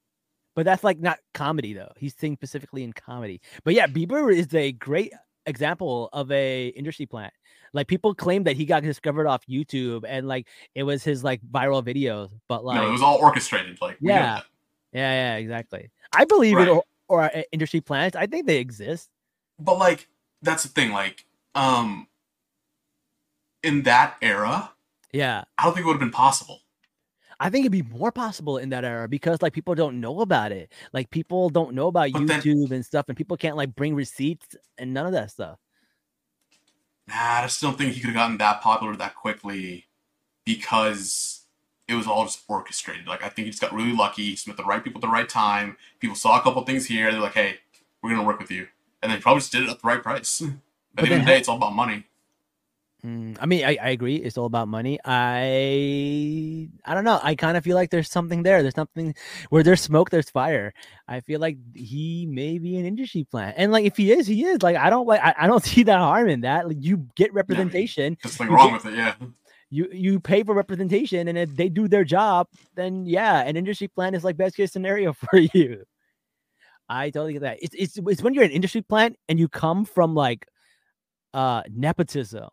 but 0.54 0.64
that's 0.64 0.84
like 0.84 0.98
not 1.00 1.18
comedy 1.32 1.72
though. 1.72 1.90
He's 1.96 2.14
singing 2.16 2.36
specifically 2.36 2.84
in 2.84 2.92
comedy. 2.92 3.40
But 3.64 3.74
yeah, 3.74 3.86
Bieber 3.86 4.32
is 4.34 4.54
a 4.54 4.72
great 4.72 5.12
example 5.46 6.10
of 6.12 6.30
a 6.30 6.68
industry 6.68 7.06
plant. 7.06 7.32
Like 7.72 7.86
people 7.88 8.14
claim 8.14 8.44
that 8.44 8.56
he 8.56 8.66
got 8.66 8.82
discovered 8.82 9.26
off 9.26 9.46
YouTube 9.48 10.04
and 10.06 10.28
like 10.28 10.48
it 10.74 10.82
was 10.82 11.02
his 11.02 11.24
like 11.24 11.40
viral 11.50 11.82
videos, 11.82 12.30
but 12.48 12.64
like 12.64 12.76
no, 12.76 12.88
it 12.88 12.92
was 12.92 13.00
all 13.02 13.16
orchestrated. 13.16 13.78
Like 13.80 13.96
Yeah. 14.00 14.42
yeah, 14.92 15.12
yeah, 15.12 15.36
exactly. 15.36 15.90
I 16.12 16.26
believe 16.26 16.56
Right. 16.56 16.68
it 16.68 16.70
or, 16.72 16.84
or 17.08 17.22
uh, 17.22 17.42
industry 17.52 17.80
plants. 17.80 18.14
I 18.16 18.26
think 18.26 18.46
they 18.46 18.58
exist. 18.58 19.08
but 19.58 19.78
like 19.78 20.06
that's 20.42 20.64
the 20.64 20.68
thing. 20.68 20.92
Like 20.92 21.24
um, 21.54 22.06
in 23.62 23.82
that 23.82 24.16
era, 24.22 24.72
Yeah. 25.12 25.44
I 25.58 25.64
don't 25.64 25.74
think 25.74 25.84
it 25.84 25.86
would 25.86 25.94
have 25.94 26.00
been 26.00 26.10
possible. 26.10 26.60
I 27.42 27.48
think 27.48 27.64
it'd 27.64 27.72
be 27.72 27.96
more 27.98 28.12
possible 28.12 28.58
in 28.58 28.68
that 28.70 28.84
era 28.84 29.08
because 29.08 29.40
like 29.40 29.52
people 29.54 29.74
don't 29.74 29.98
know 30.00 30.20
about 30.20 30.52
it. 30.52 30.70
Like 30.92 31.10
people 31.10 31.48
don't 31.48 31.74
know 31.74 31.88
about 31.88 32.12
But 32.12 32.26
then- 32.26 32.40
YouTube 32.42 32.70
and 32.70 32.84
stuff, 32.84 33.06
and 33.08 33.16
people 33.16 33.36
can't 33.36 33.56
like 33.56 33.74
bring 33.74 33.94
receipts 33.94 34.56
and 34.78 34.92
none 34.92 35.06
of 35.06 35.12
that 35.12 35.30
stuff. 35.30 35.58
Nah, 37.08 37.14
I 37.16 37.42
just 37.42 37.60
don't 37.60 37.76
think 37.78 37.94
he 37.94 38.00
could 38.00 38.10
have 38.10 38.16
gotten 38.16 38.38
that 38.38 38.60
popular 38.60 38.94
that 38.96 39.14
quickly 39.14 39.86
because 40.44 41.46
it 41.88 41.94
was 41.94 42.06
all 42.06 42.24
just 42.24 42.42
orchestrated. 42.46 43.06
Like 43.06 43.24
I 43.24 43.28
think 43.28 43.46
he 43.46 43.50
just 43.50 43.60
got 43.62 43.72
really 43.72 43.92
lucky. 43.92 44.34
He 44.34 44.38
met 44.46 44.56
the 44.56 44.64
right 44.64 44.82
people 44.84 44.98
at 44.98 45.02
the 45.02 45.08
right 45.08 45.28
time. 45.28 45.76
People 45.98 46.16
saw 46.16 46.38
a 46.38 46.42
couple 46.42 46.62
things 46.64 46.86
here. 46.86 47.10
They're 47.10 47.20
like, 47.20 47.34
"Hey, 47.34 47.58
we're 48.02 48.10
gonna 48.10 48.22
work 48.22 48.38
with 48.38 48.50
you," 48.50 48.68
and 49.02 49.10
they 49.10 49.18
probably 49.18 49.40
just 49.40 49.52
did 49.52 49.62
it 49.64 49.70
at 49.70 49.80
the 49.80 49.86
right 49.88 50.02
price. 50.02 50.42
At 50.98 51.04
the 51.04 51.12
end 51.12 51.20
of 51.20 51.26
the 51.26 51.32
day, 51.32 51.38
it's 51.38 51.48
all 51.48 51.56
about 51.56 51.72
money. 51.72 52.04
Mm, 53.04 53.38
I 53.40 53.46
mean, 53.46 53.64
I, 53.64 53.78
I 53.80 53.88
agree. 53.90 54.16
It's 54.16 54.36
all 54.36 54.44
about 54.44 54.68
money. 54.68 54.98
I 55.06 56.68
I 56.84 56.94
don't 56.94 57.04
know. 57.04 57.18
I 57.22 57.34
kind 57.34 57.56
of 57.56 57.64
feel 57.64 57.74
like 57.74 57.88
there's 57.90 58.10
something 58.10 58.42
there. 58.42 58.60
There's 58.62 58.74
something 58.74 59.14
where 59.48 59.62
there's 59.62 59.80
smoke, 59.80 60.10
there's 60.10 60.28
fire. 60.28 60.74
I 61.08 61.20
feel 61.20 61.40
like 61.40 61.56
he 61.74 62.26
may 62.26 62.58
be 62.58 62.76
an 62.76 62.84
industry 62.84 63.24
plant, 63.24 63.54
and 63.56 63.72
like 63.72 63.86
if 63.86 63.96
he 63.96 64.12
is, 64.12 64.26
he 64.26 64.44
is. 64.44 64.62
Like 64.62 64.76
I 64.76 64.90
don't 64.90 65.06
like. 65.06 65.20
I, 65.22 65.34
I 65.38 65.46
don't 65.46 65.64
see 65.72 65.82
that 65.84 65.98
harm 65.98 66.28
in 66.28 66.42
that. 66.42 66.68
Like 66.68 66.76
you 66.80 67.06
get 67.16 67.32
representation. 67.32 68.18
You 68.38 68.46
wrong 68.46 68.72
get- 68.72 68.84
with 68.84 68.92
it. 68.92 68.96
Yeah. 68.98 69.14
you 69.70 69.88
you 69.92 70.20
pay 70.20 70.42
for 70.42 70.54
representation 70.54 71.28
and 71.28 71.38
if 71.38 71.54
they 71.56 71.68
do 71.68 71.86
their 71.86 72.02
job 72.04 72.48
then 72.74 73.06
yeah 73.06 73.40
an 73.42 73.56
industry 73.56 73.86
plant 73.86 74.16
is 74.16 74.24
like 74.24 74.36
best 74.36 74.56
case 74.56 74.72
scenario 74.72 75.12
for 75.22 75.38
you 75.38 75.84
i 76.88 77.08
totally 77.08 77.34
get 77.34 77.42
that 77.42 77.58
it's, 77.62 77.74
it's 77.78 77.96
it's 78.08 78.20
when 78.20 78.34
you're 78.34 78.42
an 78.42 78.50
industry 78.50 78.82
plant 78.82 79.16
and 79.28 79.38
you 79.38 79.46
come 79.48 79.84
from 79.84 80.12
like 80.12 80.44
uh 81.34 81.62
nepotism 81.70 82.48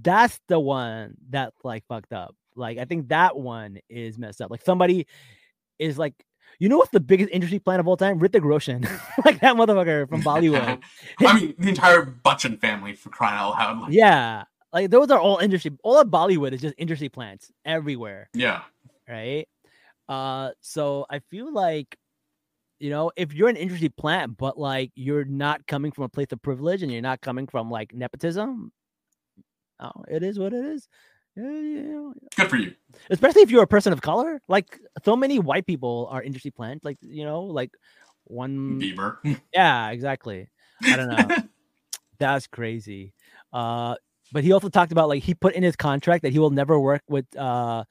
that's 0.00 0.40
the 0.48 0.58
one 0.58 1.14
that's 1.28 1.56
like 1.64 1.84
fucked 1.86 2.12
up 2.12 2.34
like 2.56 2.78
i 2.78 2.84
think 2.84 3.08
that 3.08 3.36
one 3.36 3.78
is 3.88 4.18
messed 4.18 4.40
up 4.40 4.50
like 4.50 4.62
somebody 4.62 5.06
is 5.78 5.98
like 5.98 6.14
you 6.58 6.68
know 6.68 6.78
what's 6.78 6.90
the 6.90 7.00
biggest 7.00 7.30
industry 7.30 7.58
plant 7.58 7.80
of 7.80 7.88
all 7.88 7.96
time 7.96 8.20
Hrithik 8.20 8.44
Roshan 8.44 8.82
like 9.24 9.40
that 9.40 9.56
motherfucker 9.56 10.08
from 10.08 10.22
Bollywood 10.22 10.80
I 11.20 11.40
mean, 11.40 11.54
the 11.58 11.68
entire 11.68 12.04
Bachchan 12.04 12.60
family 12.60 12.94
for 12.94 13.08
crying 13.08 13.38
out 13.38 13.50
loud. 13.50 13.82
Like, 13.82 13.92
yeah 13.92 14.44
like 14.72 14.90
those 14.90 15.10
are 15.10 15.18
all 15.18 15.38
industry 15.38 15.72
all 15.82 15.98
of 15.98 16.08
Bollywood 16.08 16.52
is 16.52 16.60
just 16.60 16.74
industry 16.78 17.08
plants 17.08 17.50
everywhere 17.64 18.28
yeah. 18.34 18.62
right? 19.08 19.46
Uh, 20.08 20.50
so 20.60 21.06
I 21.08 21.20
feel 21.30 21.52
like, 21.52 21.96
you 22.78 22.90
know, 22.90 23.12
if 23.16 23.32
you're 23.32 23.48
an 23.48 23.56
industry 23.56 23.88
plant, 23.88 24.36
but 24.36 24.58
like 24.58 24.90
you're 24.94 25.24
not 25.24 25.66
coming 25.66 25.92
from 25.92 26.04
a 26.04 26.08
place 26.08 26.26
of 26.32 26.42
privilege 26.42 26.82
and 26.82 26.92
you're 26.92 27.00
not 27.00 27.20
coming 27.20 27.46
from 27.46 27.70
like 27.70 27.94
nepotism, 27.94 28.72
oh, 29.82 30.04
it 30.08 30.22
is 30.22 30.38
what 30.38 30.52
it 30.52 30.64
is. 30.64 30.88
Yeah, 31.36 32.12
Good 32.36 32.50
for 32.50 32.56
you. 32.56 32.74
especially 33.08 33.42
if 33.42 33.50
you're 33.50 33.62
a 33.62 33.66
person 33.66 33.92
of 33.92 34.02
color. 34.02 34.40
Like 34.48 34.78
so 35.04 35.16
many 35.16 35.38
white 35.38 35.66
people 35.66 36.08
are 36.10 36.22
industry 36.22 36.50
plants. 36.50 36.84
Like 36.84 36.98
you 37.00 37.24
know, 37.24 37.42
like 37.42 37.70
one. 38.24 38.80
Bieber. 38.80 39.16
Yeah, 39.54 39.90
exactly. 39.90 40.48
I 40.82 40.96
don't 40.96 41.08
know. 41.08 41.36
That's 42.18 42.46
crazy. 42.46 43.14
Uh, 43.52 43.96
but 44.32 44.44
he 44.44 44.52
also 44.52 44.68
talked 44.68 44.92
about 44.92 45.08
like 45.08 45.22
he 45.22 45.34
put 45.34 45.54
in 45.54 45.62
his 45.62 45.76
contract 45.76 46.22
that 46.22 46.32
he 46.32 46.38
will 46.38 46.50
never 46.50 46.78
work 46.78 47.02
with 47.08 47.26
uh, 47.36 47.84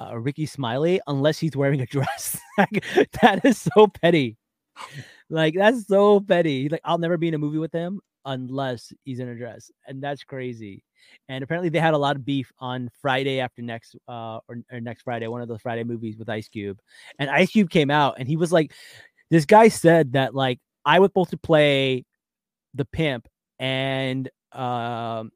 uh 0.00 0.18
Rickey 0.18 0.46
Smiley 0.46 1.00
unless 1.06 1.38
he's 1.38 1.56
wearing 1.56 1.80
a 1.80 1.86
dress. 1.96 2.38
Like, 2.58 2.84
that 3.22 3.44
is 3.44 3.58
so 3.58 3.86
petty. 3.88 4.36
Like 5.30 5.54
that's 5.54 5.86
so 5.86 6.20
petty. 6.20 6.64
He's 6.64 6.72
like, 6.72 6.82
I'll 6.84 6.98
never 6.98 7.16
be 7.16 7.28
in 7.28 7.32
a 7.32 7.38
movie 7.38 7.56
with 7.56 7.72
him 7.72 8.02
unless 8.24 8.92
he's 9.04 9.20
in 9.20 9.28
a 9.28 9.34
dress, 9.34 9.70
and 9.86 10.02
that's 10.02 10.24
crazy. 10.24 10.84
And 11.28 11.42
apparently, 11.42 11.68
they 11.68 11.80
had 11.80 11.94
a 11.94 11.98
lot 11.98 12.16
of 12.16 12.24
beef 12.24 12.52
on 12.58 12.90
Friday 13.00 13.40
after 13.40 13.62
next, 13.62 13.96
uh, 14.08 14.38
or, 14.48 14.58
or 14.70 14.80
next 14.80 15.02
Friday, 15.02 15.26
one 15.26 15.42
of 15.42 15.48
those 15.48 15.60
Friday 15.60 15.84
movies 15.84 16.16
with 16.16 16.28
Ice 16.28 16.48
Cube. 16.48 16.78
And 17.18 17.30
Ice 17.30 17.50
Cube 17.50 17.70
came 17.70 17.90
out, 17.90 18.16
and 18.18 18.28
he 18.28 18.36
was 18.36 18.52
like, 18.52 18.72
"This 19.30 19.44
guy 19.44 19.68
said 19.68 20.12
that 20.12 20.34
like 20.34 20.60
I 20.84 20.98
was 21.00 21.08
supposed 21.08 21.30
to 21.30 21.38
play 21.38 22.04
the 22.74 22.84
pimp, 22.84 23.28
and 23.58 24.28
um, 24.52 25.32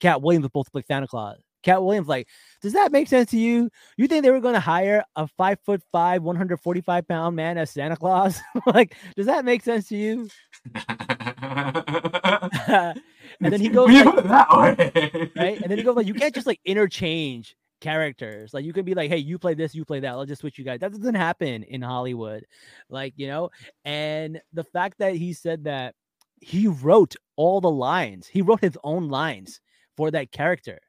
Katt 0.00 0.22
Williams 0.22 0.44
was 0.44 0.48
supposed 0.48 0.66
to 0.66 0.72
play 0.72 0.82
Santa 0.86 1.06
Claus." 1.06 1.38
Katt 1.62 1.82
Williams 1.82 2.08
like, 2.08 2.28
does 2.60 2.72
that 2.72 2.92
make 2.92 3.08
sense 3.08 3.30
to 3.30 3.38
you? 3.38 3.70
You 3.96 4.08
think 4.08 4.24
they 4.24 4.30
were 4.30 4.40
going 4.40 4.54
to 4.54 4.60
hire 4.60 5.04
a 5.16 5.26
five 5.26 5.58
foot 5.64 5.82
five, 5.92 6.22
145 6.22 7.08
pound 7.08 7.36
man 7.36 7.58
as 7.58 7.70
Santa 7.70 7.96
Claus? 7.96 8.40
like, 8.66 8.96
does 9.16 9.26
that 9.26 9.44
make 9.44 9.62
sense 9.62 9.88
to 9.88 9.96
you? 9.96 10.28
and 13.40 13.52
then 13.52 13.60
he 13.60 13.68
goes 13.70 13.90
you 13.90 14.04
like, 14.04 14.24
that 14.24 14.50
way. 14.50 15.30
right? 15.36 15.60
And 15.60 15.70
then 15.70 15.78
he 15.78 15.84
goes 15.84 15.96
like, 15.96 16.06
you 16.06 16.14
can't 16.14 16.34
just 16.34 16.46
like 16.46 16.60
interchange 16.64 17.56
characters. 17.80 18.54
Like 18.54 18.64
you 18.64 18.72
can 18.72 18.84
be 18.84 18.94
like, 18.94 19.10
hey, 19.10 19.18
you 19.18 19.38
play 19.38 19.54
this, 19.54 19.74
you 19.74 19.84
play 19.84 20.00
that. 20.00 20.08
I'll 20.08 20.24
just 20.24 20.40
switch 20.40 20.58
you 20.58 20.64
guys. 20.64 20.80
That 20.80 20.92
doesn't 20.92 21.14
happen 21.14 21.62
in 21.64 21.82
Hollywood. 21.82 22.46
Like, 22.88 23.14
you 23.16 23.26
know, 23.26 23.50
and 23.84 24.40
the 24.52 24.64
fact 24.64 24.98
that 24.98 25.14
he 25.14 25.32
said 25.32 25.64
that 25.64 25.94
he 26.40 26.68
wrote 26.68 27.14
all 27.36 27.60
the 27.60 27.70
lines, 27.70 28.26
he 28.26 28.42
wrote 28.42 28.60
his 28.60 28.78
own 28.82 29.08
lines 29.08 29.60
for 29.96 30.10
that 30.10 30.30
character. 30.32 30.80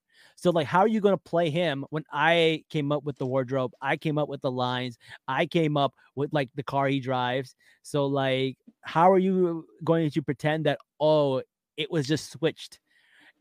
So, 0.44 0.50
like, 0.50 0.68
how 0.68 0.80
are 0.80 0.90
you 0.90 1.00
going 1.00 1.14
to 1.16 1.24
play 1.24 1.50
him 1.50 1.86
when 1.90 2.04
I 2.12 2.66
came 2.70 2.92
up 2.92 3.06
with 3.06 3.18
the 3.18 3.26
wardrobe? 3.26 3.72
I 3.82 3.96
came 3.96 4.18
up 4.18 4.28
with 4.28 4.42
the 4.42 4.52
lines. 4.52 4.98
I 5.26 5.46
came 5.46 5.78
up 5.78 5.94
with 6.16 6.34
like 6.34 6.50
the 6.56 6.64
car 6.64 6.88
he 6.88 7.00
drives. 7.00 7.56
So, 7.82 8.08
like, 8.08 8.58
how 8.82 9.10
are 9.10 9.18
you 9.20 9.66
going 9.86 10.12
to 10.12 10.22
pretend 10.22 10.66
that, 10.66 10.80
oh, 11.00 11.42
it 11.78 11.90
was 11.90 12.08
just 12.08 12.30
switched? 12.30 12.80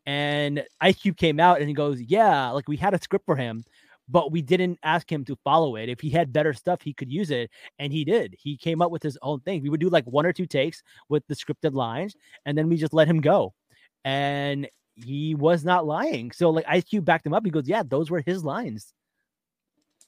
And 0.07 0.65
Ice 0.81 0.97
Cube 1.01 1.17
came 1.17 1.41
out 1.41 1.59
and 1.59 1.67
he 1.67 1.75
goes, 1.75 2.01
Yeah, 2.01 2.51
like 2.51 2.69
we 2.69 2.77
had 2.77 2.95
a 2.95 3.03
script 3.03 3.27
for 3.27 3.35
him, 3.35 3.65
but 4.09 4.31
we 4.31 4.41
didn't 4.41 4.79
ask 4.85 5.11
him 5.11 5.25
to 5.25 5.37
follow 5.43 5.75
it. 5.75 5.89
If 5.89 5.99
he 5.99 6.11
had 6.11 6.33
better 6.33 6.53
stuff, 6.53 6.83
he 6.83 6.95
could 6.95 7.11
use 7.11 7.33
it. 7.33 7.51
And 7.81 7.93
he 7.93 8.05
did. 8.05 8.37
He 8.39 8.57
came 8.57 8.81
up 8.81 8.93
with 8.93 9.03
his 9.03 9.19
own 9.23 9.41
thing. 9.41 9.61
We 9.61 9.71
would 9.71 9.81
do 9.81 9.89
like 9.89 10.05
one 10.05 10.25
or 10.25 10.33
two 10.33 10.47
takes 10.47 10.85
with 11.09 11.27
the 11.27 11.35
scripted 11.35 11.75
lines, 11.75 12.15
and 12.47 12.57
then 12.57 12.69
we 12.69 12.77
just 12.77 12.95
let 12.95 13.09
him 13.09 13.21
go. 13.21 13.55
And 14.05 14.69
he 14.97 15.35
was 15.35 15.65
not 15.65 15.87
lying. 15.87 16.31
So 16.33 16.51
like 16.51 16.65
Ice 16.69 16.85
Cube 16.85 17.05
backed 17.05 17.27
him 17.27 17.35
up. 17.35 17.45
He 17.45 17.51
goes, 17.51 17.69
Yeah, 17.69 17.83
those 17.87 18.11
were 18.11 18.21
his 18.25 18.45
lines. 18.45 18.93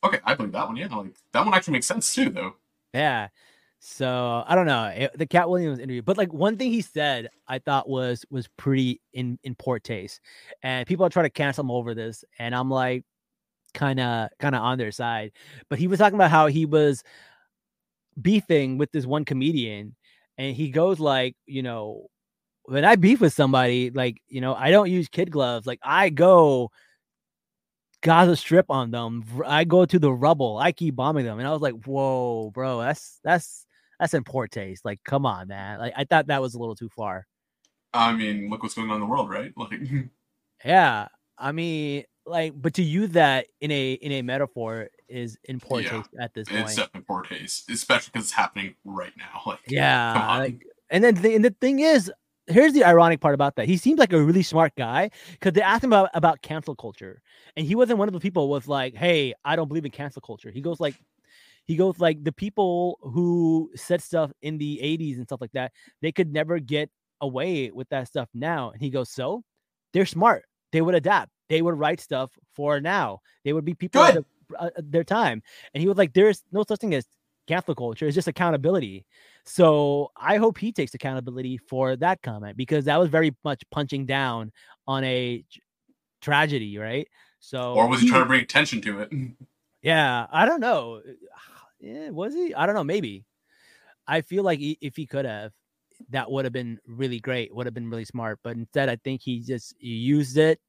Okay, 0.05 0.19
I 0.25 0.35
believe 0.35 0.53
that 0.53 0.67
one. 0.67 0.77
Yeah, 0.77 0.89
like 0.95 1.15
that 1.33 1.45
one 1.45 1.55
actually 1.55 1.73
makes 1.73 1.87
sense 1.87 2.15
too, 2.15 2.31
though. 2.31 2.55
Yeah. 2.93 3.29
So 3.81 4.43
I 4.47 4.55
don't 4.55 4.67
know 4.67 4.85
it- 4.87 5.17
the 5.19 5.27
Katt 5.27 5.49
Williams 5.51 5.79
interview, 5.79 6.03
but 6.03 6.17
like 6.17 6.33
one 6.33 6.57
thing 6.57 6.71
he 6.71 6.81
said 6.81 7.29
I 7.49 7.59
thought 7.59 7.89
was 7.89 8.25
was 8.31 8.49
pretty 8.57 9.01
in 9.13 9.39
in 9.43 9.55
poor 9.55 9.79
taste, 9.79 10.21
and 10.63 10.87
people 10.87 11.05
are 11.05 11.11
trying 11.11 11.27
to 11.27 11.31
cancel 11.31 11.65
him 11.65 11.71
over 11.71 11.95
this, 11.95 12.25
and 12.39 12.55
I'm 12.55 12.71
like, 12.71 13.05
kind 13.75 14.01
of 14.01 14.31
kind 14.39 14.55
of 14.55 14.63
on 14.63 14.79
their 14.79 14.93
side. 14.93 15.33
But 15.69 15.79
he 15.79 15.87
was 15.87 15.99
talking 15.99 16.15
about 16.15 16.31
how 16.31 16.47
he 16.47 16.65
was 16.67 17.03
beefing 18.21 18.79
with 18.79 18.91
this 18.93 19.07
one 19.07 19.25
comedian, 19.25 19.97
and 20.39 20.55
he 20.57 20.71
goes 20.71 21.01
like, 21.01 21.37
you 21.47 21.63
know, 21.63 22.07
when 22.65 22.85
I 22.85 22.97
beef 22.97 23.21
with 23.21 23.33
somebody, 23.33 23.91
like 23.91 24.23
you 24.29 24.41
know, 24.41 24.55
I 24.55 24.71
don't 24.71 24.91
use 24.91 25.09
kid 25.09 25.31
gloves, 25.31 25.67
like 25.67 25.81
I 25.83 26.11
go 26.11 26.71
Gaza 28.03 28.37
Strip 28.37 28.67
on 28.71 28.91
them. 28.91 29.25
I 29.47 29.65
go 29.65 29.85
to 29.87 29.99
the 29.99 30.13
rubble. 30.13 30.59
I 30.59 30.73
keep 30.73 30.95
bombing 30.97 31.25
them, 31.25 31.39
and 31.39 31.49
I 31.49 31.53
was 31.53 31.63
like, 31.63 31.75
"Whoa, 31.87 32.51
bro, 32.51 32.81
that's 32.81 33.21
that's 33.25 33.67
that's 33.99 34.15
in 34.15 34.25
poor 34.25 34.47
taste. 34.47 34.85
Like, 34.85 35.01
come 35.05 35.25
on, 35.25 35.49
man. 35.49 35.79
Like, 35.79 35.95
I 35.97 36.05
thought 36.05 36.27
that 36.27 36.43
was 36.43 36.55
a 36.55 36.59
little 36.59 36.75
too 36.77 36.91
far. 36.91 37.27
I 37.93 38.13
mean, 38.13 38.51
look 38.51 38.63
what's 38.63 38.75
going 38.75 38.91
on 38.91 38.97
in 38.97 39.01
the 39.01 39.07
world, 39.07 39.31
right? 39.31 39.53
Like, 39.57 39.81
Yeah, 40.65 41.09
I 41.39 41.53
mean, 41.53 42.05
like, 42.27 42.53
but 42.57 42.75
to 42.75 42.83
use 42.83 43.11
that 43.11 43.47
in 43.61 43.71
a 43.71 43.93
in 43.95 44.13
a 44.13 44.23
metaphor 44.23 44.89
is 45.09 45.39
in 45.45 45.61
poor 45.61 45.81
Yeah, 45.81 45.91
taste 45.91 46.11
at 46.19 46.35
this 46.35 46.49
point. 46.49 46.67
it's 46.67 46.77
definitely 46.77 47.03
poor 47.03 47.23
taste, 47.23 47.71
especially 47.71 48.11
because 48.13 48.27
it's 48.27 48.33
happening 48.35 48.75
right 48.85 49.13
now. 49.17 49.43
Like, 49.47 49.61
Yeah, 49.67 50.39
like, 50.39 50.67
and 50.91 51.03
then 51.05 51.15
the, 51.15 51.35
and 51.35 51.45
the 51.45 51.55
thing 51.61 51.81
is, 51.81 52.11
here's 52.47 52.73
the 52.73 52.85
ironic 52.85 53.21
part 53.21 53.35
about 53.35 53.57
that. 53.57 53.67
He 53.67 53.77
seems 53.77 53.99
like 53.99 54.13
a 54.13 54.23
really 54.23 54.43
smart 54.43 54.73
guy 54.77 55.11
because 55.33 55.53
they 55.53 55.63
asked 55.63 55.85
him 55.85 55.93
about 55.93 56.11
about 56.15 56.43
cancel 56.43 56.75
culture, 56.77 57.23
and 57.57 57.67
he 57.67 57.75
wasn't 57.75 57.99
one 57.99 58.09
of 58.09 58.15
the 58.15 58.21
people 58.21 58.49
was 58.49 58.69
like, 58.69 58.95
"Hey, 58.95 59.35
I 59.45 59.57
don't 59.57 59.69
believe 59.69 59.85
in 59.85 59.91
cancel 59.91 60.23
culture." 60.23 60.51
He 60.51 60.61
goes 60.61 60.81
like, 60.81 60.95
he 61.67 61.77
goes 61.77 61.99
like 61.99 62.23
the 62.23 62.33
people 62.33 62.99
who 63.03 63.71
said 63.75 64.03
stuff 64.03 64.33
in 64.43 64.59
the 64.59 64.81
80s 64.83 65.17
and 65.17 65.25
stuff 65.27 65.41
like 65.41 65.53
that, 65.53 65.73
they 66.03 66.13
could 66.13 66.33
never 66.33 66.59
get 66.59 66.91
away 67.21 67.71
with 67.71 67.89
that 67.89 68.09
stuff 68.09 68.29
now. 68.35 68.71
And 68.71 68.81
he 68.81 68.91
goes, 68.91 69.11
so 69.11 69.43
they're 69.93 70.07
smart. 70.07 70.45
They 70.73 70.83
would 70.83 70.95
adapt. 70.95 71.31
They 71.49 71.63
would 71.63 71.79
write 71.79 72.01
stuff 72.01 72.33
for 72.55 72.81
now. 72.81 73.21
They 73.45 73.53
would 73.53 73.65
be 73.65 73.75
people 73.75 74.05
Good. 74.05 74.25
the- 74.51 74.59
uh, 74.59 74.71
their 74.77 75.05
time. 75.05 75.43
And 75.73 75.81
he 75.81 75.89
was 75.89 75.97
like, 75.97 76.13
there's 76.13 76.43
no 76.53 76.65
such 76.69 76.81
thing 76.81 76.95
as 76.95 77.07
cancel 77.47 77.75
culture. 77.75 78.07
It's 78.07 78.15
just 78.15 78.29
accountability. 78.29 79.05
So 79.45 80.11
I 80.17 80.37
hope 80.37 80.59
he 80.59 80.73
takes 80.73 80.95
accountability 80.95 81.59
for 81.59 81.97
that 81.97 82.23
comment 82.23 82.57
because 82.57 82.87
that 82.87 82.99
was 82.99 83.09
very 83.11 83.35
much 83.45 83.63
punching 83.71 84.07
down 84.07 84.53
on 84.87 85.05
a 85.05 85.45
tragedy, 86.23 86.79
right? 86.79 87.09
So 87.41 87.75
Or 87.75 87.89
was 87.89 88.01
he 88.01 88.09
trying 88.09 88.23
to 88.23 88.27
bring 88.27 88.41
attention 88.41 88.81
to 88.83 89.01
it? 89.01 89.13
yeah, 89.83 90.27
I 90.31 90.47
don't 90.47 90.61
know. 90.61 91.03
Yeah, 91.81 92.11
was 92.11 92.35
he? 92.35 92.55
I 92.55 92.67
don't 92.67 92.75
know. 92.75 92.85
Maybe. 92.85 93.25
I 94.07 94.21
feel 94.21 94.43
like 94.43 94.59
he, 94.59 94.79
if 94.81 94.97
he 94.97 95.07
could 95.07 95.25
have, 95.25 95.53
that 96.11 96.31
would 96.31 96.45
have 96.45 96.53
been 96.53 96.79
really 96.87 97.21
great. 97.21 97.55
Would 97.55 97.67
have 97.67 97.75
been 97.75 97.89
really 97.89 98.05
smart. 98.05 98.39
But 98.43 98.57
instead, 98.57 98.89
I 98.89 98.97
think 98.97 99.23
he 99.23 99.41
just 99.41 99.75
used 99.81 100.37
it 100.37 100.61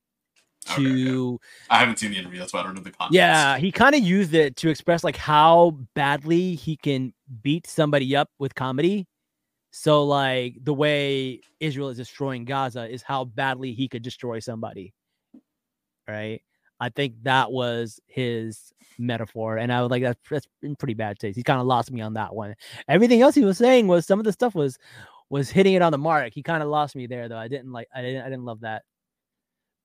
Okay, 0.75 0.89
yeah. 0.89 1.38
I 1.69 1.79
haven't 1.79 1.99
seen 1.99 2.11
the 2.11 2.17
interview, 2.17 2.39
that's 2.39 2.53
why 2.53 2.61
I 2.61 2.63
don't 2.63 2.75
know 2.75 2.81
the 2.81 2.91
context. 2.91 3.15
yeah, 3.15 3.57
he 3.57 3.71
kind 3.71 3.95
of 3.95 4.01
used 4.01 4.33
it 4.33 4.55
to 4.57 4.69
express 4.69 5.03
like 5.03 5.15
how 5.15 5.77
badly 5.93 6.55
he 6.55 6.77
can 6.77 7.13
beat 7.41 7.67
somebody 7.67 8.15
up 8.15 8.29
with 8.39 8.55
comedy. 8.55 9.07
So 9.71 10.05
like 10.05 10.55
the 10.63 10.73
way 10.73 11.41
Israel 11.59 11.89
is 11.89 11.97
destroying 11.97 12.45
Gaza 12.45 12.88
is 12.89 13.01
how 13.01 13.25
badly 13.25 13.73
he 13.73 13.88
could 13.89 14.03
destroy 14.03 14.39
somebody. 14.39 14.93
Right? 16.07 16.41
I 16.79 16.89
think 16.89 17.15
that 17.23 17.51
was 17.51 17.99
his 18.05 18.73
metaphor, 18.97 19.57
and 19.57 19.71
I 19.71 19.81
was 19.81 19.91
like, 19.91 20.03
that's 20.03 20.19
that's 20.29 20.47
in 20.61 20.75
pretty 20.75 20.93
bad 20.93 21.19
taste. 21.19 21.38
He 21.38 21.43
kind 21.43 21.59
of 21.59 21.67
lost 21.67 21.91
me 21.91 22.01
on 22.01 22.13
that 22.13 22.35
one. 22.35 22.55
Everything 22.88 23.21
else 23.21 23.35
he 23.35 23.45
was 23.45 23.57
saying 23.57 23.88
was 23.88 24.05
some 24.05 24.19
of 24.19 24.25
the 24.25 24.33
stuff 24.33 24.55
was 24.55 24.77
was 25.29 25.49
hitting 25.49 25.73
it 25.73 25.81
on 25.81 25.91
the 25.91 25.97
mark. 25.97 26.33
He 26.33 26.43
kind 26.43 26.61
of 26.61 26.69
lost 26.69 26.95
me 26.95 27.07
there, 27.07 27.27
though. 27.29 27.38
I 27.38 27.47
didn't 27.47 27.71
like. 27.71 27.88
I 27.95 28.01
didn't. 28.01 28.21
I 28.21 28.29
didn't 28.29 28.45
love 28.45 28.61
that. 28.61 28.83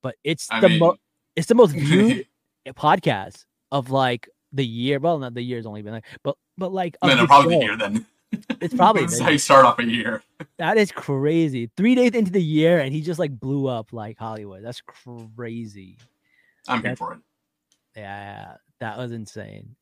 But 0.02 0.16
it's 0.24 0.48
I 0.50 0.60
the 0.60 0.78
most 0.78 0.98
it's 1.36 1.46
the 1.48 1.54
most 1.54 1.72
viewed 1.72 2.26
podcast 2.68 3.44
of 3.72 3.90
like 3.90 4.28
the 4.52 4.64
year. 4.66 4.98
Well, 4.98 5.18
not 5.18 5.34
the 5.34 5.42
year's 5.42 5.66
only 5.66 5.82
been 5.82 5.92
like, 5.94 6.04
but 6.22 6.36
but 6.58 6.72
like 6.72 6.96
then 7.02 7.12
it'll 7.12 7.26
probably 7.26 7.54
show. 7.54 7.60
be 7.60 7.66
here 7.66 7.76
then. 7.76 8.06
It's 8.60 8.74
probably 8.74 9.02
That's 9.02 9.18
how 9.18 9.30
you 9.30 9.38
start 9.38 9.64
off 9.64 9.78
a 9.80 9.84
year. 9.84 10.22
that 10.58 10.76
is 10.76 10.92
crazy. 10.92 11.68
Three 11.76 11.94
days 11.96 12.12
into 12.12 12.30
the 12.30 12.42
year, 12.42 12.78
and 12.78 12.92
he 12.92 13.00
just 13.00 13.18
like 13.18 13.38
blew 13.40 13.66
up 13.66 13.92
like 13.92 14.18
Hollywood. 14.18 14.62
That's 14.62 14.80
crazy. 15.36 15.96
I'm 16.68 16.80
here 16.82 16.94
for 16.94 17.14
it. 17.14 17.18
Yeah, 17.96 18.54
that 18.78 18.98
was 18.98 19.10
insane. 19.12 19.74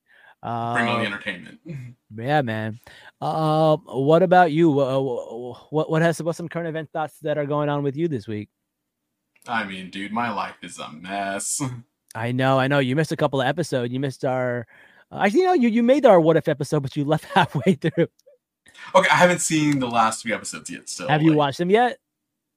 Bring 0.43 0.53
on 0.55 0.85
the 0.87 0.93
Um, 0.93 1.07
entertainment. 1.13 1.59
yeah, 2.17 2.41
man. 2.43 2.79
Um, 3.21 3.83
what 3.87 4.23
about 4.23 4.51
you? 4.53 4.79
Uh, 4.81 4.99
wh- 4.99 5.73
what 5.73 5.91
what 5.91 6.01
has 6.03 6.23
what's 6.23 6.39
some 6.39 6.49
current 6.49 6.69
event 6.69 6.89
thoughts 6.93 7.19
that 7.23 7.37
are 7.37 7.47
going 7.47 7.69
on 7.69 7.83
with 7.83 7.97
you 7.97 8.09
this 8.09 8.27
week? 8.27 8.49
I 9.49 9.65
mean, 9.65 9.91
dude, 9.91 10.13
my 10.13 10.31
life 10.31 10.57
is 10.63 10.79
a 10.79 10.93
mess. 10.93 11.61
I 12.15 12.33
know, 12.33 12.59
I 12.59 12.69
know. 12.69 12.79
You 12.79 12.97
missed 12.97 13.13
a 13.13 13.17
couple 13.17 13.41
of 13.41 13.47
episodes. 13.47 13.93
You 13.93 14.01
missed 14.01 14.25
our. 14.25 14.67
Uh, 15.11 15.21
actually, 15.25 15.41
you 15.41 15.47
know, 15.47 15.53
you 15.55 15.69
you 15.69 15.83
made 15.83 16.05
our 16.07 16.21
what 16.21 16.37
if 16.37 16.49
episode, 16.49 16.81
but 16.81 16.97
you 16.97 17.05
left 17.05 17.25
halfway 17.35 17.75
through. 17.75 18.09
Okay, 18.95 19.09
I 19.11 19.17
haven't 19.17 19.41
seen 19.41 19.79
the 19.79 19.89
last 19.89 20.23
three 20.23 20.33
episodes 20.33 20.71
yet. 20.71 20.89
Still, 20.89 21.09
Have 21.09 21.23
you 21.23 21.35
watched 21.35 21.59
them 21.59 21.71
yet? 21.71 21.99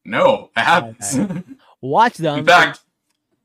No, 0.06 0.50
I 0.56 0.62
haven't. 0.62 0.98
Okay. 1.14 1.44
Watch 1.82 2.18
them. 2.18 2.40
In 2.40 2.46
fact, 2.46 2.82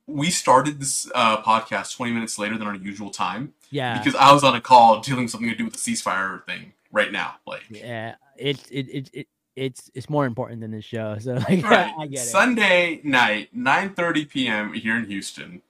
we 0.07 0.31
started 0.31 0.81
this 0.81 1.11
uh, 1.15 1.43
podcast 1.43 1.97
20 1.97 2.13
minutes 2.13 2.39
later 2.39 2.57
than 2.59 2.67
our 2.67 2.75
usual 2.75 3.11
time 3.11 3.55
yeah, 3.71 3.99
because 3.99 4.15
I 4.15 4.33
was 4.33 4.45
on 4.45 4.55
a 4.55 4.61
call 4.61 5.01
dealing 5.01 5.29
something 5.29 5.49
to 5.49 5.57
do 5.57 5.65
with 5.65 5.75
the 5.75 5.79
ceasefire 5.79 6.45
thing 6.45 6.73
right 6.93 7.13
now. 7.13 7.37
Like, 7.47 7.63
yeah. 7.71 8.17
It 8.37 8.71
it 8.71 8.89
it. 8.89 9.11
it 9.13 9.29
it's 9.57 9.91
it's 9.95 10.09
more 10.11 10.27
important 10.27 10.61
than 10.61 10.71
this 10.71 10.85
show, 10.85 11.17
so 11.19 11.35
like 11.49 11.65
right, 11.65 11.93
I 11.99 12.07
get 12.07 12.21
it. 12.21 12.27
Sunday 12.29 13.01
night, 13.03 13.49
9:30 13.57 14.29
p.m. 14.29 14.73
here 14.75 14.97
in 14.97 15.07
Houston, 15.07 15.63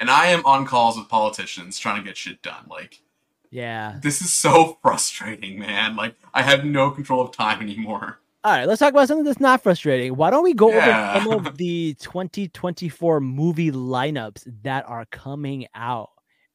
and 0.00 0.10
I 0.10 0.26
am 0.26 0.44
on 0.46 0.64
calls 0.66 0.96
with 0.96 1.08
politicians 1.08 1.78
trying 1.78 2.00
to 2.02 2.08
get 2.08 2.16
shit 2.16 2.40
done. 2.42 2.64
Like, 2.70 3.00
Yeah. 3.50 3.98
this 4.02 4.20
is 4.22 4.32
so 4.32 4.78
frustrating, 4.82 5.58
man. 5.58 5.96
Like, 5.96 6.14
I 6.32 6.42
have 6.42 6.64
no 6.64 6.90
control 6.90 7.20
of 7.22 7.32
time 7.32 7.60
anymore. 7.60 8.20
All 8.44 8.52
right, 8.52 8.66
let's 8.68 8.78
talk 8.80 8.92
about 8.92 9.08
something 9.08 9.24
that's 9.24 9.40
not 9.40 9.62
frustrating. 9.62 10.16
Why 10.16 10.30
don't 10.30 10.44
we 10.44 10.52
go 10.52 10.70
Yeah. 10.70 11.14
over 11.16 11.24
some 11.30 11.46
of 11.46 11.56
the 11.56 11.94
2024 12.00 13.20
movie 13.20 13.70
lineups 13.72 14.44
that 14.64 14.86
are 14.88 15.06
coming 15.06 15.66
out? 15.74 16.10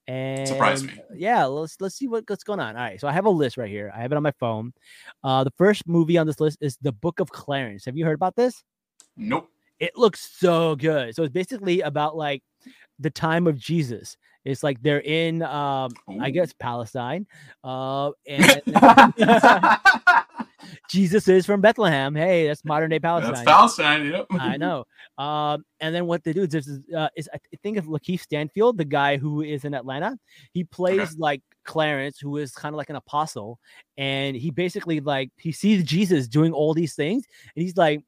And 0.10 0.48
Surprise 0.48 0.84
me. 0.84 0.94
Yeah, 1.14 1.46
let's 1.46 1.80
let's 1.80 1.94
see 1.94 2.08
what, 2.08 2.24
what's 2.28 2.44
going 2.44 2.60
on. 2.60 2.76
All 2.76 2.82
right, 2.82 3.00
so 3.00 3.08
I 3.08 3.12
have 3.12 3.26
a 3.26 3.30
list 3.30 3.58
right 3.58 3.70
here. 3.70 3.94
I 3.96 4.02
have 4.02 4.12
it 4.12 4.16
on 4.16 4.24
my 4.24 4.32
phone. 4.40 4.74
Uh, 5.24 5.44
the 5.44 5.52
first 5.52 5.88
movie 5.88 6.18
on 6.18 6.26
this 6.26 6.40
list 6.40 6.58
is 6.62 6.78
The 6.82 6.92
Book 6.92 7.20
of 7.20 7.30
Clarence. 7.30 7.86
Have 7.86 7.96
you 7.96 8.06
heard 8.06 8.16
about 8.16 8.36
this? 8.36 8.64
Nope. 9.16 9.48
It 9.80 9.96
looks 9.96 10.28
so 10.40 10.76
good. 10.76 11.16
So 11.16 11.22
it's 11.22 11.32
basically 11.32 11.82
about 11.82 12.18
like 12.18 12.42
the 12.98 13.12
time 13.12 13.46
of 13.46 13.60
Jesus. 13.60 14.18
It's 14.46 14.64
like 14.64 14.82
they're 14.82 15.02
in, 15.02 15.44
um, 15.44 15.92
I 16.20 16.32
guess 16.32 16.54
Palestine, 16.54 17.28
uh, 17.64 18.10
and 18.28 18.62
Jesus 20.90 21.28
is 21.28 21.46
from 21.46 21.62
Bethlehem. 21.62 22.16
Hey, 22.16 22.48
that's 22.48 22.64
modern 22.66 22.90
day 22.90 23.00
Palestine. 23.00 23.34
That's 23.34 23.46
Palestine. 23.46 24.06
Yep. 24.06 24.28
I 24.32 24.58
know. 24.58 24.86
Um, 25.18 25.64
and 25.80 25.94
then 25.94 26.06
what 26.06 26.24
they 26.24 26.34
do 26.34 26.44
is 26.44 26.54
is, 26.54 26.80
uh, 26.96 27.10
is 27.16 27.30
I 27.34 27.40
think 27.64 27.78
of 27.78 27.86
Lakeith 27.86 28.22
Stanfield, 28.22 28.78
the 28.78 28.86
guy 28.86 29.18
who 29.18 29.42
is 29.42 29.66
in 29.66 29.74
Atlanta. 29.74 30.18
He 30.54 30.64
plays 30.64 31.18
like 31.18 31.42
Clarence, 31.66 32.20
who 32.20 32.38
is 32.38 32.52
kind 32.52 32.74
of 32.74 32.78
like 32.78 32.90
an 32.90 32.96
apostle, 32.96 33.60
and 33.98 34.36
he 34.36 34.52
basically 34.52 35.00
like 35.00 35.32
he 35.38 35.52
sees 35.52 35.84
Jesus 35.84 36.28
doing 36.28 36.54
all 36.54 36.74
these 36.74 36.96
things, 36.96 37.26
and 37.56 37.64
he's 37.64 37.78
like, 37.78 38.02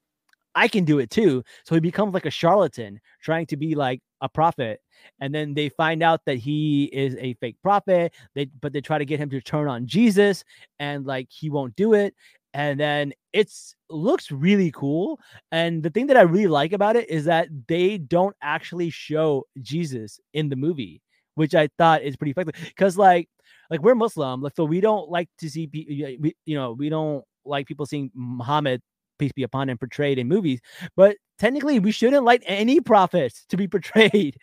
I 0.56 0.68
can 0.68 0.84
do 0.84 1.00
it 1.00 1.10
too. 1.10 1.44
So 1.64 1.76
he 1.76 1.82
becomes 1.82 2.14
like 2.14 2.26
a 2.26 2.32
charlatan, 2.32 3.00
trying 3.22 3.46
to 3.48 3.58
be 3.58 3.76
like 3.76 4.02
a 4.22 4.30
prophet. 4.30 4.82
And 5.20 5.34
then 5.34 5.54
they 5.54 5.70
find 5.70 6.04
out 6.04 6.22
that 6.26 6.38
he 6.38 6.86
is 6.86 7.16
a 7.20 7.34
fake 7.36 7.58
prophet. 7.64 8.14
They 8.36 8.46
but 8.46 8.74
they 8.74 8.82
try 8.82 8.98
to 8.98 9.06
get 9.06 9.20
him 9.20 9.30
to 9.32 9.42
turn 9.42 9.68
on 9.68 9.88
Jesus, 9.88 10.44
and 10.80 11.06
like 11.06 11.28
he 11.30 11.50
won't 11.50 11.76
do 11.76 11.94
it. 11.94 12.14
And 12.54 12.80
then 12.80 13.14
it's 13.32 13.76
looks 13.90 14.32
really 14.32 14.72
cool. 14.72 15.20
And 15.52 15.84
the 15.84 15.90
thing 15.90 16.08
that 16.08 16.18
I 16.18 16.22
really 16.22 16.48
like 16.48 16.74
about 16.74 16.96
it 16.96 17.10
is 17.10 17.26
that 17.26 17.48
they 17.68 17.98
don't 17.98 18.36
actually 18.42 18.90
show 18.90 19.46
Jesus 19.62 20.20
in 20.34 20.50
the 20.50 20.56
movie, 20.56 21.02
which 21.36 21.56
I 21.56 21.70
thought 21.78 22.02
is 22.04 22.18
pretty 22.18 22.32
effective. 22.32 22.56
Because 22.68 22.98
like, 22.98 23.30
like 23.70 23.82
we're 23.82 23.96
Muslim, 23.96 24.42
like 24.42 24.56
so 24.56 24.66
we 24.66 24.82
don't 24.82 25.10
like 25.10 25.30
to 25.40 25.50
see, 25.50 25.68
pe- 25.68 26.18
we, 26.20 26.36
you 26.46 26.56
know, 26.56 26.74
we 26.74 26.90
don't 26.90 27.24
like 27.46 27.68
people 27.68 27.86
seeing 27.86 28.12
Muhammad, 28.14 28.82
peace 29.22 29.32
be 29.34 29.44
upon 29.44 29.70
him, 29.70 29.78
portrayed 29.78 30.20
in 30.20 30.28
movies. 30.28 30.60
But 30.96 31.18
technically, 31.40 31.80
we 31.80 31.92
shouldn't 31.92 32.26
like 32.26 32.44
any 32.46 32.80
prophets 32.82 33.46
to 33.50 33.58
be 33.58 33.68
portrayed 33.76 34.36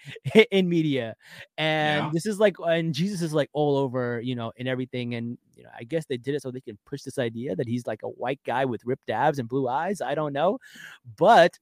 in 0.50 0.68
media. 0.68 1.14
And 1.58 2.06
Yeah. 2.06 2.10
this 2.12 2.26
is 2.26 2.38
like, 2.40 2.56
and 2.66 2.94
Jesus 2.94 3.22
is 3.22 3.34
like 3.34 3.50
all 3.52 3.76
over, 3.76 4.20
you 4.20 4.34
know, 4.34 4.52
in 4.56 4.66
everything. 4.66 5.14
And 5.14 5.36
you 5.54 5.64
know, 5.64 5.70
I 5.78 5.84
guess 5.84 6.06
they 6.06 6.16
did 6.16 6.34
it 6.34 6.42
so 6.42 6.50
they 6.50 6.60
can 6.60 6.78
push 6.86 7.02
this 7.02 7.18
idea 7.18 7.56
that 7.56 7.66
he's 7.68 7.86
like 7.86 8.02
a 8.04 8.08
white 8.08 8.40
guy 8.46 8.64
with 8.64 8.84
ripped 8.84 9.10
abs 9.10 9.38
and 9.38 9.48
blue 9.48 9.68
eyes. 9.68 10.00
I 10.00 10.14
don't 10.14 10.32
know, 10.32 10.58
but 11.16 11.58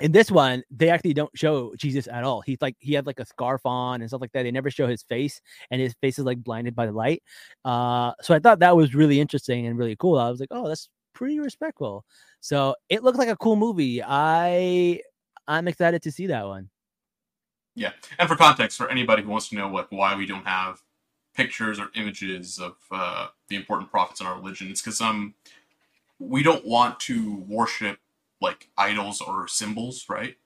in 0.00 0.12
this 0.12 0.30
one, 0.30 0.62
they 0.70 0.90
actually 0.90 1.14
don't 1.14 1.30
show 1.36 1.74
Jesus 1.78 2.06
at 2.08 2.22
all. 2.22 2.42
He's 2.42 2.58
like 2.60 2.76
he 2.80 2.92
had 2.92 3.06
like 3.06 3.18
a 3.20 3.24
scarf 3.26 3.62
on 3.64 4.02
and 4.02 4.10
stuff 4.10 4.20
like 4.20 4.32
that. 4.32 4.42
They 4.42 4.50
never 4.50 4.70
show 4.70 4.86
his 4.86 5.02
face, 5.02 5.40
and 5.70 5.80
his 5.80 5.94
face 6.02 6.18
is 6.18 6.26
like 6.26 6.44
blinded 6.44 6.74
by 6.76 6.86
the 6.86 6.92
light. 6.92 7.22
Uh, 7.64 8.12
so 8.20 8.34
I 8.34 8.38
thought 8.38 8.58
that 8.60 8.76
was 8.76 8.94
really 8.94 9.20
interesting 9.20 9.66
and 9.66 9.78
really 9.78 9.96
cool. 9.96 10.18
I 10.18 10.28
was 10.30 10.40
like, 10.40 10.50
oh, 10.52 10.68
that's 10.68 10.88
pretty 11.16 11.40
respectful. 11.40 12.04
So 12.40 12.76
it 12.88 13.02
looked 13.02 13.18
like 13.18 13.28
a 13.28 13.36
cool 13.36 13.56
movie. 13.56 14.02
I 14.04 15.00
I'm 15.48 15.66
excited 15.66 16.02
to 16.02 16.12
see 16.12 16.26
that 16.28 16.46
one. 16.46 16.68
Yeah, 17.74 17.92
and 18.18 18.28
for 18.28 18.36
context, 18.36 18.78
for 18.78 18.88
anybody 18.88 19.22
who 19.22 19.30
wants 19.30 19.48
to 19.48 19.56
know 19.56 19.68
like 19.68 19.88
why 19.90 20.14
we 20.16 20.26
don't 20.26 20.46
have 20.46 20.82
pictures 21.34 21.78
or 21.78 21.90
images 21.94 22.58
of 22.58 22.76
uh, 22.90 23.28
the 23.48 23.56
important 23.56 23.90
prophets 23.90 24.20
in 24.20 24.26
our 24.26 24.36
religion, 24.36 24.70
it's 24.70 24.80
because 24.82 25.00
um 25.00 25.34
we 26.18 26.42
don't 26.42 26.64
want 26.64 26.98
to 27.00 27.36
worship 27.48 27.98
like 28.40 28.68
idols 28.76 29.20
or 29.20 29.48
symbols, 29.48 30.06
right? 30.08 30.36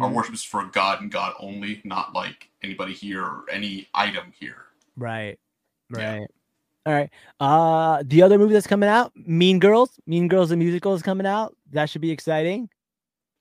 Our 0.00 0.08
Mhm. 0.10 0.14
worship 0.14 0.34
is 0.34 0.44
for 0.44 0.64
God 0.66 1.00
and 1.00 1.10
God 1.10 1.34
only, 1.40 1.80
not 1.84 2.12
like 2.12 2.50
anybody 2.62 2.92
here 2.92 3.24
or 3.24 3.44
any 3.50 3.88
item 3.94 4.32
here. 4.38 4.66
Right. 4.96 5.38
Yeah. 5.90 6.26
All 6.86 6.92
right. 6.94 7.10
Uh 7.38 8.02
the 8.06 8.22
other 8.22 8.38
movie 8.38 8.54
that's 8.54 8.66
coming 8.66 8.88
out, 8.88 9.12
Mean 9.14 9.58
Girls. 9.58 9.98
Mean 10.06 10.28
Girls 10.28 10.50
the 10.50 10.56
musical 10.56 10.94
is 10.94 11.02
coming 11.02 11.26
out. 11.26 11.56
That 11.72 11.90
should 11.90 12.00
be 12.00 12.10
exciting. 12.10 12.68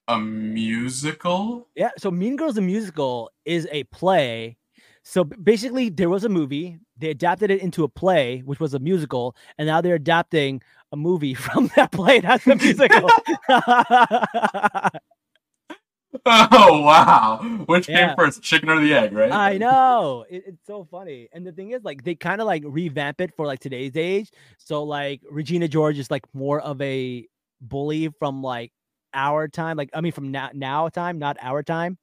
A 0.08 0.20
musical? 0.20 1.68
Yeah, 1.76 1.92
so 1.98 2.10
Mean 2.12 2.36
Girls 2.36 2.56
the 2.56 2.62
musical 2.62 3.32
is 3.46 3.68
a 3.72 3.84
play. 3.86 4.58
So 5.04 5.24
basically 5.24 5.90
there 5.90 6.10
was 6.10 6.24
a 6.24 6.30
movie, 6.30 6.78
they 6.98 7.10
adapted 7.10 7.50
it 7.52 7.62
into 7.62 7.84
a 7.84 7.88
play, 7.88 8.42
which 8.46 8.60
was 8.60 8.74
a 8.74 8.80
musical, 8.80 9.36
and 9.58 9.68
now 9.68 9.82
they're 9.82 9.96
adapting 9.96 10.62
a 10.92 10.98
movie 10.98 11.34
from 11.46 11.72
that 11.76 11.92
play. 11.92 12.20
That's 12.20 12.44
the 12.46 12.56
musical. 12.56 13.10
Oh 16.26 16.82
wow! 16.82 17.40
Which 17.68 17.88
Yeah. 17.88 18.08
came 18.08 18.16
first, 18.16 18.42
chicken 18.42 18.70
or 18.70 18.80
the 18.80 18.94
egg, 18.94 19.14
right? 19.14 19.32
I 19.32 19.58
know 19.60 20.26
it, 20.30 20.44
it's 20.48 20.66
so 20.66 20.88
funny, 20.90 21.30
and 21.34 21.46
the 21.46 21.52
thing 21.52 21.72
is, 21.72 21.84
like, 21.84 22.04
they 22.04 22.16
kind 22.16 22.42
of 22.42 22.48
like 22.48 22.64
revamp 22.66 23.22
it 23.22 23.32
for 23.36 23.46
like 23.46 23.60
today's 23.60 23.96
age. 23.96 24.32
So 24.58 24.84
like 24.84 25.22
Regina 25.30 25.68
George 25.68 26.00
is 26.00 26.10
like 26.10 26.24
more 26.34 26.62
of 26.62 26.82
a 26.82 27.28
bully 27.62 28.10
from 28.20 28.42
like 28.42 28.72
our 29.14 29.48
time, 29.48 29.78
like 29.78 29.90
I 29.94 30.02
mean 30.02 30.12
from 30.12 30.32
now 30.32 30.50
now 30.54 30.90
time, 30.90 31.20
not 31.20 31.38
our 31.42 31.64
time. 31.64 31.98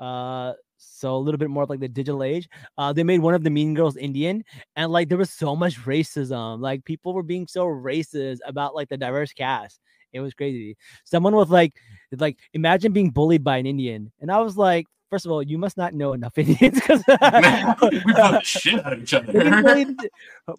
Uh, 0.00 0.54
so 0.78 1.14
a 1.14 1.18
little 1.18 1.38
bit 1.38 1.50
more 1.50 1.62
of 1.62 1.70
like 1.70 1.80
the 1.80 1.88
digital 1.88 2.22
age. 2.24 2.48
Uh, 2.76 2.92
they 2.92 3.04
made 3.04 3.20
one 3.20 3.34
of 3.34 3.44
the 3.44 3.50
Mean 3.50 3.74
Girls 3.74 3.96
Indian, 3.96 4.42
and 4.76 4.90
like 4.90 5.08
there 5.08 5.18
was 5.18 5.30
so 5.30 5.54
much 5.54 5.78
racism. 5.84 6.60
Like 6.60 6.84
people 6.84 7.12
were 7.14 7.22
being 7.22 7.46
so 7.46 7.66
racist 7.66 8.38
about 8.46 8.74
like 8.74 8.88
the 8.88 8.96
diverse 8.96 9.32
cast. 9.32 9.80
It 10.12 10.20
was 10.20 10.34
crazy. 10.34 10.76
Someone 11.04 11.34
was 11.34 11.50
like, 11.50 11.74
like 12.16 12.38
imagine 12.52 12.92
being 12.92 13.10
bullied 13.10 13.44
by 13.44 13.56
an 13.56 13.66
Indian, 13.66 14.12
and 14.20 14.30
I 14.30 14.38
was 14.40 14.56
like, 14.56 14.86
first 15.12 15.26
of 15.26 15.30
all, 15.32 15.42
you 15.42 15.58
must 15.58 15.76
not 15.76 15.92
know 15.92 16.14
enough 16.14 16.36
Indians 16.38 16.74
because 16.74 17.04
we 17.08 17.16
bully 17.18 18.00
the 18.06 18.40
shit 18.42 18.84
out 18.84 18.94
of 18.94 19.02
each 19.02 19.14
other. 19.14 19.32
bully 19.62 19.84
the- 19.84 20.10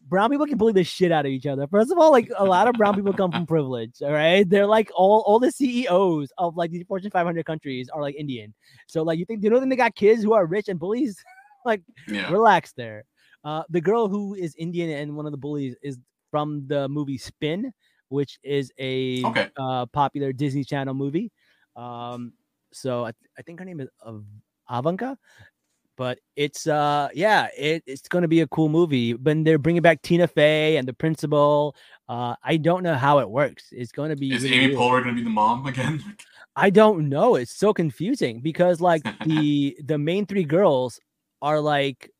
brown 0.07 0.29
people 0.29 0.45
can 0.45 0.57
bully 0.57 0.73
the 0.73 0.83
shit 0.83 1.11
out 1.11 1.25
of 1.25 1.31
each 1.31 1.47
other. 1.47 1.65
First 1.67 1.91
of 1.91 1.97
all, 1.97 2.11
like 2.11 2.29
a 2.37 2.45
lot 2.45 2.67
of 2.67 2.75
brown 2.75 2.95
people 2.95 3.13
come 3.13 3.31
from 3.31 3.47
privilege. 3.47 3.95
All 4.01 4.11
right, 4.11 4.47
they're 4.47 4.67
like 4.67 4.91
all 4.95 5.23
all 5.25 5.39
the 5.39 5.51
CEOs 5.51 6.31
of 6.37 6.55
like 6.55 6.71
these 6.71 6.85
Fortune 6.87 7.11
500 7.11 7.45
countries 7.45 7.89
are 7.89 8.01
like 8.01 8.15
Indian. 8.15 8.53
So 8.87 9.03
like 9.03 9.17
you 9.19 9.25
think 9.25 9.43
you 9.43 9.49
know 9.49 9.59
then 9.59 9.69
they 9.69 9.75
got 9.75 9.95
kids 9.95 10.23
who 10.23 10.33
are 10.33 10.45
rich 10.45 10.69
and 10.69 10.79
bullies. 10.79 11.17
like 11.65 11.81
yeah. 12.07 12.31
relax 12.31 12.73
there. 12.73 13.05
Uh, 13.43 13.63
the 13.69 13.81
girl 13.81 14.07
who 14.07 14.35
is 14.35 14.55
Indian 14.57 14.89
and 14.89 15.15
one 15.15 15.25
of 15.25 15.31
the 15.31 15.37
bullies 15.37 15.75
is 15.81 15.97
from 16.31 16.65
the 16.67 16.87
movie 16.87 17.17
Spin, 17.17 17.73
which 18.13 18.37
is 18.43 18.71
a 18.77 19.25
Okay. 19.25 19.47
uh, 19.57 19.85
popular 19.87 20.31
Disney 20.31 20.63
Channel 20.63 20.93
movie. 20.93 21.31
Um, 21.75 22.33
so 22.71 23.03
I, 23.05 23.11
th- 23.11 23.29
I 23.37 23.41
think 23.41 23.59
her 23.59 23.65
name 23.65 23.79
is 23.79 23.89
Av- 24.05 24.23
Avanka, 24.69 25.17
but 25.95 26.17
it's 26.35 26.65
uh 26.65 27.07
yeah 27.13 27.47
it, 27.57 27.83
it's 27.85 28.07
going 28.07 28.21
to 28.23 28.27
be 28.27 28.41
a 28.41 28.47
cool 28.47 28.69
movie. 28.69 29.13
But 29.13 29.43
they're 29.43 29.57
bringing 29.65 29.81
back 29.81 30.01
Tina 30.01 30.27
Fey 30.27 30.77
and 30.77 30.87
the 30.87 30.93
principal. 30.93 31.75
Uh, 32.07 32.35
I 32.43 32.57
don't 32.57 32.83
know 32.83 32.95
how 32.95 33.19
it 33.19 33.29
works. 33.29 33.63
It's 33.71 33.91
going 33.91 34.09
to 34.09 34.15
be 34.15 34.33
Is 34.33 34.43
really 34.43 34.57
Amy. 34.65 34.75
Poehler 34.75 35.03
gonna 35.03 35.15
be 35.15 35.23
the 35.23 35.29
mom 35.29 35.65
again? 35.65 36.03
I 36.55 36.69
don't 36.69 37.09
know. 37.09 37.35
It's 37.35 37.55
so 37.55 37.73
confusing 37.73 38.41
because 38.41 38.79
like 38.79 39.01
the 39.25 39.75
the 39.83 39.97
main 39.97 40.25
three 40.27 40.43
girls 40.45 40.99
are 41.41 41.59
like 41.59 42.11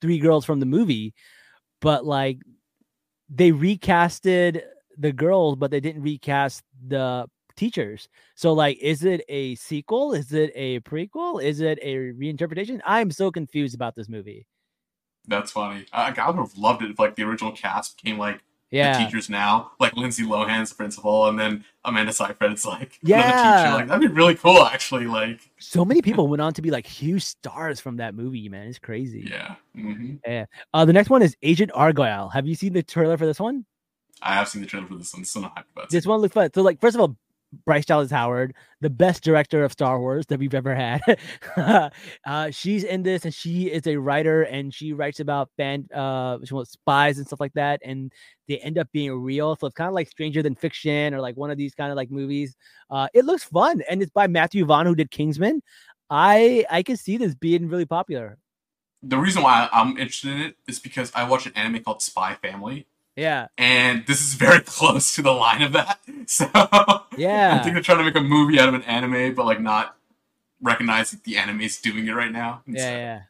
three 0.00 0.18
girls 0.18 0.44
from 0.44 0.60
the 0.60 0.66
movie, 0.66 1.14
but 1.80 2.04
like 2.04 2.38
they 3.28 3.50
recasted 3.50 4.62
the 4.98 5.12
girls, 5.12 5.56
but 5.56 5.70
they 5.70 5.80
didn't 5.80 6.02
recast 6.02 6.62
the 6.88 7.26
teachers. 7.56 8.08
So 8.34 8.52
like 8.52 8.78
is 8.80 9.04
it 9.04 9.22
a 9.28 9.54
sequel? 9.56 10.12
Is 10.12 10.32
it 10.32 10.52
a 10.54 10.80
prequel? 10.80 11.42
Is 11.42 11.60
it 11.60 11.78
a 11.82 11.94
reinterpretation? 12.12 12.80
I'm 12.84 13.10
so 13.10 13.30
confused 13.30 13.74
about 13.74 13.94
this 13.94 14.08
movie. 14.08 14.46
That's 15.28 15.50
funny. 15.52 15.86
I, 15.92 16.14
I 16.16 16.30
would 16.30 16.38
have 16.38 16.56
loved 16.56 16.82
it 16.82 16.90
if 16.90 16.98
like 16.98 17.16
the 17.16 17.24
original 17.24 17.52
cast 17.52 18.00
became 18.02 18.18
like 18.18 18.40
the 18.70 19.04
teachers 19.04 19.30
now, 19.30 19.72
like 19.80 19.96
Lindsay 19.96 20.22
Lohan's 20.24 20.72
principal, 20.72 21.28
and 21.28 21.38
then 21.38 21.64
Amanda 21.84 22.12
Seyfried's 22.12 22.64
like 22.66 22.98
another 23.04 23.18
Yeah. 23.18 23.56
teacher. 23.58 23.74
Like 23.74 23.88
that'd 23.88 24.00
be 24.08 24.14
really 24.14 24.34
cool, 24.34 24.62
actually. 24.64 25.06
Like, 25.06 25.40
So 25.58 25.84
many 25.84 26.02
people 26.02 26.28
went 26.28 26.42
on 26.42 26.52
to 26.54 26.62
be 26.62 26.70
like 26.70 26.86
huge 26.86 27.24
stars 27.24 27.80
from 27.80 27.96
that 27.96 28.14
movie, 28.14 28.48
man. 28.48 28.68
It's 28.68 28.78
crazy. 28.78 29.30
yeah, 29.30 29.54
hmm 29.74 30.14
Uh, 30.74 30.84
the 30.84 30.92
next 30.92 31.10
one 31.10 31.22
is 31.22 31.36
Agent 31.42 31.70
Argyle. 31.74 32.28
Have 32.28 32.46
you 32.46 32.54
seen 32.54 32.72
the 32.72 32.82
trailer 32.82 33.16
for 33.16 33.26
this 33.26 33.40
one? 33.40 33.64
I 34.22 34.34
have 34.34 34.48
seen 34.48 34.62
the 34.62 34.68
trailer 34.68 34.86
for 34.86 34.96
this 34.96 35.12
one. 35.14 35.24
Still 35.24 35.42
not 35.42 35.56
hyped 35.56 35.72
about 35.72 35.84
it. 35.84 35.90
This 35.90 36.06
one 36.06 36.20
looks 36.20 36.34
fun. 36.34 36.50
So, 36.54 36.62
like, 36.62 36.80
first 36.80 36.94
of 36.94 37.00
all, 37.00 37.16
Bryce 37.64 37.86
Dallas 37.86 38.10
Howard, 38.10 38.54
the 38.80 38.90
best 38.90 39.22
director 39.22 39.64
of 39.64 39.72
Star 39.72 40.00
Wars 40.00 40.26
that 40.26 40.38
we've 40.38 40.54
ever 40.54 40.74
had. 40.74 41.00
uh, 42.26 42.50
she's 42.50 42.84
in 42.84 43.02
this, 43.02 43.24
and 43.24 43.32
she 43.32 43.70
is 43.70 43.86
a 43.86 43.96
writer, 43.96 44.42
and 44.42 44.74
she 44.74 44.92
writes 44.92 45.20
about 45.20 45.50
fan, 45.56 45.88
uh, 45.94 46.38
she 46.44 46.54
wants 46.54 46.72
spies 46.72 47.18
and 47.18 47.26
stuff 47.26 47.40
like 47.40 47.52
that, 47.54 47.80
and 47.84 48.12
they 48.48 48.58
end 48.58 48.78
up 48.78 48.88
being 48.92 49.12
real. 49.12 49.56
So 49.56 49.66
it's 49.66 49.76
kind 49.76 49.88
of 49.88 49.94
like 49.94 50.08
Stranger 50.08 50.42
Than 50.42 50.54
Fiction, 50.54 51.14
or 51.14 51.20
like 51.20 51.36
one 51.36 51.50
of 51.50 51.56
these 51.56 51.74
kind 51.74 51.90
of 51.90 51.96
like 51.96 52.10
movies. 52.10 52.56
Uh, 52.90 53.08
it 53.14 53.24
looks 53.24 53.44
fun, 53.44 53.82
and 53.88 54.02
it's 54.02 54.12
by 54.12 54.26
Matthew 54.26 54.64
Vaughn, 54.64 54.86
who 54.86 54.94
did 54.94 55.10
Kingsman. 55.10 55.62
I 56.10 56.64
I 56.70 56.82
can 56.82 56.96
see 56.96 57.16
this 57.16 57.34
being 57.34 57.68
really 57.68 57.86
popular. 57.86 58.38
The 59.02 59.18
reason 59.18 59.42
why 59.42 59.68
I'm 59.72 59.90
interested 59.90 60.32
in 60.32 60.40
it 60.40 60.56
is 60.66 60.78
because 60.78 61.12
I 61.14 61.28
watched 61.28 61.46
an 61.46 61.52
anime 61.54 61.82
called 61.82 62.02
Spy 62.02 62.34
Family, 62.34 62.86
Yeah, 63.16 63.48
and 63.58 64.04
this 64.06 64.20
is 64.20 64.34
very 64.34 64.60
close 64.64 65.14
to 65.16 65.22
the 65.22 65.32
line 65.32 65.62
of 65.62 65.72
that. 65.72 65.98
So 66.28 66.44
Yeah. 67.16 67.56
I 67.60 67.62
think 67.62 67.74
they're 67.74 67.82
trying 67.82 67.98
to 67.98 68.04
make 68.04 68.16
a 68.16 68.20
movie 68.20 68.58
out 68.58 68.68
of 68.68 68.74
an 68.74 68.82
anime, 68.82 69.32
but 69.34 69.46
like 69.46 69.60
not 69.60 69.96
recognize 70.60 71.12
that 71.12 71.22
the 71.22 71.36
is 71.64 71.80
doing 71.80 72.06
it 72.08 72.12
right 72.12 72.32
now. 72.32 72.62
And 72.66 72.76
so- 72.76 72.82
yeah, 72.84 72.96
yeah. 72.96 73.20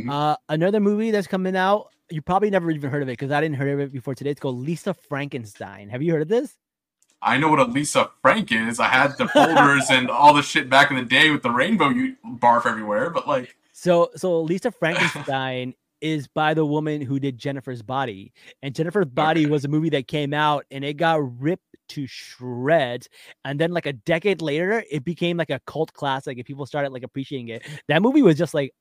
Mhm. 0.00 0.10
Uh, 0.10 0.36
another 0.48 0.80
movie 0.80 1.10
that's 1.10 1.26
coming 1.26 1.54
out. 1.56 1.88
You 2.10 2.22
probably 2.22 2.48
never 2.50 2.70
even 2.70 2.90
heard 2.90 3.02
of 3.02 3.08
it 3.08 3.12
because 3.12 3.30
I 3.30 3.40
didn't 3.40 3.56
hear 3.56 3.72
of 3.74 3.80
it 3.80 3.92
before 3.92 4.14
today. 4.14 4.30
It's 4.30 4.40
called 4.40 4.58
Lisa 4.58 4.94
Frankenstein. 4.94 5.88
Have 5.90 6.02
you 6.02 6.12
heard 6.12 6.22
of 6.22 6.28
this? 6.28 6.56
I 7.22 7.36
know 7.36 7.48
what 7.48 7.58
a 7.60 7.64
Lisa 7.64 8.10
Frank 8.22 8.50
is. 8.50 8.80
I 8.80 8.86
had 8.88 9.18
the 9.18 9.28
folders 9.28 9.86
and 9.90 10.10
all 10.10 10.32
the 10.32 10.42
shit 10.42 10.70
back 10.70 10.90
in 10.90 10.96
the 10.96 11.04
day 11.04 11.30
with 11.30 11.42
the 11.42 11.50
rainbow 11.50 11.90
you 11.90 12.16
barf 12.24 12.64
everywhere, 12.66 13.10
but 13.10 13.28
like, 13.28 13.54
So, 13.72 14.10
so 14.16 14.40
Lisa 14.40 14.70
Frankenstein 14.70 15.74
is 16.00 16.28
by 16.28 16.54
the 16.54 16.64
woman 16.64 17.00
who 17.00 17.18
did 17.18 17.38
Jennifer's 17.38 17.82
Body, 17.82 18.32
and 18.62 18.74
Jennifer's 18.74 19.06
Body 19.06 19.46
was 19.46 19.64
a 19.64 19.68
movie 19.68 19.90
that 19.90 20.08
came 20.08 20.34
out 20.34 20.64
and 20.70 20.84
it 20.84 20.94
got 20.94 21.40
ripped 21.40 21.76
to 21.90 22.06
shreds. 22.06 23.08
And 23.44 23.58
then, 23.58 23.72
like 23.72 23.86
a 23.86 23.92
decade 23.92 24.42
later, 24.42 24.84
it 24.90 25.04
became 25.04 25.36
like 25.36 25.50
a 25.50 25.60
cult 25.66 25.92
classic, 25.92 26.38
and 26.38 26.46
people 26.46 26.66
started 26.66 26.92
like 26.92 27.02
appreciating 27.02 27.48
it. 27.48 27.66
That 27.88 28.02
movie 28.02 28.22
was 28.22 28.36
just 28.36 28.54
like 28.54 28.72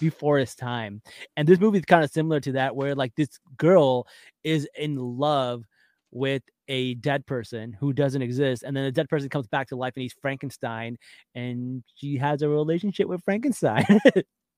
before 0.00 0.38
its 0.38 0.54
time, 0.54 1.02
and 1.36 1.48
this 1.48 1.60
movie 1.60 1.78
is 1.78 1.84
kind 1.84 2.04
of 2.04 2.10
similar 2.10 2.40
to 2.40 2.52
that, 2.52 2.76
where 2.76 2.94
like 2.94 3.14
this 3.16 3.38
girl 3.56 4.06
is 4.44 4.68
in 4.76 4.96
love 4.96 5.64
with 6.10 6.42
a 6.68 6.94
dead 6.94 7.26
person 7.26 7.72
who 7.72 7.92
doesn't 7.92 8.22
exist 8.22 8.62
and 8.62 8.76
then 8.76 8.84
the 8.84 8.92
dead 8.92 9.08
person 9.08 9.28
comes 9.28 9.46
back 9.46 9.68
to 9.68 9.76
life 9.76 9.92
and 9.94 10.02
he's 10.02 10.14
frankenstein 10.20 10.96
and 11.34 11.82
she 11.96 12.16
has 12.16 12.42
a 12.42 12.48
relationship 12.48 13.06
with 13.06 13.22
frankenstein 13.24 13.84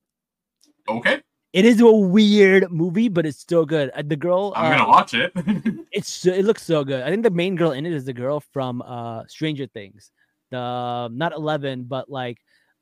okay, 0.89 1.21
It 1.53 1.65
is 1.65 1.81
a 1.81 1.91
weird 1.91 2.71
movie, 2.71 3.09
but 3.09 3.27
it's 3.27 3.39
still 3.39 3.67
good. 3.67 3.91
Uh, 3.91 4.03
The 4.07 4.17
girl, 4.17 4.53
I'm 4.55 4.73
uh, 4.73 4.77
gonna 4.77 4.89
watch 4.89 5.15
it. 5.15 5.33
it's 5.93 6.25
it 6.25 6.45
looks 6.45 6.63
so 6.63 6.85
good. 6.85 7.03
I 7.03 7.11
think 7.11 7.25
the 7.25 7.31
main 7.31 7.57
girl 7.57 7.73
in 7.73 7.87
it 7.87 7.93
is 7.93 8.05
the 8.05 8.13
girl 8.13 8.41
from 8.53 8.83
uh 8.83 9.25
Stranger 9.27 9.67
Things, 9.67 10.13
the 10.51 11.09
not 11.13 11.33
Eleven, 11.33 11.85
but 11.85 12.09
like 12.09 12.39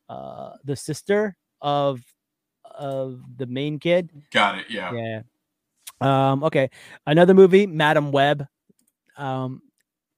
uh 0.09 0.53
the 0.65 0.77
sister 0.77 1.37
of 1.63 2.01
of 2.65 3.21
the 3.37 3.47
main 3.47 3.79
kid. 3.79 4.11
Got 4.33 4.59
it. 4.59 4.67
Yeah. 4.69 4.93
Yeah. 4.93 5.23
Um. 6.01 6.45
Okay. 6.45 6.71
Another 7.07 7.35
movie, 7.35 7.67
Madame 7.67 8.13
Web. 8.13 8.47
Um. 9.17 9.63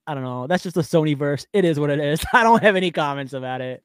I 0.07 0.15
don't 0.15 0.25
know. 0.25 0.49
That's 0.49 0.65
just 0.65 0.75
the 0.75 0.83
Sony 0.83 1.17
verse. 1.17 1.47
It 1.53 1.65
is 1.65 1.79
what 1.79 1.91
it 1.91 2.01
is. 2.01 2.21
I 2.33 2.43
don't 2.43 2.63
have 2.65 2.75
any 2.75 2.91
comments 2.91 3.33
about 3.33 3.61
it. 3.61 3.85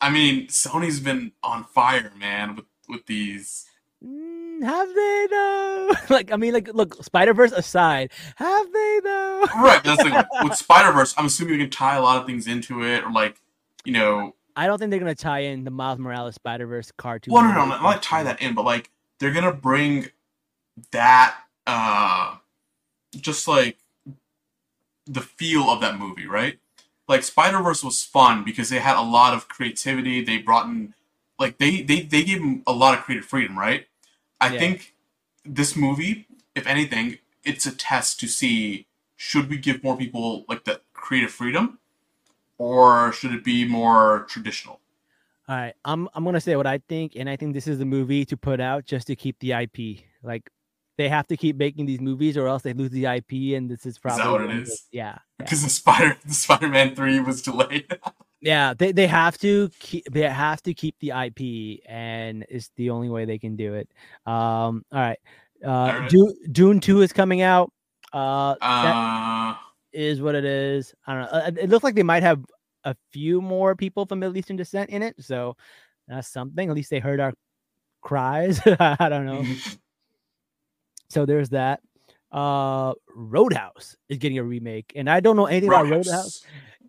I 0.00 0.10
mean, 0.10 0.48
Sony's 0.48 0.98
been 0.98 1.30
on 1.44 1.62
fire, 1.62 2.12
man, 2.18 2.56
with 2.56 2.64
with 2.88 3.06
these. 3.06 3.64
Mm, 4.04 4.64
have 4.64 4.88
they 4.94 5.26
though? 5.30 5.90
like, 6.14 6.32
I 6.32 6.36
mean, 6.36 6.54
like, 6.54 6.68
look, 6.72 7.02
Spider 7.04 7.34
Verse 7.34 7.52
aside, 7.52 8.10
have 8.36 8.72
they 8.72 9.00
though? 9.04 9.46
Right. 9.56 9.82
That's 9.84 10.02
thing. 10.02 10.14
With 10.42 10.56
Spider 10.56 10.92
Verse, 10.92 11.14
I'm 11.16 11.26
assuming 11.26 11.54
you 11.54 11.60
can 11.60 11.70
tie 11.70 11.96
a 11.96 12.02
lot 12.02 12.20
of 12.20 12.26
things 12.26 12.46
into 12.46 12.82
it, 12.84 13.04
or 13.04 13.12
like, 13.12 13.40
you 13.84 13.92
know, 13.92 14.34
I 14.56 14.66
don't 14.66 14.78
think 14.78 14.90
they're 14.90 15.00
gonna 15.00 15.14
tie 15.14 15.40
in 15.40 15.64
the 15.64 15.70
Miles 15.70 15.98
Morales 15.98 16.34
Spider 16.34 16.66
Verse 16.66 16.92
cartoon. 16.96 17.32
well, 17.32 17.42
no, 17.42 17.52
no, 17.52 17.64
no, 17.64 17.66
not 17.66 17.82
like 17.82 18.02
tie 18.02 18.22
that 18.22 18.42
in, 18.42 18.54
but 18.54 18.64
like 18.64 18.90
they're 19.18 19.32
gonna 19.32 19.52
bring 19.52 20.08
that, 20.90 21.36
uh, 21.66 22.36
just 23.16 23.46
like 23.46 23.78
the 25.06 25.20
feel 25.20 25.64
of 25.70 25.80
that 25.80 25.98
movie, 25.98 26.26
right? 26.26 26.58
Like 27.08 27.22
Spider 27.22 27.60
Verse 27.60 27.82
was 27.84 28.02
fun 28.02 28.44
because 28.44 28.68
they 28.68 28.78
had 28.78 28.96
a 28.96 29.02
lot 29.02 29.34
of 29.34 29.48
creativity. 29.48 30.24
They 30.24 30.38
brought 30.38 30.66
in, 30.66 30.94
like 31.38 31.58
they 31.58 31.82
they 31.82 32.02
they 32.02 32.24
gave 32.24 32.40
them 32.40 32.62
a 32.66 32.72
lot 32.72 32.96
of 32.96 33.04
creative 33.04 33.26
freedom, 33.26 33.58
right? 33.58 33.86
I 34.42 34.52
Yeah. 34.52 34.58
think 34.58 34.94
this 35.44 35.76
movie, 35.76 36.26
if 36.54 36.66
anything, 36.66 37.18
it's 37.44 37.64
a 37.66 37.72
test 37.74 38.18
to 38.20 38.26
see 38.28 38.86
should 39.16 39.48
we 39.48 39.56
give 39.56 39.82
more 39.84 39.96
people 39.96 40.44
like 40.48 40.64
that 40.64 40.82
creative 40.92 41.30
freedom, 41.30 41.78
or 42.58 43.12
should 43.12 43.32
it 43.32 43.44
be 43.44 43.64
more 43.64 44.26
traditional? 44.28 44.80
All 45.48 45.56
right, 45.56 45.74
I'm 45.84 46.08
I'm 46.14 46.24
gonna 46.24 46.40
say 46.40 46.56
what 46.56 46.66
I 46.66 46.78
think, 46.88 47.12
and 47.16 47.28
I 47.30 47.36
think 47.36 47.54
this 47.54 47.66
is 47.68 47.78
the 47.78 47.84
movie 47.84 48.24
to 48.26 48.36
put 48.36 48.60
out 48.60 48.84
just 48.84 49.06
to 49.08 49.16
keep 49.16 49.38
the 49.40 49.52
IP. 49.52 50.04
Like, 50.22 50.50
they 50.98 51.08
have 51.08 51.26
to 51.28 51.36
keep 51.36 51.56
making 51.56 51.86
these 51.86 52.00
movies, 52.00 52.36
or 52.36 52.46
else 52.48 52.62
they 52.62 52.72
lose 52.72 52.90
the 52.90 53.06
IP, 53.06 53.54
and 53.56 53.70
this 53.70 53.86
is 53.86 53.98
probably 53.98 54.26
what 54.30 54.40
it 54.42 54.48
the- 54.54 54.62
is? 54.62 54.86
Yeah, 54.92 55.02
yeah. 55.04 55.18
Because 55.38 55.62
the 55.62 55.70
Spider 55.70 56.16
the 56.24 56.34
Spider 56.34 56.68
Man 56.68 56.94
three 56.96 57.20
was 57.20 57.42
delayed. 57.42 57.86
Yeah, 58.42 58.74
they, 58.76 58.90
they 58.90 59.06
have 59.06 59.38
to 59.38 59.70
keep 59.78 60.04
they 60.10 60.22
have 60.22 60.60
to 60.62 60.74
keep 60.74 60.96
the 60.98 61.10
IP, 61.10 61.80
and 61.88 62.44
it's 62.48 62.70
the 62.76 62.90
only 62.90 63.08
way 63.08 63.24
they 63.24 63.38
can 63.38 63.54
do 63.54 63.74
it. 63.74 63.88
Um, 64.26 64.84
all 64.92 65.00
right, 65.00 65.18
uh, 65.64 65.68
right. 65.68 66.10
Dune, 66.10 66.34
Dune 66.50 66.80
Two 66.80 67.02
is 67.02 67.12
coming 67.12 67.40
out. 67.42 67.72
Uh, 68.12 68.56
uh, 68.60 69.54
is 69.92 70.20
what 70.20 70.34
it 70.34 70.44
is. 70.44 70.92
I 71.06 71.14
don't 71.14 71.22
know. 71.22 71.28
Uh, 71.38 71.50
It 71.62 71.70
looks 71.70 71.84
like 71.84 71.94
they 71.94 72.02
might 72.02 72.24
have 72.24 72.44
a 72.82 72.96
few 73.12 73.40
more 73.40 73.76
people 73.76 74.06
from 74.06 74.18
Middle 74.18 74.36
Eastern 74.36 74.56
descent 74.56 74.90
in 74.90 75.02
it, 75.02 75.14
so 75.22 75.56
that's 76.08 76.26
something. 76.28 76.68
At 76.68 76.74
least 76.74 76.90
they 76.90 76.98
heard 76.98 77.20
our 77.20 77.32
cries. 78.00 78.60
I 78.66 79.08
don't 79.08 79.24
know. 79.24 79.44
so 81.10 81.26
there's 81.26 81.50
that. 81.50 81.80
Uh, 82.32 82.94
Roadhouse 83.14 83.94
is 84.08 84.18
getting 84.18 84.38
a 84.38 84.42
remake, 84.42 84.92
and 84.96 85.08
I 85.08 85.20
don't 85.20 85.36
know 85.36 85.46
anything 85.46 85.68
about 85.68 85.88
Roadhouse. 85.88 86.42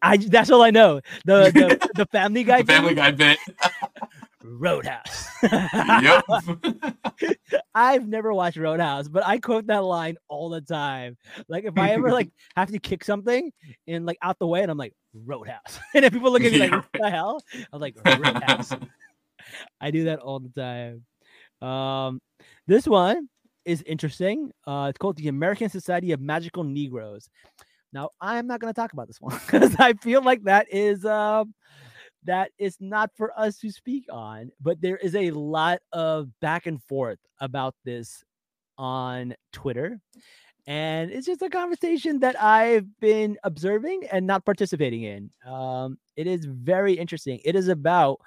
I 0.04 0.18
that's 0.18 0.52
all 0.52 0.62
I 0.62 0.70
know. 0.70 1.02
The 1.26 1.52
the, 1.52 1.90
the 1.96 2.06
Family 2.08 2.44
Guy. 2.44 2.62
the 2.62 2.74
Family 2.74 2.94
Guy 2.94 3.12
bit. 3.12 3.40
Roadhouse. 4.44 5.30
yep. 5.44 6.26
I've 7.76 8.08
never 8.08 8.34
watched 8.34 8.58
Roadhouse, 8.58 9.08
but 9.08 9.26
I 9.26 9.40
quote 9.40 9.68
that 9.68 9.84
line 9.84 10.18
all 10.28 10.50
the 10.50 10.60
time. 10.60 11.18
Like 11.48 11.64
if 11.64 11.78
I 11.78 11.92
ever 11.92 12.12
like 12.12 12.30
have 12.58 12.70
to 12.72 12.80
kick 12.80 13.06
something 13.06 13.52
and 13.88 14.06
like 14.06 14.18
out 14.22 14.38
the 14.40 14.48
way, 14.48 14.62
and 14.62 14.70
I'm 14.70 14.78
like 14.78 14.94
Roadhouse, 15.14 15.80
and 15.96 16.04
if 16.04 16.12
people 16.12 16.32
look 16.32 16.44
at 16.44 16.52
me 16.52 16.60
like 16.60 16.72
what 16.72 16.86
the 16.94 17.10
hell, 17.10 17.42
I'm 17.72 17.80
like 17.80 17.96
Roadhouse. 18.06 18.74
I 19.80 19.92
do 19.92 20.06
that 20.06 20.20
all 20.20 20.40
the 20.40 20.50
time. 21.62 21.68
Um, 21.68 22.22
this 22.68 22.86
one 22.86 23.30
is 23.64 23.82
interesting. 23.84 24.52
Uh, 24.68 24.88
it's 24.90 24.98
called 24.98 25.16
the 25.16 25.30
American 25.30 25.70
Society 25.70 26.12
of 26.12 26.20
Magical 26.20 26.66
Negroes. 26.66 27.30
Now, 27.94 28.10
I'm 28.20 28.48
not 28.48 28.60
going 28.60 28.74
to 28.74 28.80
talk 28.80 28.94
about 28.94 29.08
this 29.08 29.22
one 29.22 29.40
because 29.46 29.76
I 29.80 29.94
feel 29.94 30.24
like 30.24 30.44
that 30.44 30.68
is 30.72 31.06
um 31.06 31.54
that 32.26 32.52
is 32.58 32.78
not 32.80 33.12
for 33.16 33.38
us 33.40 33.60
to 33.60 33.72
speak 33.72 34.06
on. 34.12 34.52
But 34.62 34.82
there 34.82 34.98
is 34.98 35.16
a 35.16 35.32
lot 35.32 35.80
of 35.92 36.30
back 36.40 36.66
and 36.68 36.82
forth 36.84 37.20
about 37.40 37.76
this 37.86 38.24
on 38.78 39.36
Twitter. 39.52 40.00
And 40.66 41.12
it's 41.12 41.28
just 41.28 41.42
a 41.42 41.50
conversation 41.50 42.20
that 42.22 42.42
I've 42.42 42.88
been 43.02 43.38
observing 43.44 44.04
and 44.12 44.26
not 44.26 44.46
participating 44.46 45.04
in. 45.04 45.30
Um, 45.46 45.98
it 46.16 46.26
is 46.26 46.46
very 46.46 46.94
interesting. 46.94 47.42
It 47.44 47.56
is 47.56 47.68
about 47.68 48.22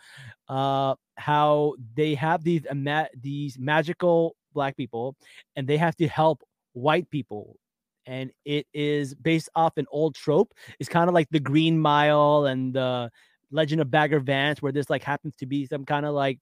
uh, 0.48 0.96
how 1.16 1.74
they 1.94 2.14
have 2.14 2.44
these 2.44 2.66
ima- 2.70 3.08
these 3.18 3.58
magical 3.58 4.36
black 4.52 4.76
people, 4.76 5.16
and 5.56 5.66
they 5.66 5.78
have 5.78 5.96
to 5.96 6.08
help 6.08 6.42
white 6.74 7.08
people. 7.10 7.56
And 8.06 8.30
it 8.44 8.66
is 8.72 9.14
based 9.14 9.48
off 9.54 9.76
an 9.76 9.86
old 9.90 10.14
trope. 10.14 10.54
It's 10.78 10.88
kind 10.88 11.08
of 11.08 11.14
like 11.14 11.28
the 11.30 11.40
Green 11.40 11.78
Mile 11.78 12.46
and 12.46 12.72
the 12.72 13.10
Legend 13.50 13.80
of 13.80 13.90
Bagger 13.90 14.20
Vance, 14.20 14.62
where 14.62 14.72
this 14.72 14.90
like 14.90 15.02
happens 15.02 15.34
to 15.36 15.46
be 15.46 15.66
some 15.66 15.84
kind 15.84 16.06
of 16.06 16.14
like 16.14 16.38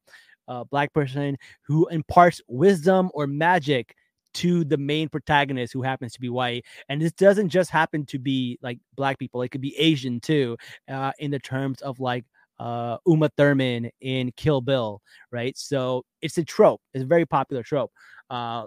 uh, 0.48 0.64
black 0.64 0.92
person 0.92 1.36
who 1.62 1.88
imparts 1.88 2.40
wisdom 2.48 3.10
or 3.14 3.26
magic 3.26 3.94
to 4.34 4.64
the 4.64 4.76
main 4.76 5.08
protagonist 5.08 5.72
who 5.72 5.82
happens 5.82 6.12
to 6.12 6.20
be 6.20 6.28
white. 6.28 6.64
And 6.88 7.00
this 7.00 7.12
doesn't 7.12 7.48
just 7.50 7.70
happen 7.70 8.04
to 8.06 8.18
be 8.18 8.58
like 8.62 8.78
black 8.96 9.18
people. 9.18 9.42
It 9.42 9.50
could 9.50 9.60
be 9.60 9.76
asian 9.78 10.20
too 10.20 10.56
uh, 10.90 11.12
in 11.18 11.30
the 11.30 11.38
terms 11.38 11.80
of 11.82 12.00
like 12.00 12.24
uh, 12.58 12.98
uma 13.06 13.28
thurman 13.36 13.90
in 14.00 14.32
kill 14.36 14.60
bill 14.60 15.00
right? 15.30 15.56
So 15.58 16.04
it's 16.22 16.38
a 16.38 16.44
trope. 16.44 16.80
It's 16.94 17.04
a 17.04 17.06
very 17.06 17.26
popular 17.26 17.62
trope. 17.62 17.92
Uh, 18.30 18.66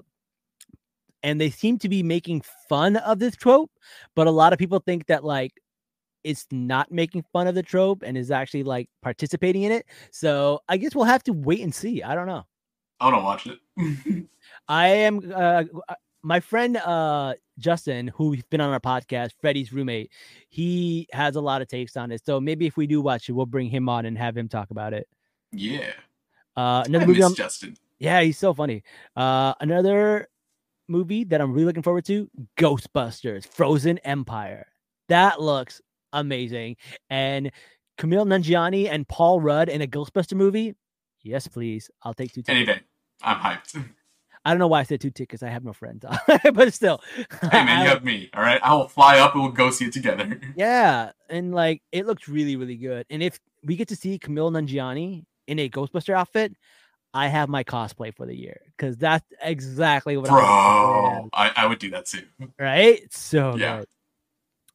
and 1.24 1.40
they 1.42 1.50
seem 1.50 1.78
to 1.80 1.90
be 1.90 2.04
making 2.04 2.42
fun 2.70 2.96
of 2.98 3.20
this 3.20 3.36
trope 3.36 3.72
but 4.16 4.28
a 4.28 4.32
lot 4.32 4.54
of 4.54 4.60
people 4.60 4.80
think 4.80 5.06
that 5.08 5.24
like 5.24 5.54
it's 6.24 6.46
not 6.52 6.92
making 6.92 7.24
fun 7.32 7.48
of 7.48 7.56
the 7.56 7.64
trope 7.64 8.04
and 8.04 8.18
is 8.18 8.32
actually 8.32 8.64
like 8.64 8.90
participating 9.02 9.64
in 9.64 9.72
it 9.72 9.86
so 10.12 10.60
i 10.70 10.78
guess 10.78 10.94
we'll 10.96 11.06
have 11.06 11.24
to 11.24 11.34
wait 11.34 11.62
and 11.62 11.74
see 11.74 12.04
i 12.04 12.14
don't 12.16 12.28
know 12.28 12.46
I 13.00 13.12
don't 13.12 13.24
watch 13.24 13.46
it. 13.46 13.60
I 14.68 14.88
am 14.88 15.32
uh, 15.32 15.64
uh, 15.88 15.96
my 16.24 16.40
friend 16.40 16.78
uh 16.78 17.36
Justin, 17.60 18.08
who's 18.08 18.42
been 18.50 18.60
on 18.60 18.72
our 18.74 18.80
podcast, 18.80 19.34
Freddie's 19.40 19.72
roommate. 19.72 20.12
He 20.50 21.08
has 21.12 21.36
a 21.36 21.42
lot 21.42 21.62
of 21.62 21.68
takes 21.68 21.96
on 21.96 22.12
it, 22.12 22.26
so 22.26 22.42
maybe 22.42 22.66
if 22.66 22.76
we 22.76 22.88
do 22.88 23.00
watch 23.00 23.30
it, 23.30 23.34
we'll 23.34 23.46
bring 23.46 23.70
him 23.70 23.88
on 23.88 24.08
and 24.08 24.18
have 24.18 24.36
him 24.36 24.48
talk 24.50 24.72
about 24.72 24.94
it. 24.94 25.08
yeah. 25.52 25.92
Uh, 26.56 26.82
I 26.82 26.84
another 26.88 27.06
movie, 27.06 27.20
miss 27.20 27.26
I'm- 27.28 27.36
Justin. 27.36 27.78
yeah, 28.00 28.20
he's 28.22 28.40
so 28.40 28.52
funny. 28.52 28.82
Uh, 29.16 29.54
another 29.60 30.28
movie 30.88 31.24
that 31.26 31.42
I'm 31.42 31.54
really 31.54 31.66
looking 31.66 31.84
forward 31.84 32.06
to: 32.06 32.30
Ghostbusters: 32.58 33.46
Frozen 33.48 33.98
Empire. 34.00 34.68
That 35.10 35.42
looks 35.42 35.82
amazing, 36.14 36.78
and 37.10 37.52
Kumail 38.00 38.26
Nanjiani 38.26 38.90
and 38.90 39.08
Paul 39.08 39.42
Rudd 39.42 39.70
in 39.70 39.82
a 39.82 39.88
Ghostbuster 39.88 40.36
movie. 40.36 40.76
Yes, 41.24 41.48
please. 41.48 41.90
I'll 42.04 42.14
take 42.14 42.32
two. 42.34 42.42
tickets. 42.42 42.56
Any 42.56 42.66
day. 42.66 42.82
I'm 43.22 43.38
hyped. 43.38 43.84
I 44.46 44.52
don't 44.52 44.60
know 44.60 44.68
why 44.68 44.80
I 44.80 44.84
said 44.84 45.02
two 45.02 45.10
tickets. 45.10 45.44
I 45.44 45.50
have 45.50 45.66
no 45.66 45.74
friends, 45.74 46.06
but 46.54 46.74
still. 46.74 47.02
Hey 47.52 47.66
man, 47.66 47.84
you 47.84 47.90
have 47.94 48.04
me. 48.06 48.30
All 48.34 48.42
right, 48.42 48.62
I 48.64 48.74
will 48.76 48.88
fly 48.88 49.20
up 49.20 49.34
and 49.34 49.44
we'll 49.44 49.52
go 49.52 49.72
see 49.72 49.86
it 49.86 49.94
together. 49.94 50.40
Yeah, 50.56 51.12
and 51.30 51.54
like 51.54 51.82
it 51.92 52.06
looks 52.06 52.30
really, 52.30 52.56
really 52.56 52.78
good. 52.78 53.06
And 53.10 53.22
if 53.22 53.40
we 53.64 53.76
get 53.76 53.90
to 53.90 53.96
see 53.98 54.18
Kumail 54.18 54.52
Nanjiani 54.52 55.26
in 55.48 55.60
a 55.60 55.70
Ghostbuster 55.70 56.14
outfit, 56.14 56.54
I 57.14 57.28
have 57.28 57.50
my 57.50 57.64
cosplay 57.64 58.16
for 58.16 58.26
the 58.26 58.36
year 58.36 58.60
because 58.76 58.98
that's 58.98 59.26
exactly 59.42 60.18
what 60.18 60.30
Bro, 60.30 61.30
I, 61.34 61.52
I 61.56 61.66
would 61.66 61.80
do 61.80 61.92
that 61.92 62.06
too. 62.06 62.24
right? 62.60 63.02
So 63.12 63.56
Yeah. 63.56 63.80
good. 63.80 63.88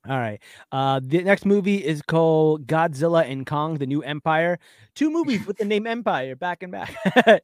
All 0.09 0.19
right. 0.19 0.43
Uh, 0.73 1.01
the 1.03 1.23
next 1.23 1.47
movie 1.47 1.77
is 1.77 2.03
called 2.03 2.67
Godzilla 2.67 3.25
and 3.31 3.47
Kong: 3.47 3.79
The 3.79 3.87
New 3.87 4.03
Empire. 4.03 4.59
Two 4.97 5.11
movies 5.11 5.47
with 5.47 5.59
the 5.59 5.65
name 5.65 5.87
Empire 5.87 6.35
back 6.35 6.65
and 6.65 6.73
back. 6.73 6.95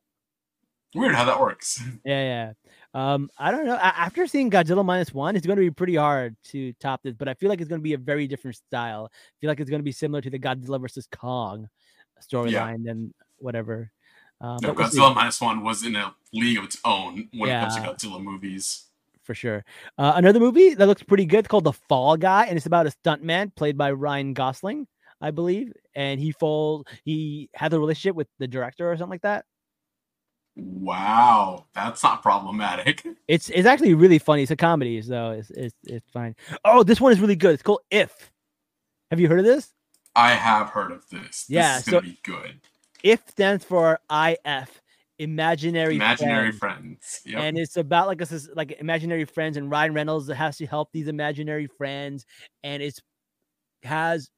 Weird 0.94 1.14
how 1.14 1.24
that 1.26 1.38
works. 1.38 1.80
yeah. 2.04 2.52
Yeah. 2.94 3.12
Um, 3.12 3.28
I 3.38 3.50
don't 3.50 3.66
know. 3.66 3.76
After 3.76 4.26
seeing 4.26 4.50
Godzilla 4.50 4.84
minus 4.84 5.12
one, 5.12 5.36
it's 5.36 5.46
going 5.46 5.58
to 5.58 5.62
be 5.62 5.70
pretty 5.70 5.94
hard 5.94 6.34
to 6.46 6.72
top 6.74 7.02
this, 7.02 7.14
but 7.14 7.28
I 7.28 7.34
feel 7.34 7.48
like 7.50 7.60
it's 7.60 7.68
going 7.68 7.80
to 7.80 7.84
be 7.84 7.92
a 7.92 7.98
very 7.98 8.26
different 8.26 8.56
style. 8.56 9.10
I 9.12 9.34
feel 9.40 9.48
like 9.48 9.60
it's 9.60 9.70
going 9.70 9.80
to 9.80 9.84
be 9.84 9.92
similar 9.92 10.22
to 10.22 10.30
the 10.30 10.38
Godzilla 10.38 10.80
versus 10.80 11.06
Kong 11.12 11.68
storyline 12.20 12.90
and 12.90 13.12
whatever. 13.38 13.92
Uh, 14.40 14.58
No. 14.62 14.72
Godzilla 14.74 15.14
minus 15.14 15.40
one 15.40 15.62
was 15.64 15.84
in 15.84 15.96
a 15.96 16.14
league 16.32 16.58
of 16.58 16.64
its 16.64 16.78
own 16.84 17.28
when 17.36 17.50
it 17.50 17.60
comes 17.60 17.74
to 17.76 17.80
Godzilla 17.82 18.22
movies. 18.22 18.84
for 19.24 19.34
sure. 19.34 19.64
Uh, 19.98 20.12
another 20.16 20.40
movie 20.40 20.74
that 20.74 20.86
looks 20.86 21.02
pretty 21.02 21.26
good 21.26 21.48
called 21.48 21.64
The 21.64 21.72
Fall 21.72 22.16
Guy, 22.16 22.46
and 22.46 22.56
it's 22.56 22.66
about 22.66 22.86
a 22.86 22.90
stuntman 22.90 23.54
played 23.54 23.76
by 23.76 23.90
Ryan 23.92 24.32
Gosling, 24.34 24.86
I 25.20 25.32
believe, 25.32 25.72
and 25.94 26.18
he 26.20 26.32
falls. 26.32 26.84
he 27.04 27.50
had 27.54 27.72
a 27.74 27.78
relationship 27.80 28.14
with 28.16 28.28
the 28.38 28.46
director 28.48 28.90
or 28.90 28.96
something 28.96 29.10
like 29.10 29.22
that. 29.22 29.44
Wow, 30.56 31.66
that's 31.74 32.02
not 32.02 32.22
problematic. 32.22 33.04
It's 33.28 33.50
it's 33.50 33.66
actually 33.66 33.92
really 33.94 34.18
funny. 34.18 34.42
It's 34.42 34.50
a 34.50 34.56
comedy, 34.56 35.02
so 35.02 35.32
it's 35.32 35.50
it's 35.50 35.74
it's 35.86 36.10
fine. 36.10 36.34
Oh, 36.64 36.82
this 36.82 36.98
one 37.00 37.12
is 37.12 37.20
really 37.20 37.36
good. 37.36 37.52
It's 37.54 37.62
called 37.62 37.80
If. 37.90 38.30
Have 39.10 39.20
you 39.20 39.28
heard 39.28 39.38
of 39.40 39.44
this? 39.44 39.72
I 40.16 40.30
have 40.32 40.70
heard 40.70 40.90
of 40.92 41.06
this. 41.10 41.44
This 41.44 41.50
Yeah, 41.50 41.76
is 41.78 41.84
gonna 41.84 41.98
so- 41.98 42.00
be 42.02 42.18
good. 42.22 42.60
If 43.02 43.20
stands 43.28 43.64
for 43.64 44.00
IF, 44.10 44.82
Imaginary 45.18 45.96
Imaginary 45.96 46.52
Friends. 46.52 47.20
friends. 47.20 47.20
Yep. 47.24 47.42
and 47.42 47.58
it's 47.58 47.76
about 47.76 48.06
like 48.06 48.20
a 48.20 48.28
like 48.54 48.72
imaginary 48.78 49.24
friends 49.24 49.56
and 49.56 49.70
Ryan 49.70 49.92
Reynolds 49.92 50.28
has 50.30 50.56
to 50.58 50.66
help 50.66 50.92
these 50.92 51.08
imaginary 51.08 51.66
friends 51.66 52.24
and 52.62 52.82
it's 52.82 53.00
has 53.82 54.30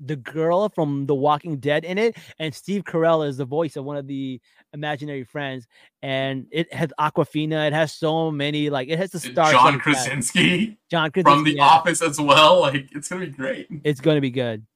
the 0.00 0.16
girl 0.16 0.68
from 0.68 1.06
The 1.06 1.14
Walking 1.14 1.58
Dead 1.58 1.84
in 1.84 1.98
it 1.98 2.16
and 2.40 2.52
Steve 2.52 2.82
Carell 2.82 3.26
is 3.26 3.36
the 3.36 3.44
voice 3.44 3.76
of 3.76 3.84
one 3.84 3.96
of 3.96 4.08
the 4.08 4.40
imaginary 4.72 5.22
friends 5.22 5.68
and 6.02 6.46
it 6.50 6.72
has 6.74 6.90
Awkwafina 6.98 7.68
it 7.68 7.72
has 7.72 7.92
so 7.92 8.32
many 8.32 8.70
like 8.70 8.88
it 8.88 8.98
has 8.98 9.12
the 9.12 9.20
stars 9.20 9.52
John 9.52 9.78
Krasinski 9.78 10.76
John 10.90 11.12
from 11.12 11.44
The 11.44 11.54
yeah. 11.56 11.64
Office 11.64 12.02
as 12.02 12.20
well. 12.20 12.60
Like 12.60 12.88
it's 12.90 13.08
gonna 13.08 13.26
be 13.26 13.30
great. 13.30 13.68
it's 13.84 14.00
to 14.00 14.20
be 14.20 14.30
good 14.30 14.66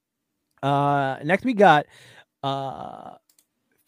uh 0.63 1.17
next 1.21 1.43
we 1.43 1.53
got 1.53 1.85
uh 2.43 3.15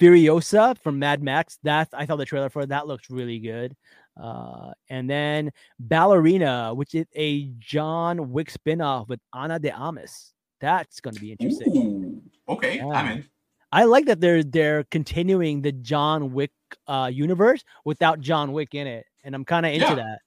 Furiosa 0.02 0.78
from 0.80 0.98
Mad 0.98 1.22
Max. 1.22 1.60
That 1.64 1.90
I 1.94 2.06
saw 2.06 2.16
the 2.16 2.26
trailer 2.26 2.50
for 2.50 2.66
that 2.66 2.88
looks 2.88 3.10
really 3.10 3.40
good. 3.40 3.76
Uh, 4.22 4.72
and 4.90 5.10
then 5.10 5.52
Ballerina, 5.80 6.74
which 6.74 6.96
is 6.96 7.06
a 7.16 7.46
John 7.60 8.32
Wick 8.32 8.52
spinoff 8.52 9.08
with 9.08 9.20
Ana 9.32 9.60
de 9.60 9.72
Armas. 9.72 10.34
That's 10.60 11.00
going 11.00 11.14
to 11.14 11.22
be 11.22 11.32
interesting. 11.32 11.76
Ooh, 11.76 12.22
okay, 12.54 12.82
I'm 12.82 13.18
in. 13.20 13.26
I 13.72 13.86
like 13.86 14.06
that 14.08 14.20
they're 14.20 14.44
they're 14.44 14.84
continuing 14.86 15.62
the 15.62 15.72
John 15.72 16.34
Wick 16.34 16.52
uh 16.88 17.10
universe 17.14 17.64
without 17.86 18.20
John 18.20 18.52
Wick 18.52 18.74
in 18.76 18.88
it, 18.88 19.06
and 19.24 19.34
I'm 19.36 19.46
kind 19.46 19.66
of 19.66 19.72
into 19.74 19.86
Yeah. 19.88 19.96
that. 19.96 20.20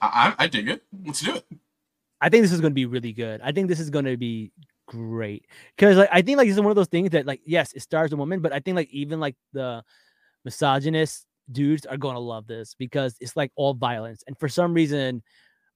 I 0.00 0.34
I 0.38 0.46
dig 0.48 0.68
it. 0.68 0.82
Let's 1.04 1.20
do 1.20 1.34
it. 1.36 1.44
I 2.20 2.28
think 2.28 2.42
this 2.42 2.52
is 2.52 2.60
going 2.60 2.70
to 2.72 2.74
be 2.74 2.86
really 2.86 3.12
good. 3.12 3.40
I 3.42 3.52
think 3.52 3.68
this 3.68 3.80
is 3.80 3.90
going 3.90 4.04
to 4.04 4.16
be 4.16 4.52
great 4.86 5.46
because 5.76 5.96
like 5.96 6.08
I 6.12 6.22
think 6.22 6.38
like 6.38 6.48
this 6.48 6.56
is 6.56 6.60
one 6.60 6.70
of 6.70 6.76
those 6.76 6.88
things 6.88 7.10
that 7.10 7.26
like 7.26 7.40
yes, 7.44 7.72
it 7.72 7.82
stars 7.82 8.12
a 8.12 8.16
woman, 8.16 8.40
but 8.40 8.52
I 8.52 8.60
think 8.60 8.76
like 8.76 8.90
even 8.90 9.20
like 9.20 9.36
the 9.52 9.82
misogynist 10.44 11.26
dudes 11.50 11.86
are 11.86 11.96
going 11.96 12.14
to 12.14 12.20
love 12.20 12.46
this 12.46 12.74
because 12.74 13.16
it's 13.20 13.36
like 13.36 13.52
all 13.56 13.74
violence, 13.74 14.22
and 14.26 14.38
for 14.38 14.48
some 14.48 14.74
reason, 14.74 15.22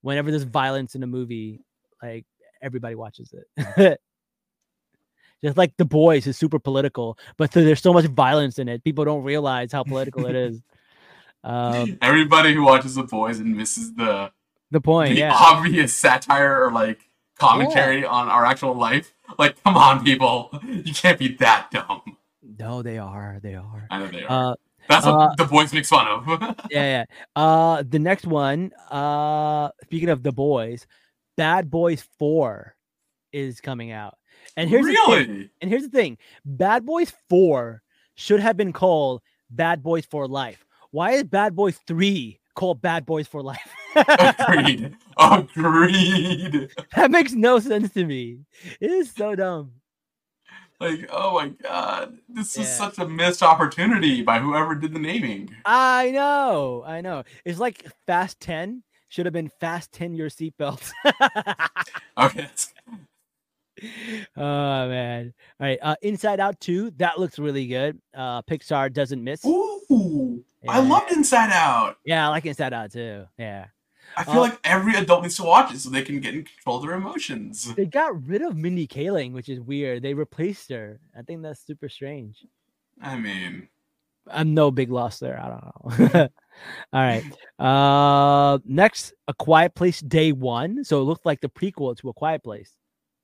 whenever 0.02 0.30
there's 0.30 0.44
violence 0.44 0.94
in 0.94 1.02
a 1.02 1.06
movie, 1.06 1.60
like 2.02 2.26
everybody 2.62 2.94
watches 2.94 3.34
it. 3.56 4.00
Just 5.44 5.58
like 5.58 5.76
the 5.76 5.84
boys 5.84 6.26
is 6.26 6.36
super 6.38 6.58
political, 6.58 7.18
but 7.36 7.52
there's 7.52 7.82
so 7.82 7.92
much 7.92 8.06
violence 8.06 8.58
in 8.58 8.68
it. 8.68 8.82
People 8.82 9.04
don't 9.04 9.22
realize 9.22 9.70
how 9.70 9.84
political 9.84 10.26
it 10.26 10.34
is. 10.36 10.60
Um, 11.44 11.96
Everybody 12.02 12.52
who 12.54 12.64
watches 12.64 12.96
The 12.96 13.04
Boys 13.04 13.38
and 13.38 13.56
misses 13.56 13.94
the 13.94 14.32
the 14.72 14.80
point, 14.80 15.10
the 15.10 15.20
yeah. 15.20 15.32
obvious 15.32 15.94
satire 15.94 16.64
or 16.64 16.72
like 16.72 17.05
commentary 17.38 18.04
on 18.04 18.28
our 18.28 18.44
actual 18.44 18.74
life. 18.74 19.14
Like, 19.38 19.62
come 19.62 19.76
on, 19.76 20.04
people, 20.04 20.50
you 20.64 20.94
can't 20.94 21.18
be 21.18 21.28
that 21.36 21.70
dumb. 21.70 22.02
No, 22.58 22.82
they 22.82 22.98
are. 22.98 23.38
They 23.42 23.54
are. 23.54 23.86
I 23.90 23.98
know 23.98 24.06
they 24.08 24.22
are. 24.24 24.52
Uh, 24.52 24.54
That's 24.88 25.06
what 25.06 25.14
uh, 25.14 25.34
the 25.36 25.44
boys 25.44 25.72
makes 25.72 25.88
fun 25.88 26.06
of. 26.06 26.26
yeah, 26.70 27.04
yeah. 27.04 27.04
Uh, 27.34 27.82
the 27.86 27.98
next 27.98 28.26
one. 28.26 28.72
Uh, 28.90 29.70
speaking 29.82 30.08
of 30.08 30.22
the 30.22 30.32
boys, 30.32 30.86
Bad 31.36 31.70
Boys 31.70 32.06
Four 32.18 32.76
is 33.32 33.60
coming 33.60 33.90
out, 33.90 34.16
and 34.56 34.70
here's 34.70 34.86
the 34.86 34.96
thing, 35.06 35.28
really? 35.28 35.50
and 35.60 35.70
here's 35.70 35.82
the 35.82 35.88
thing: 35.88 36.18
Bad 36.44 36.86
Boys 36.86 37.12
Four 37.28 37.82
should 38.14 38.40
have 38.40 38.56
been 38.56 38.72
called 38.72 39.22
Bad 39.50 39.82
Boys 39.82 40.06
for 40.06 40.28
Life. 40.28 40.64
Why 40.92 41.12
is 41.12 41.24
Bad 41.24 41.56
Boys 41.56 41.78
Three 41.86 42.40
called 42.54 42.80
Bad 42.80 43.04
Boys 43.04 43.26
for 43.26 43.42
Life? 43.42 43.70
Agreed. 43.96 44.94
Agreed. 45.18 46.70
that 46.94 47.10
makes 47.10 47.32
no 47.32 47.58
sense 47.58 47.92
to 47.94 48.04
me. 48.04 48.40
It 48.80 48.90
is 48.90 49.10
so 49.10 49.34
dumb. 49.34 49.72
Like, 50.78 51.08
oh 51.10 51.34
my 51.34 51.48
god, 51.48 52.18
this 52.28 52.58
is 52.58 52.68
such 52.68 52.98
a 52.98 53.08
missed 53.08 53.42
opportunity 53.42 54.20
by 54.22 54.38
whoever 54.40 54.74
did 54.74 54.92
the 54.92 54.98
naming. 54.98 55.48
I 55.64 56.10
know, 56.10 56.84
I 56.86 57.00
know. 57.00 57.22
It's 57.46 57.58
like 57.58 57.86
Fast 58.06 58.40
Ten 58.40 58.82
should 59.08 59.24
have 59.24 59.32
been 59.32 59.48
Fast 59.58 59.90
Ten 59.92 60.14
Your 60.14 60.28
Seatbelts. 60.28 60.90
Okay, 62.18 62.48
oh 64.36 64.88
man! 64.88 65.34
All 65.60 65.66
right, 65.66 65.78
uh, 65.82 65.96
Inside 66.02 66.40
Out 66.40 66.58
Two. 66.60 66.90
That 66.92 67.18
looks 67.18 67.38
really 67.38 67.66
good. 67.66 68.00
Uh, 68.14 68.40
Pixar 68.42 68.90
doesn't 68.92 69.22
miss. 69.22 69.44
ooh, 69.44 70.42
I 70.68 70.80
loved 70.80 71.12
Inside 71.12 71.50
Out. 71.52 71.96
Yeah, 72.04 72.26
I 72.26 72.30
like 72.30 72.46
Inside 72.46 72.72
Out 72.72 72.92
too. 72.92 73.24
Yeah, 73.38 73.66
I 74.16 74.24
feel 74.24 74.34
Uh, 74.36 74.40
like 74.40 74.58
every 74.64 74.94
adult 74.94 75.22
needs 75.22 75.36
to 75.36 75.42
watch 75.42 75.72
it 75.74 75.78
so 75.78 75.90
they 75.90 76.02
can 76.02 76.20
get 76.20 76.34
in 76.34 76.44
control 76.44 76.76
of 76.78 76.82
their 76.82 76.94
emotions. 76.94 77.74
they 77.74 77.84
got 77.86 78.26
rid 78.26 78.40
of 78.42 78.56
Mindy 78.56 78.86
Kaling, 78.86 79.32
which 79.32 79.48
is 79.48 79.60
weird. 79.60 80.02
They 80.02 80.14
replaced 80.14 80.70
her. 80.70 80.98
I 81.16 81.22
think 81.22 81.42
that's 81.42 81.60
super 81.64 81.88
strange. 81.88 82.44
I 83.02 83.16
mean, 83.18 83.68
I'm 84.30 84.54
no 84.54 84.70
big 84.70 84.90
loss 84.90 85.18
there. 85.18 85.38
I 85.38 85.48
don't 85.48 86.14
know. 86.14 86.28
All 86.94 87.02
right. 87.02 87.22
Uh, 87.58 88.58
next, 88.64 89.12
A 89.28 89.34
Quiet 89.34 89.74
Place 89.74 90.00
Day 90.00 90.32
One. 90.32 90.82
So 90.84 91.00
it 91.00 91.04
looked 91.04 91.26
like 91.26 91.40
the 91.42 91.48
prequel 91.50 91.96
to 91.98 92.08
A 92.08 92.12
Quiet 92.14 92.42
Place. 92.42 92.72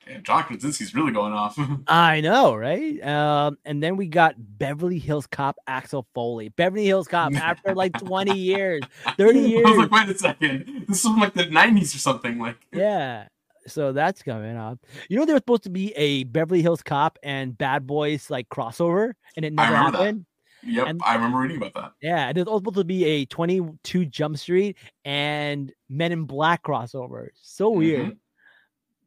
Yeah, 0.09 0.19
John 0.19 0.43
Krasinski's 0.45 0.95
really 0.95 1.13
going 1.13 1.33
off. 1.33 1.59
I 1.87 2.21
know, 2.21 2.55
right? 2.55 3.03
Um, 3.03 3.57
and 3.65 3.83
then 3.83 3.97
we 3.97 4.07
got 4.09 4.35
Beverly 4.39 4.99
Hills 4.99 5.27
Cop 5.27 5.57
Axel 5.67 6.07
Foley. 6.15 6.49
Beverly 6.51 6.87
Hills 6.87 7.09
Cop 7.09 7.35
after 7.37 7.75
like 7.75 7.93
20 7.99 8.37
years, 8.39 8.83
30 9.17 9.39
years. 9.41 9.65
I 9.67 9.71
was 9.71 9.79
like, 9.79 9.91
wait 9.91 10.09
a 10.15 10.19
second, 10.19 10.85
this 10.89 10.99
is 10.99 11.03
from 11.05 11.19
like 11.21 11.35
the 11.35 11.45
'90s 11.45 11.95
or 11.95 11.99
something. 11.99 12.39
Like, 12.39 12.57
Yeah. 12.73 13.29
So 13.69 13.93
that's 13.93 14.25
coming 14.25 14.57
up. 14.57 14.81
You 15.09 15.17
know, 15.19 15.25
there 15.25 15.35
was 15.37 15.41
supposed 15.43 15.63
to 15.63 15.71
be 15.71 15.93
a 15.93 16.25
Beverly 16.25 16.63
Hills 16.63 16.83
Cop 16.83 17.17
and 17.23 17.57
Bad 17.57 17.87
Boys 17.87 18.29
like 18.29 18.49
crossover, 18.49 19.13
and 19.37 19.45
it 19.45 19.53
never 19.53 19.73
remember 19.73 19.93
that. 19.93 19.99
happened. 20.05 20.27
yep, 20.65 20.89
And- 20.89 21.01
I 21.05 21.15
remember 21.15 21.39
reading 21.39 21.59
about 21.59 21.75
that. 21.75 21.93
Yeah, 22.03 22.33
there's 22.33 22.49
also 22.49 22.59
supposed 22.59 22.79
to 22.79 22.85
be 22.85 23.05
a 23.05 23.25
22 23.27 24.07
Jump 24.07 24.37
Street 24.39 24.77
and 25.05 25.73
Men 25.89 26.11
in 26.11 26.25
Black 26.25 26.65
crossover. 26.65 27.29
So 27.41 27.71
weird. 27.71 28.07
Mhm. 28.11 28.17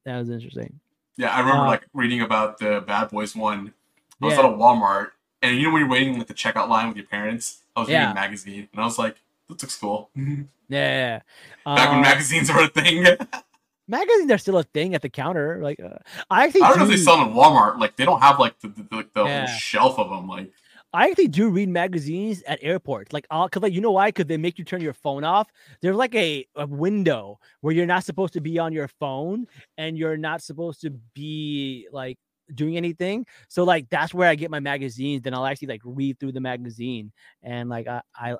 That 0.06 0.20
was 0.20 0.30
interesting. 0.30 0.80
Yeah, 1.18 1.30
I 1.36 1.40
remember 1.40 1.64
Uh, 1.64 1.68
like 1.68 1.86
reading 1.94 2.22
about 2.22 2.58
the 2.60 2.84
Bad 2.86 3.10
Boys 3.10 3.36
one. 3.36 3.74
I 4.22 4.26
was 4.26 4.34
Yeah. 4.34 4.40
at 4.40 4.46
a 4.46 4.50
Walmart, 4.50 5.12
and 5.42 5.58
you 5.58 5.64
know 5.68 5.72
when 5.74 5.82
you're 5.82 5.90
waiting 5.90 6.18
like 6.18 6.28
the 6.28 6.34
checkout 6.34 6.68
line 6.70 6.88
with 6.88 6.98
your 6.98 7.06
parents, 7.06 7.62
I 7.76 7.82
was 7.82 7.90
reading 7.90 8.04
a 8.12 8.14
magazine, 8.14 8.68
and 8.72 8.82
I 8.82 8.86
was 8.86 8.98
like, 9.00 9.16
"This 9.50 9.62
looks 9.62 9.76
cool." 9.78 10.10
Yeah. 10.68 11.20
Back 11.64 11.90
when 11.92 12.00
Uh, 12.00 12.02
magazines 12.02 12.52
were 12.52 12.64
a 12.64 12.68
thing. 12.68 13.06
I 13.06 13.18
magazines 13.88 14.32
are 14.32 14.38
still 14.40 14.58
a 14.58 14.64
thing 14.64 14.96
at 14.96 15.04
the 15.04 15.10
counter. 15.10 15.60
Like, 15.62 15.80
uh, 15.80 16.00
I 16.32 16.46
actually 16.46 16.62
don't 16.62 16.78
know 16.80 16.86
if 16.86 16.90
do- 16.90 16.98
they 16.98 17.04
sell 17.04 17.18
them 17.20 17.28
in 17.30 17.34
Walmart. 17.36 17.78
Like 17.80 17.96
they 17.98 18.04
don't 18.04 18.20
have 18.22 18.40
like 18.40 18.58
the, 18.62 18.70
the, 18.70 18.96
like, 18.96 19.14
the 19.14 19.24
Yeah. 19.26 19.46
whole 19.46 19.56
shelf 19.58 20.00
of 20.00 20.10
them. 20.10 20.28
Like 20.28 20.52
I 20.96 21.10
actually 21.10 21.28
do 21.28 21.50
read 21.50 21.68
magazines 21.68 22.42
at 22.44 22.60
airports. 22.62 23.12
Like, 23.12 23.28
I'll, 23.30 23.50
cause 23.50 23.62
like 23.62 23.74
you 23.74 23.82
know 23.82 23.92
why? 23.92 24.12
Cause 24.12 24.28
they 24.28 24.38
make 24.38 24.58
you 24.58 24.64
turn 24.64 24.80
your 24.80 24.94
phone 24.94 25.26
off. 25.26 25.50
There's 25.82 25.98
like 25.98 26.16
a, 26.16 26.46
a 26.56 26.66
window 26.66 27.40
where 27.60 27.74
you're 27.74 27.86
not 27.86 28.06
supposed 28.06 28.32
to 28.34 28.42
be 28.42 28.58
on 28.60 28.72
your 28.72 28.88
phone 28.88 29.46
and 29.78 29.98
you're 29.98 30.16
not 30.16 30.42
supposed 30.42 30.80
to 30.82 30.92
be 31.14 31.88
like 31.92 32.18
doing 32.54 32.78
anything. 32.78 33.26
So 33.50 33.66
like 33.66 33.90
that's 33.90 34.14
where 34.14 34.30
I 34.30 34.36
get 34.36 34.52
my 34.52 34.62
magazines. 34.62 35.22
Then 35.22 35.34
I'll 35.34 35.46
actually 35.46 35.68
like 35.68 35.82
read 35.84 36.18
through 36.18 36.32
the 36.32 36.40
magazine 36.40 37.12
and 37.44 37.70
like 37.70 37.88
I, 37.88 38.02
I 38.16 38.36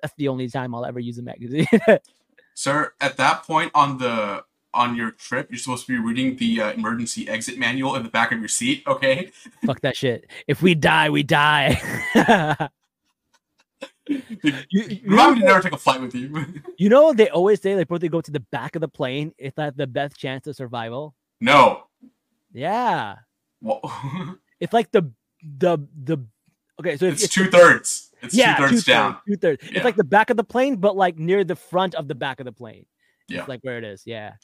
that's 0.00 0.14
the 0.16 0.28
only 0.28 0.48
time 0.48 0.74
I'll 0.74 0.86
ever 0.86 0.98
use 0.98 1.18
a 1.18 1.22
magazine. 1.22 1.66
Sir, 2.54 2.94
at 3.02 3.18
that 3.18 3.42
point 3.42 3.70
on 3.74 3.98
the 3.98 4.44
on 4.74 4.96
your 4.96 5.10
trip, 5.12 5.50
you're 5.50 5.58
supposed 5.58 5.86
to 5.86 5.92
be 5.92 5.98
reading 5.98 6.36
the 6.36 6.60
uh, 6.60 6.72
emergency 6.72 7.28
exit 7.28 7.58
manual 7.58 7.94
in 7.96 8.02
the 8.02 8.08
back 8.08 8.32
of 8.32 8.38
your 8.38 8.48
seat. 8.48 8.82
Okay. 8.86 9.30
Fuck 9.66 9.80
that 9.80 9.96
shit. 9.96 10.30
If 10.46 10.62
we 10.62 10.74
die, 10.74 11.10
we 11.10 11.22
die. 11.22 11.80
you, 14.08 14.22
you 14.70 15.00
know, 15.04 15.34
never 15.34 15.60
take 15.60 15.72
a 15.72 15.78
flight 15.78 16.00
with 16.00 16.14
you. 16.14 16.44
you 16.78 16.88
know 16.88 17.12
they 17.12 17.28
always 17.30 17.60
say 17.60 17.76
like 17.76 17.86
before 17.86 17.98
they 17.98 18.08
go 18.08 18.20
to 18.20 18.30
the 18.30 18.40
back 18.40 18.74
of 18.74 18.80
the 18.80 18.88
plane, 18.88 19.34
it's 19.38 19.56
not 19.56 19.76
the 19.76 19.86
best 19.86 20.16
chance 20.16 20.46
of 20.46 20.56
survival. 20.56 21.14
no. 21.40 21.84
Yeah. 22.54 23.16
Well, 23.62 23.80
It's 24.60 24.72
like 24.74 24.92
the 24.92 25.10
the 25.58 25.78
the 26.04 26.18
okay, 26.78 26.96
so 26.96 27.06
it's 27.06 27.24
it's 27.24 27.32
two 27.34 27.50
thirds. 27.50 28.10
It's 28.22 28.34
yeah, 28.34 28.56
two 28.56 28.68
thirds 28.68 28.84
down. 28.84 29.16
Two 29.26 29.36
thirds. 29.36 29.62
Yeah. 29.64 29.76
It's 29.76 29.84
like 29.84 29.96
the 29.96 30.04
back 30.04 30.30
of 30.30 30.36
the 30.36 30.44
plane, 30.44 30.76
but 30.76 30.94
like 30.96 31.18
near 31.18 31.42
the 31.44 31.56
front 31.56 31.94
of 31.94 32.08
the 32.08 32.14
back 32.14 32.38
of 32.40 32.44
the 32.44 32.52
plane. 32.52 32.84
Yeah. 33.28 33.40
It's 33.40 33.48
like 33.48 33.60
where 33.62 33.78
it 33.78 33.84
is. 33.84 34.02
Yeah. 34.04 34.34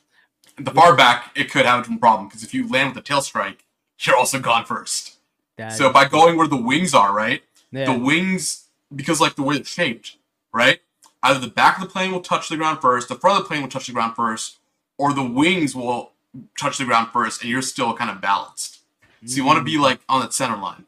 The 0.57 0.71
far 0.73 0.97
back, 0.97 1.31
it 1.37 1.51
could 1.51 1.67
have 1.67 1.89
a 1.91 1.97
problem 1.99 2.29
because 2.29 2.43
if 2.43 2.53
you 2.55 2.69
land 2.69 2.91
with 2.95 2.99
a 2.99 3.07
tail 3.07 3.23
strike, 3.23 3.65
you're 4.01 4.17
also 4.17 4.39
gone 4.41 4.65
first. 4.65 5.19
That 5.57 5.73
So 5.73 5.93
by 5.93 6.07
going 6.07 6.37
where 6.37 6.47
the 6.47 6.57
wings 6.57 6.95
are, 6.95 7.13
right? 7.13 7.43
yeah. 7.73 7.93
The 7.93 7.99
wings, 7.99 8.65
because 8.95 9.21
like 9.21 9.35
the 9.37 9.43
way 9.43 9.57
they're 9.57 9.65
shaped, 9.65 10.17
right? 10.53 10.81
Either 11.23 11.41
the 11.41 11.49
back 11.49 11.77
of 11.79 11.83
the 11.85 11.91
plane 11.91 12.13
will 12.13 12.21
touch 12.21 12.49
the 12.49 12.57
ground 12.57 12.81
first, 12.81 13.09
the 13.09 13.17
front 13.17 13.39
of 13.39 13.45
the 13.45 13.49
plane 13.49 13.63
will 13.63 13.69
touch 13.69 13.87
the 13.89 13.93
ground 13.93 14.15
first, 14.17 14.59
or 14.97 15.13
the 15.13 15.23
wings 15.23 15.75
will 15.75 16.13
touch 16.59 16.79
the 16.79 16.85
ground 16.85 17.09
first, 17.13 17.43
and 17.43 17.51
you're 17.51 17.63
still 17.63 17.95
kind 17.95 18.11
of 18.11 18.21
balanced. 18.21 18.81
So 19.25 19.37
you 19.37 19.45
want 19.45 19.59
to 19.59 19.63
Mm, 19.63 19.67
be 19.67 19.79
like 19.79 20.01
on 20.09 20.21
that 20.21 20.33
center 20.33 20.57
line, 20.57 20.87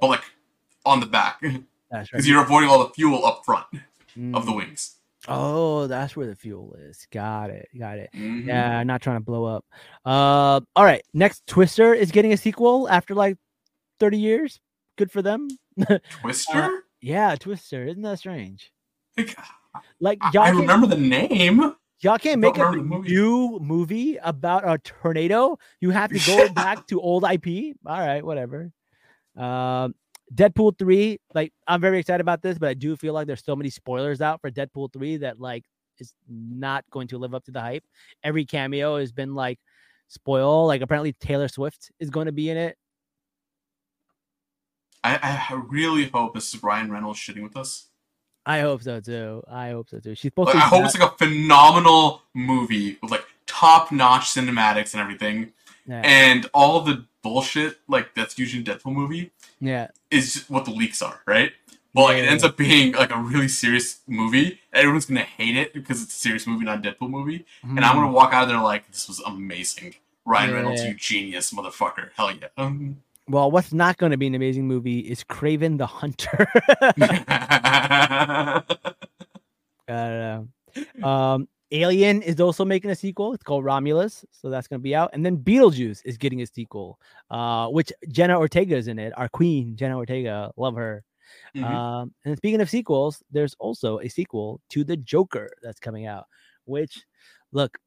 but 0.00 0.08
like 0.08 0.24
on 0.84 1.00
the 1.00 1.06
back, 1.06 1.40
because 1.40 1.64
right. 2.12 2.24
you're 2.24 2.42
avoiding 2.42 2.68
all 2.68 2.78
the 2.86 2.92
fuel 2.92 3.24
up 3.24 3.44
front 3.44 3.66
of 4.34 4.44
the 4.46 4.52
Mm. 4.52 4.56
wings. 4.56 4.96
Oh, 5.28 5.86
that's 5.86 6.16
where 6.16 6.26
the 6.26 6.34
fuel 6.34 6.74
is. 6.78 7.06
Got 7.12 7.50
it. 7.50 7.68
Got 7.78 7.98
it. 7.98 8.10
Mhm. 8.14 8.46
Yeah, 8.46 8.82
not 8.82 9.02
trying 9.02 9.16
to 9.18 9.24
blow 9.24 9.44
up. 9.44 9.64
Uh, 10.04 10.60
all 10.74 10.84
right. 10.84 11.02
Next, 11.14 11.46
Twister 11.46 11.92
is 11.94 12.10
getting 12.10 12.32
a 12.32 12.36
sequel 12.36 12.88
after 12.88 13.14
like 13.14 13.36
30 14.00 14.18
years. 14.18 14.60
Good 14.96 15.10
for 15.12 15.22
them. 15.22 15.48
Twister. 16.20 16.82
Yeah, 17.00 17.34
Twister. 17.36 17.86
Isn't 17.86 18.02
that 18.02 18.18
strange? 18.18 18.72
Like, 19.16 19.36
Like 20.00 20.18
I- 20.22 20.30
y'all 20.34 20.42
I 20.44 20.50
remember 20.50 20.86
the 20.86 20.96
name. 20.96 21.74
y'all 22.00 22.18
can't 22.18 22.40
make 22.40 22.56
a 22.56 22.64
remember 22.64 22.96
movie. 22.96 23.10
new 23.14 23.58
movie 23.60 24.16
about 24.16 24.68
a 24.68 24.78
tornado. 24.78 25.58
You 25.80 25.90
have 25.90 26.10
to 26.10 26.18
go 26.26 26.48
back 26.52 26.86
to 26.88 27.00
old 27.00 27.24
IP. 27.24 27.76
All 27.86 27.98
right, 27.98 28.24
whatever. 28.24 28.70
Um, 29.36 29.94
Deadpool 30.34 30.78
three. 30.78 31.18
Like 31.34 31.52
I'm 31.66 31.80
very 31.80 31.98
excited 32.00 32.20
about 32.20 32.42
this, 32.42 32.58
but 32.58 32.68
I 32.68 32.74
do 32.74 32.96
feel 32.96 33.14
like 33.14 33.26
there's 33.26 33.44
so 33.44 33.56
many 33.56 33.70
spoilers 33.70 34.20
out 34.20 34.40
for 34.40 34.50
Deadpool 34.50 34.92
three 34.92 35.16
that 35.18 35.40
like 35.40 35.64
is 35.98 36.12
not 36.28 36.84
going 36.90 37.08
to 37.08 37.18
live 37.18 37.34
up 37.34 37.44
to 37.44 37.50
the 37.50 37.60
hype. 37.60 37.84
Every 38.22 38.44
cameo 38.44 38.98
has 38.98 39.10
been 39.12 39.34
like 39.34 39.58
spoil. 40.08 40.66
Like 40.66 40.82
apparently 40.82 41.12
Taylor 41.14 41.48
Swift 41.48 41.90
is 41.98 42.10
going 42.10 42.26
to 42.26 42.32
be 42.32 42.50
in 42.50 42.56
it. 42.56 42.76
I, 45.04 45.46
I 45.50 45.54
really 45.68 46.08
hope 46.08 46.34
this 46.34 46.52
is 46.54 46.62
Ryan 46.62 46.90
Reynolds 46.90 47.18
shitting 47.18 47.42
with 47.42 47.56
us. 47.56 47.86
I 48.44 48.60
hope 48.60 48.82
so 48.82 49.00
too. 49.00 49.42
I 49.50 49.70
hope 49.70 49.88
so 49.90 49.98
too. 50.00 50.14
She's 50.14 50.30
supposed 50.30 50.48
Like, 50.48 50.54
to. 50.56 50.60
I 50.60 50.68
hope 50.68 50.80
back- 50.80 50.90
it's 50.90 50.98
like 50.98 51.12
a 51.12 51.16
phenomenal 51.16 52.22
movie 52.34 52.98
with 53.02 53.10
like 53.10 53.24
top 53.46 53.92
notch 53.92 54.22
cinematics 54.24 54.92
and 54.94 55.00
everything, 55.00 55.52
yeah, 55.88 56.02
and 56.04 56.48
all 56.54 56.82
the 56.82 57.04
bullshit 57.22 57.78
like 57.88 58.14
that's 58.14 58.38
usually 58.38 58.62
a 58.62 58.64
Deadpool 58.64 58.92
movie 58.92 59.32
yeah. 59.60 59.88
is 60.10 60.44
what 60.48 60.64
the 60.64 60.70
leaks 60.70 61.02
are, 61.02 61.20
right? 61.26 61.50
But 61.94 62.02
like, 62.02 62.16
it 62.18 62.24
Yeah. 62.24 62.30
ends 62.30 62.44
up 62.44 62.56
being 62.56 62.92
like 62.92 63.10
a 63.12 63.18
really 63.18 63.48
serious 63.48 64.00
movie. 64.06 64.60
Everyone's 64.72 65.06
gonna 65.06 65.22
hate 65.22 65.56
it 65.56 65.74
because 65.74 66.00
it's 66.02 66.14
a 66.14 66.18
serious 66.18 66.46
movie, 66.46 66.64
not 66.64 66.78
a 66.86 66.90
Deadpool 66.92 67.10
movie. 67.10 67.44
And 67.62 67.80
I'm 67.84 67.96
Hmm. 67.96 68.02
gonna 68.02 68.12
walk 68.12 68.32
out 68.32 68.44
of 68.44 68.48
there 68.50 68.60
like, 68.60 68.86
this 68.92 69.08
was 69.08 69.18
amazing. 69.20 69.94
Ryan 70.24 70.52
Reynolds, 70.54 70.84
you 70.84 70.94
genius, 70.94 71.52
motherfucker. 71.52 72.10
Hell 72.14 72.30
yeah. 72.32 72.48
Um, 72.56 72.98
Well, 73.30 73.50
what's 73.50 73.74
not 73.74 73.98
going 73.98 74.12
to 74.12 74.16
be 74.16 74.26
an 74.26 74.34
amazing 74.34 74.66
movie 74.66 75.00
is 75.00 75.22
Kraven 75.22 75.76
the 75.76 75.84
Hunter. 75.86 76.48
I 76.96 78.62
don't 79.86 80.48
know. 81.02 81.06
Um, 81.06 81.48
Alien 81.70 82.22
is 82.22 82.40
also 82.40 82.64
making 82.64 82.90
a 82.90 82.94
sequel. 82.94 83.34
It's 83.34 83.42
called 83.42 83.64
Romulus, 83.64 84.24
so 84.30 84.48
that's 84.48 84.66
going 84.68 84.80
to 84.80 84.82
be 84.82 84.94
out. 84.94 85.10
And 85.12 85.24
then 85.24 85.36
Beetlejuice 85.36 86.00
is 86.04 86.16
getting 86.16 86.40
a 86.40 86.46
sequel, 86.46 86.98
uh, 87.30 87.68
which 87.68 87.92
Jenna 88.08 88.38
Ortega 88.38 88.76
is 88.76 88.88
in 88.88 88.98
it. 88.98 89.12
Our 89.18 89.28
queen, 89.28 89.76
Jenna 89.76 89.96
Ortega, 89.96 90.50
love 90.56 90.76
her. 90.76 91.04
Mhm. 91.54 91.64
Um, 91.64 92.14
and 92.24 92.36
speaking 92.38 92.60
of 92.62 92.70
sequels, 92.70 93.22
there's 93.30 93.54
also 93.58 93.98
a 93.98 94.08
sequel 94.08 94.60
to 94.70 94.82
The 94.82 94.96
Joker 94.96 95.50
that's 95.62 95.78
coming 95.78 96.06
out. 96.06 96.26
Which, 96.64 97.04
look, 97.52 97.78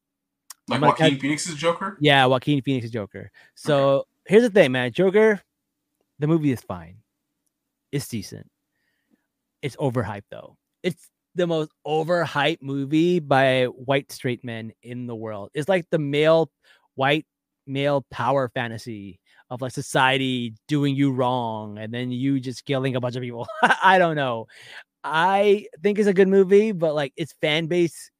Like 0.68 0.80
like, 0.80 0.98
Joaquin 1.00 1.18
Phoenix's 1.18 1.56
Joker. 1.56 1.98
Yeah, 2.00 2.24
Joaquin 2.26 2.62
Phoenix's 2.62 2.92
Joker. 2.92 3.32
So 3.56 4.06
here's 4.26 4.42
the 4.44 4.50
thing, 4.50 4.70
man. 4.72 4.92
Joker, 4.92 5.42
the 6.20 6.28
movie 6.28 6.52
is 6.52 6.60
fine. 6.60 6.98
It's 7.90 8.06
decent. 8.06 8.48
It's 9.60 9.76
overhyped 9.76 10.24
though. 10.30 10.56
It's 10.82 11.10
the 11.34 11.46
most 11.46 11.70
overhyped 11.86 12.62
movie 12.62 13.20
by 13.20 13.64
white 13.64 14.12
straight 14.12 14.44
men 14.44 14.72
in 14.82 15.06
the 15.06 15.16
world. 15.16 15.50
It's 15.54 15.68
like 15.68 15.86
the 15.90 15.98
male 15.98 16.50
white 16.94 17.26
male 17.66 18.04
power 18.10 18.50
fantasy 18.54 19.20
of 19.50 19.60
like 19.60 19.72
society 19.72 20.54
doing 20.66 20.94
you 20.94 21.12
wrong 21.12 21.78
and 21.78 21.92
then 21.92 22.10
you 22.10 22.40
just 22.40 22.64
killing 22.64 22.96
a 22.96 23.00
bunch 23.00 23.16
of 23.16 23.22
people. 23.22 23.46
I 23.82 23.98
don't 23.98 24.16
know. 24.16 24.46
I 25.04 25.66
think 25.82 25.98
it's 25.98 26.08
a 26.08 26.14
good 26.14 26.28
movie, 26.28 26.72
but 26.72 26.94
like 26.94 27.12
its 27.16 27.34
fan 27.40 27.66
base 27.66 28.10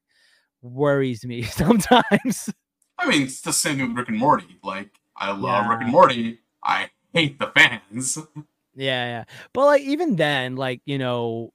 worries 0.63 1.25
me 1.25 1.43
sometimes. 1.43 2.51
I 2.99 3.09
mean, 3.09 3.23
it's 3.23 3.41
the 3.41 3.53
same 3.53 3.81
with 3.81 3.97
Rick 3.97 4.09
and 4.09 4.19
Morty. 4.19 4.59
Like, 4.63 4.91
I 5.17 5.33
love 5.33 5.69
Rick 5.69 5.83
and 5.83 5.91
Morty. 5.91 6.41
I 6.63 6.91
hate 7.13 7.39
the 7.39 7.49
fans. 7.49 8.19
Yeah, 8.75 9.05
yeah. 9.05 9.25
But 9.53 9.67
like 9.67 9.83
even 9.83 10.17
then, 10.17 10.57
like, 10.57 10.81
you 10.87 10.97
know, 10.97 11.53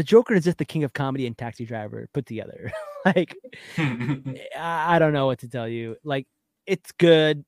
the 0.00 0.04
Joker 0.04 0.32
is 0.32 0.44
just 0.44 0.56
the 0.56 0.64
king 0.64 0.82
of 0.82 0.94
comedy 0.94 1.26
and 1.26 1.36
taxi 1.36 1.66
driver 1.66 2.08
put 2.14 2.24
together. 2.24 2.72
like 3.04 3.36
I, 3.76 4.46
I 4.56 4.98
don't 4.98 5.12
know 5.12 5.26
what 5.26 5.40
to 5.40 5.48
tell 5.48 5.68
you. 5.68 5.96
Like 6.04 6.26
it's 6.66 6.90
good. 6.92 7.44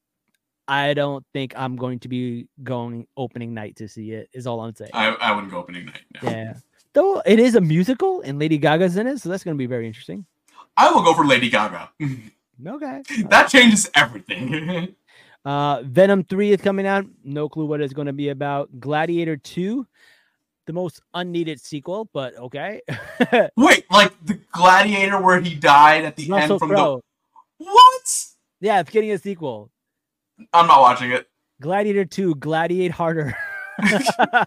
I 0.68 0.92
don't 0.92 1.24
think 1.32 1.54
I'm 1.56 1.76
going 1.76 2.00
to 2.00 2.08
be 2.08 2.48
going 2.62 3.06
opening 3.16 3.54
night 3.54 3.76
to 3.76 3.88
see 3.88 4.12
it, 4.12 4.28
is 4.34 4.46
all 4.46 4.60
I'm 4.60 4.74
saying. 4.74 4.90
I, 4.92 5.14
I 5.14 5.32
wouldn't 5.32 5.50
go 5.50 5.60
opening 5.60 5.86
night. 5.86 6.02
No. 6.22 6.30
yeah. 6.30 6.54
Though 6.92 7.22
it 7.24 7.38
is 7.38 7.54
a 7.54 7.60
musical 7.62 8.20
and 8.20 8.38
Lady 8.38 8.58
Gaga's 8.58 8.98
in 8.98 9.06
it, 9.06 9.18
so 9.18 9.30
that's 9.30 9.44
gonna 9.44 9.56
be 9.56 9.64
very 9.64 9.86
interesting. 9.86 10.26
I 10.76 10.92
will 10.92 11.02
go 11.02 11.14
for 11.14 11.24
Lady 11.24 11.48
Gaga. 11.48 11.90
Okay. 12.64 13.02
that 13.28 13.48
changes 13.48 13.90
everything. 13.94 14.94
Uh 15.44 15.82
Venom 15.84 16.22
3 16.22 16.52
is 16.52 16.60
coming 16.60 16.86
out. 16.86 17.06
No 17.24 17.48
clue 17.48 17.64
what 17.64 17.80
it's 17.80 17.94
gonna 17.94 18.12
be 18.12 18.28
about. 18.28 18.78
Gladiator 18.78 19.36
2, 19.38 19.84
the 20.66 20.72
most 20.72 21.00
unneeded 21.14 21.60
sequel, 21.60 22.08
but 22.12 22.36
okay. 22.36 22.80
Wait, 23.56 23.84
like 23.90 24.12
the 24.24 24.38
Gladiator 24.52 25.20
where 25.20 25.40
he 25.40 25.54
died 25.54 26.04
at 26.04 26.16
the 26.16 26.28
Russell 26.28 26.52
end 26.52 26.58
from 26.60 26.68
Crowe. 26.70 27.02
the 27.58 27.64
what? 27.64 28.24
Yeah, 28.60 28.80
it's 28.80 28.90
getting 28.90 29.10
a 29.12 29.18
sequel. 29.18 29.70
I'm 30.52 30.66
not 30.66 30.80
watching 30.80 31.10
it. 31.10 31.28
Gladiator 31.60 32.04
2, 32.04 32.36
Gladiate 32.36 32.92
Harder. 32.92 33.36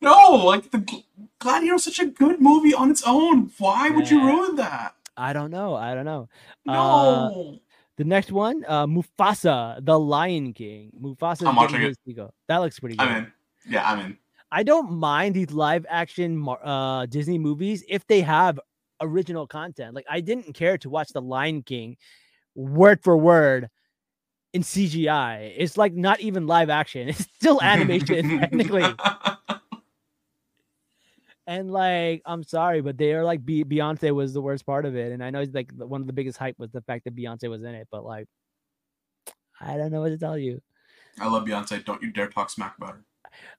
No, 0.00 0.30
like 0.30 0.70
the 0.70 1.02
Gladiator 1.38 1.74
is 1.76 1.84
such 1.84 1.98
a 1.98 2.06
good 2.06 2.40
movie 2.40 2.74
on 2.74 2.90
its 2.90 3.02
own. 3.06 3.50
Why 3.58 3.90
would 3.90 4.10
you 4.10 4.22
ruin 4.24 4.56
that? 4.56 4.94
I 5.16 5.32
don't 5.32 5.50
know. 5.50 5.74
I 5.74 5.94
don't 5.94 6.04
know. 6.04 6.28
Uh, 6.68 6.72
No. 6.72 7.58
the 7.96 8.04
next 8.04 8.30
one, 8.30 8.64
uh, 8.68 8.86
Mufasa, 8.86 9.82
The 9.84 9.98
Lion 9.98 10.52
King. 10.52 10.92
Mufasa. 11.00 11.46
I'm 11.48 11.56
watching 11.56 11.82
it. 11.82 11.96
sequel. 12.06 12.34
That 12.46 12.58
looks 12.58 12.78
pretty 12.78 12.96
good. 12.96 13.08
I'm 13.08 13.16
in. 13.24 13.32
Yeah, 13.68 13.90
I'm 13.90 13.98
in. 14.00 14.18
I 14.56 14.62
don't 14.62 14.92
mind 14.92 15.34
these 15.34 15.50
live 15.50 15.84
action 15.86 16.42
uh, 16.48 17.04
Disney 17.04 17.36
movies 17.36 17.84
if 17.90 18.06
they 18.06 18.22
have 18.22 18.58
original 19.02 19.46
content. 19.46 19.94
Like 19.94 20.06
I 20.08 20.22
didn't 20.22 20.54
care 20.54 20.78
to 20.78 20.88
watch 20.88 21.10
The 21.10 21.20
Lion 21.20 21.62
King 21.62 21.98
word 22.54 23.02
for 23.02 23.18
word 23.18 23.68
in 24.54 24.62
CGI. 24.62 25.52
It's 25.58 25.76
like 25.76 25.92
not 25.92 26.20
even 26.20 26.46
live 26.46 26.70
action. 26.70 27.06
It's 27.10 27.28
still 27.36 27.60
animation 27.60 28.38
technically. 28.40 28.86
And 31.48 31.70
like, 31.70 32.22
I'm 32.26 32.42
sorry, 32.42 32.80
but 32.80 32.98
they 32.98 33.12
are 33.12 33.22
like 33.22 33.44
Be- 33.44 33.62
Beyonce 33.62 34.12
was 34.12 34.34
the 34.34 34.40
worst 34.40 34.66
part 34.66 34.84
of 34.84 34.96
it. 34.96 35.12
And 35.12 35.22
I 35.22 35.30
know 35.30 35.38
it's 35.38 35.54
like 35.54 35.70
one 35.74 36.00
of 36.00 36.08
the 36.08 36.12
biggest 36.12 36.38
hype 36.38 36.58
was 36.58 36.72
the 36.72 36.80
fact 36.80 37.04
that 37.04 37.14
Beyonce 37.14 37.48
was 37.48 37.62
in 37.62 37.72
it, 37.72 37.86
but 37.88 38.04
like, 38.04 38.26
I 39.60 39.76
don't 39.76 39.92
know 39.92 40.00
what 40.00 40.08
to 40.08 40.18
tell 40.18 40.36
you. 40.36 40.60
I 41.20 41.28
love 41.28 41.44
Beyonce. 41.44 41.84
Don't 41.84 42.02
you 42.02 42.10
dare 42.10 42.26
talk 42.26 42.50
smack 42.50 42.76
about 42.78 42.94
her. 42.94 43.04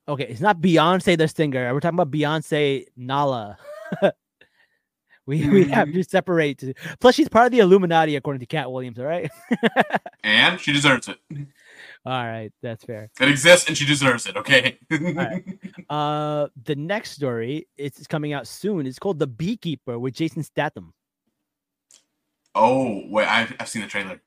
Okay, 0.07 0.25
it's 0.25 0.41
not 0.41 0.61
Beyonce 0.61 1.17
the 1.17 1.27
singer. 1.27 1.73
We're 1.73 1.79
talking 1.79 1.99
about 1.99 2.11
Beyonce 2.11 2.85
Nala. 2.95 3.57
we 5.25 5.47
we 5.49 5.65
have 5.65 5.91
to 5.91 6.03
separate. 6.03 6.63
Plus, 6.99 7.15
she's 7.15 7.27
part 7.29 7.47
of 7.47 7.51
the 7.51 7.59
Illuminati, 7.59 8.15
according 8.15 8.39
to 8.39 8.45
Katt 8.45 8.71
Williams. 8.71 8.99
All 8.99 9.05
right. 9.05 9.29
And 10.23 10.59
she 10.59 10.73
deserves 10.73 11.07
it. 11.07 11.17
all 12.05 12.25
right, 12.25 12.51
that's 12.61 12.83
fair. 12.83 13.09
It 13.21 13.29
exists 13.29 13.67
and 13.69 13.77
she 13.77 13.85
deserves 13.85 14.25
it, 14.25 14.35
okay? 14.35 14.77
right. 14.91 15.43
Uh, 15.89 16.47
the 16.65 16.75
next 16.75 17.11
story 17.11 17.65
it's 17.77 18.05
coming 18.07 18.33
out 18.33 18.45
soon. 18.45 18.85
It's 18.85 18.99
called 18.99 19.19
The 19.19 19.27
Beekeeper 19.27 19.97
with 19.97 20.15
Jason 20.15 20.43
Statham. 20.43 20.93
oh, 22.55 23.03
wait, 23.09 23.25
I've, 23.27 23.55
I've 23.59 23.69
seen 23.69 23.83
the 23.83 23.87
trailer. 23.87 24.21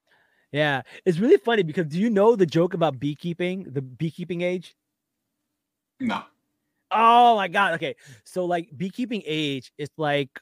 Yeah, 0.52 0.82
it's 1.04 1.18
really 1.18 1.36
funny 1.36 1.62
because 1.62 1.86
do 1.86 1.98
you 1.98 2.08
know 2.08 2.34
the 2.34 2.46
joke 2.46 2.72
about 2.74 2.98
beekeeping, 2.98 3.64
the 3.64 3.82
beekeeping 3.82 4.40
age? 4.40 4.74
No. 6.00 6.22
Oh 6.90 7.36
my 7.36 7.48
god. 7.48 7.74
Okay. 7.74 7.94
So 8.24 8.46
like 8.46 8.68
beekeeping 8.76 9.22
age 9.24 9.72
is 9.78 9.88
like 9.96 10.40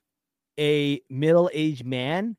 a 0.59 1.01
middle-aged 1.11 1.85
man 1.85 2.37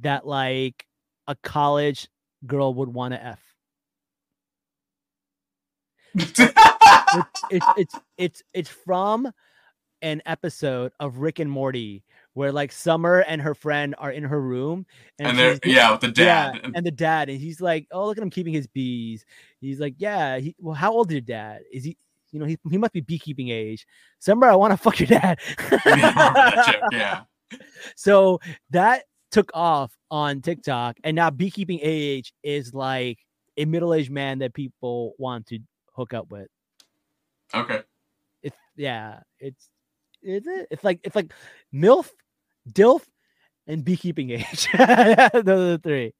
that 0.00 0.26
like 0.26 0.86
a 1.28 1.36
college 1.36 2.08
girl 2.46 2.74
would 2.74 2.88
want 2.88 3.14
to 3.14 3.24
F. 3.24 3.40
It's 7.50 7.66
it's 7.76 7.94
it's 8.16 8.42
it's 8.54 8.68
from 8.70 9.30
an 10.00 10.22
episode 10.26 10.92
of 10.98 11.18
Rick 11.18 11.38
and 11.38 11.50
Morty 11.50 12.02
where 12.34 12.50
like 12.50 12.72
Summer 12.72 13.20
and 13.20 13.40
her 13.42 13.54
friend 13.54 13.94
are 13.98 14.10
in 14.10 14.24
her 14.24 14.40
room 14.40 14.86
and 15.18 15.38
they're, 15.38 15.58
yeah, 15.64 15.90
with 15.92 16.00
the 16.00 16.10
dad. 16.10 16.60
yeah, 16.62 16.70
and 16.74 16.84
the 16.86 16.90
dad, 16.90 17.28
and 17.28 17.38
he's 17.38 17.60
like, 17.60 17.86
"Oh, 17.92 18.06
look 18.06 18.16
at 18.16 18.22
him 18.22 18.30
keeping 18.30 18.54
his 18.54 18.66
bees." 18.66 19.24
He's 19.60 19.80
like, 19.80 19.94
"Yeah, 19.98 20.38
he, 20.38 20.56
well, 20.58 20.74
how 20.74 20.92
old 20.92 21.10
is 21.10 21.14
your 21.14 21.20
dad? 21.20 21.62
Is 21.72 21.84
he, 21.84 21.96
you 22.32 22.40
know, 22.40 22.46
he, 22.46 22.58
he 22.70 22.78
must 22.78 22.92
be 22.92 23.00
beekeeping 23.00 23.50
age." 23.50 23.86
Summer, 24.18 24.48
I 24.48 24.56
want 24.56 24.72
to 24.72 24.76
fuck 24.82 24.98
your 24.98 25.06
dad. 25.06 25.38
that 25.70 26.88
yeah. 26.92 27.22
so 27.96 28.40
that 28.70 29.04
took 29.30 29.50
off 29.54 29.96
on 30.10 30.40
TikTok, 30.40 30.96
and 31.04 31.14
now 31.14 31.30
beekeeping 31.30 31.78
age 31.82 32.32
is 32.42 32.74
like 32.74 33.18
a 33.56 33.64
middle-aged 33.64 34.10
man 34.10 34.38
that 34.38 34.54
people 34.54 35.14
want 35.18 35.46
to 35.46 35.58
hook 35.94 36.14
up 36.14 36.30
with. 36.30 36.48
Okay. 37.54 37.80
It's 38.42 38.56
yeah, 38.76 39.20
it's 39.38 39.68
is 40.22 40.46
it? 40.46 40.68
It's 40.70 40.84
like 40.84 41.00
it's 41.04 41.16
like 41.16 41.32
MILF, 41.72 42.08
DILF, 42.70 43.02
and 43.66 43.84
beekeeping 43.84 44.30
age. 44.30 44.68
Those 44.78 44.82
are 44.82 45.42
the 45.42 45.80
three. 45.82 46.14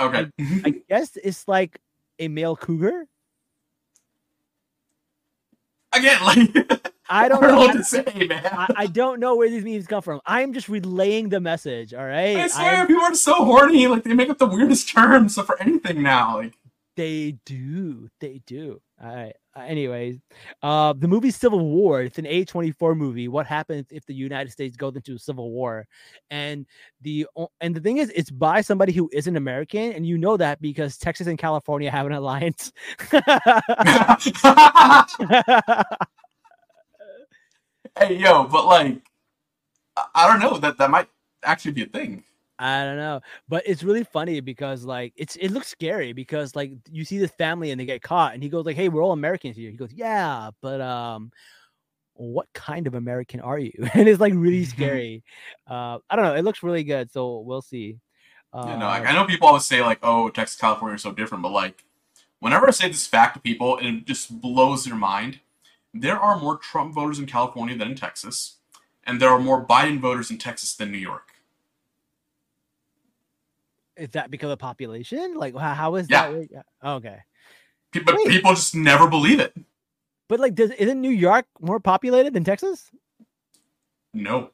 Okay. 0.00 0.28
I 0.64 0.74
guess 0.88 1.16
it's 1.22 1.46
like 1.46 1.80
a 2.18 2.28
male 2.28 2.56
cougar. 2.56 3.06
Again, 5.94 6.24
like 6.24 6.38
I 6.38 6.42
don't 6.48 6.90
I 7.08 7.28
don't 7.28 7.42
know 7.42 7.48
know. 7.48 7.56
what 7.58 7.72
to 7.74 7.84
say, 7.84 8.26
man. 8.28 8.44
I, 8.46 8.66
I 8.76 8.86
don't 8.86 9.20
know 9.20 9.36
where 9.36 9.48
these 9.48 9.64
memes 9.64 9.86
come 9.86 10.02
from. 10.02 10.20
I'm 10.26 10.52
just 10.52 10.68
relaying 10.68 11.28
the 11.28 11.40
message. 11.40 11.92
All 11.94 12.04
right. 12.04 12.36
I 12.36 12.46
swear, 12.48 12.74
I'm- 12.76 12.86
people 12.86 13.02
are 13.04 13.14
so 13.14 13.44
horny. 13.44 13.86
Like 13.86 14.04
they 14.04 14.14
make 14.14 14.30
up 14.30 14.38
the 14.38 14.46
weirdest 14.46 14.88
terms 14.88 15.34
for 15.36 15.60
anything 15.60 16.02
now. 16.02 16.38
Like 16.38 16.54
they 16.96 17.38
do. 17.44 18.08
They 18.20 18.40
do. 18.46 18.80
All 19.02 19.14
right. 19.14 19.34
Uh, 19.56 19.60
anyways, 19.60 20.18
uh, 20.62 20.92
the 20.94 21.06
movie 21.06 21.30
Civil 21.30 21.60
War. 21.60 22.02
It's 22.02 22.18
an 22.18 22.24
A24 22.24 22.96
movie. 22.96 23.28
What 23.28 23.46
happens 23.46 23.86
if 23.90 24.04
the 24.04 24.14
United 24.14 24.50
States 24.50 24.76
goes 24.76 24.96
into 24.96 25.14
a 25.14 25.18
civil 25.18 25.52
war? 25.52 25.86
And 26.30 26.66
the 27.02 27.26
and 27.60 27.74
the 27.74 27.80
thing 27.80 27.98
is, 27.98 28.10
it's 28.16 28.30
by 28.30 28.62
somebody 28.62 28.92
who 28.92 29.08
isn't 29.12 29.36
American, 29.36 29.92
and 29.92 30.04
you 30.04 30.18
know 30.18 30.36
that 30.36 30.60
because 30.60 30.98
Texas 30.98 31.28
and 31.28 31.38
California 31.38 31.88
have 31.90 32.06
an 32.06 32.12
alliance. 32.12 32.72
hey, 37.96 38.16
yo, 38.16 38.44
but 38.44 38.66
like, 38.66 39.02
I, 39.96 40.06
I 40.14 40.26
don't 40.26 40.40
know. 40.40 40.58
That 40.58 40.78
that 40.78 40.90
might 40.90 41.08
actually 41.44 41.72
be 41.72 41.82
a 41.82 41.86
thing. 41.86 42.24
I 42.58 42.84
don't 42.84 42.96
know, 42.96 43.20
but 43.48 43.64
it's 43.66 43.82
really 43.82 44.04
funny 44.04 44.40
because 44.40 44.84
like 44.84 45.12
it's 45.16 45.34
it 45.36 45.50
looks 45.50 45.68
scary 45.68 46.12
because 46.12 46.54
like 46.54 46.72
you 46.90 47.04
see 47.04 47.18
this 47.18 47.32
family 47.32 47.70
and 47.72 47.80
they 47.80 47.84
get 47.86 48.02
caught 48.02 48.34
and 48.34 48.42
he 48.42 48.48
goes 48.48 48.64
like, 48.64 48.76
"Hey, 48.76 48.88
we're 48.88 49.02
all 49.02 49.12
Americans 49.12 49.56
here." 49.56 49.70
He 49.70 49.76
goes, 49.76 49.92
"Yeah, 49.92 50.50
but 50.62 50.80
um, 50.80 51.32
what 52.14 52.48
kind 52.54 52.86
of 52.86 52.94
American 52.94 53.40
are 53.40 53.58
you?" 53.58 53.72
And 53.94 54.08
it's 54.08 54.20
like 54.20 54.34
really 54.36 54.64
scary. 54.66 55.24
Uh, 55.68 55.98
I 56.10 56.16
don't 56.16 56.24
know. 56.26 56.34
It 56.36 56.42
looks 56.44 56.62
really 56.62 56.84
good, 56.84 57.10
so 57.12 57.40
we'll 57.40 57.62
see. 57.62 57.98
Uh, 58.52 58.64
Yeah, 58.68 58.76
no, 58.76 58.86
like, 58.86 59.04
I 59.06 59.12
know 59.12 59.24
people 59.26 59.48
always 59.48 59.64
say 59.66 59.82
like, 59.82 59.98
"Oh, 60.02 60.28
Texas, 60.30 60.58
California 60.58 60.94
are 60.94 60.98
so 60.98 61.12
different," 61.12 61.42
but 61.42 61.52
like, 61.52 61.84
whenever 62.40 62.68
I 62.68 62.70
say 62.72 62.88
this 62.88 63.06
fact 63.06 63.34
to 63.34 63.40
people, 63.40 63.78
it 63.78 64.06
just 64.06 64.40
blows 64.40 64.84
their 64.84 64.94
mind. 64.96 65.40
There 65.92 66.18
are 66.18 66.38
more 66.38 66.56
Trump 66.58 66.94
voters 66.94 67.18
in 67.18 67.26
California 67.26 67.76
than 67.76 67.90
in 67.90 67.96
Texas, 67.96 68.56
and 69.04 69.20
there 69.20 69.30
are 69.30 69.38
more 69.40 69.64
Biden 69.66 70.00
voters 70.00 70.30
in 70.30 70.38
Texas 70.38 70.74
than 70.74 70.92
New 70.92 70.98
York. 70.98 71.33
Is 73.96 74.10
that 74.10 74.30
because 74.30 74.50
of 74.50 74.58
population? 74.58 75.34
Like, 75.36 75.56
how, 75.56 75.74
how 75.74 75.94
is 75.96 76.08
Yeah. 76.08 76.30
that? 76.30 76.66
Okay, 76.84 77.18
But 78.04 78.16
Wait. 78.16 78.28
people 78.28 78.54
just 78.54 78.74
never 78.74 79.08
believe 79.08 79.40
it. 79.40 79.54
but 80.28 80.40
like, 80.40 80.54
does 80.54 80.70
isn't 80.72 81.00
New 81.00 81.10
York 81.10 81.46
more 81.60 81.80
populated 81.80 82.32
than 82.34 82.44
Texas? 82.44 82.90
No, 84.12 84.50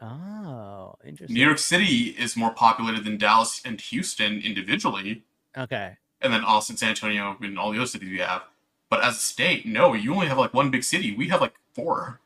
Oh, 0.00 0.94
interesting. 1.06 1.34
New 1.34 1.44
York 1.44 1.58
City 1.58 2.14
is 2.18 2.36
more 2.36 2.50
populated 2.52 3.04
than 3.04 3.16
Dallas 3.16 3.62
and 3.64 3.80
Houston 3.80 4.40
individually, 4.42 5.24
Okay. 5.56 5.96
and 6.20 6.32
then 6.32 6.44
Austin, 6.44 6.76
San 6.76 6.90
Antonio, 6.90 7.36
and 7.40 7.58
all 7.58 7.72
the 7.72 7.78
other 7.78 7.86
cities 7.86 8.10
we 8.10 8.18
have. 8.18 8.42
But 8.90 9.02
as 9.02 9.16
a 9.16 9.20
state, 9.20 9.64
no, 9.66 9.94
you 9.94 10.12
only 10.12 10.26
have 10.26 10.36
like 10.38 10.52
one 10.52 10.70
big 10.70 10.84
city. 10.84 11.14
We 11.16 11.28
have 11.28 11.40
like 11.40 11.54
four. 11.74 12.20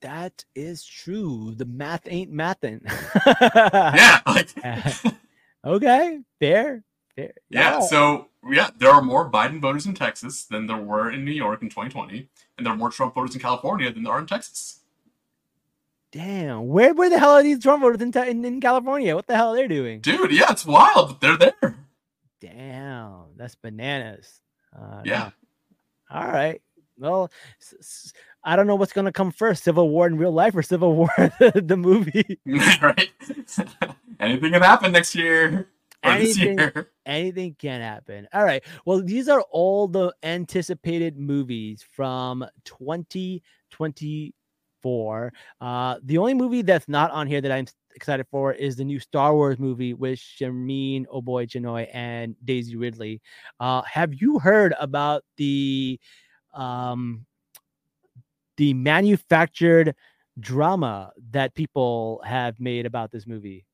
That 0.00 0.44
is 0.56 0.84
true. 0.84 1.54
The 1.56 1.64
math 1.64 2.02
ain't 2.10 2.32
mathin'. 2.32 2.82
Yeah, 3.94 4.20
like 4.26 4.48
okay. 5.64 6.20
Fair. 6.40 6.84
Fair. 7.16 7.32
yeah. 7.48 7.80
So 7.80 8.28
yeah, 8.50 8.70
there 8.76 8.90
are 8.90 9.02
more 9.02 9.30
Biden 9.30 9.60
voters 9.60 9.86
in 9.86 9.94
Texas 9.94 10.44
than 10.44 10.66
there 10.66 10.76
were 10.76 11.10
in 11.10 11.24
New 11.24 11.32
York 11.32 11.62
in 11.62 11.68
2020, 11.68 12.28
and 12.58 12.66
there 12.66 12.72
are 12.74 12.76
more 12.76 12.90
Trump 12.90 13.14
voters 13.14 13.34
in 13.34 13.40
California 13.40 13.92
than 13.92 14.02
there 14.02 14.12
are 14.12 14.18
in 14.20 14.26
Texas. 14.26 14.80
Damn. 16.12 16.68
Where 16.68 16.94
where 16.94 17.10
the 17.10 17.18
hell 17.18 17.32
are 17.32 17.42
these 17.42 17.62
Trump 17.62 17.82
voters 17.82 18.00
in, 18.00 18.16
in, 18.28 18.44
in 18.44 18.60
California? 18.60 19.14
What 19.14 19.26
the 19.26 19.36
hell 19.36 19.52
are 19.52 19.56
they 19.56 19.66
doing? 19.68 20.00
Dude, 20.00 20.30
yeah, 20.32 20.50
it's 20.52 20.64
wild, 20.66 21.20
they're 21.20 21.36
there. 21.36 21.76
Damn. 22.40 23.24
That's 23.36 23.54
bananas. 23.54 24.40
Uh, 24.76 25.02
Yeah. 25.04 25.30
no. 26.10 26.16
All 26.18 26.28
right. 26.28 26.60
Well, 26.96 27.30
I 28.44 28.54
don't 28.54 28.66
know 28.68 28.76
what's 28.76 28.92
gonna 28.92 29.10
come 29.12 29.32
first: 29.32 29.64
Civil 29.64 29.88
War 29.88 30.06
in 30.06 30.16
real 30.16 30.30
life 30.32 30.54
or 30.54 30.62
Civil 30.62 30.94
War 30.96 31.10
the 31.38 31.76
movie. 31.76 32.38
right? 32.82 33.10
Anything 34.20 34.52
can 34.52 34.62
happen 34.62 34.92
next 34.92 35.14
year 35.14 35.68
Anything- 36.04 36.58
anything 37.06 37.56
can 37.58 37.80
happen. 37.80 38.28
All 38.32 38.44
right. 38.44 38.62
Well, 38.84 39.02
these 39.02 39.28
are 39.28 39.40
all 39.50 39.88
the 39.88 40.14
anticipated 40.22 41.18
movies 41.18 41.84
from 41.92 42.44
2024. 42.64 45.32
Uh, 45.60 45.96
the 46.04 46.18
only 46.18 46.34
movie 46.34 46.62
that's 46.62 46.88
not 46.88 47.10
on 47.10 47.26
here 47.26 47.40
that 47.40 47.50
I'm 47.50 47.66
excited 47.94 48.26
for 48.30 48.52
is 48.52 48.76
the 48.76 48.84
new 48.84 49.00
Star 49.00 49.34
Wars 49.34 49.58
movie 49.58 49.94
with 49.94 50.18
Sharmeen 50.18 51.06
Obaid-Chinoy 51.06 51.88
and 51.92 52.36
Daisy 52.44 52.76
Ridley. 52.76 53.20
Uh, 53.58 53.82
have 53.82 54.14
you 54.14 54.38
heard 54.38 54.74
about 54.78 55.24
the 55.36 55.98
um, 56.52 57.26
the 58.56 58.72
manufactured 58.74 59.96
drama 60.38 61.12
that 61.30 61.54
people 61.54 62.22
have 62.24 62.60
made 62.60 62.86
about 62.86 63.10
this 63.10 63.26
movie? 63.26 63.64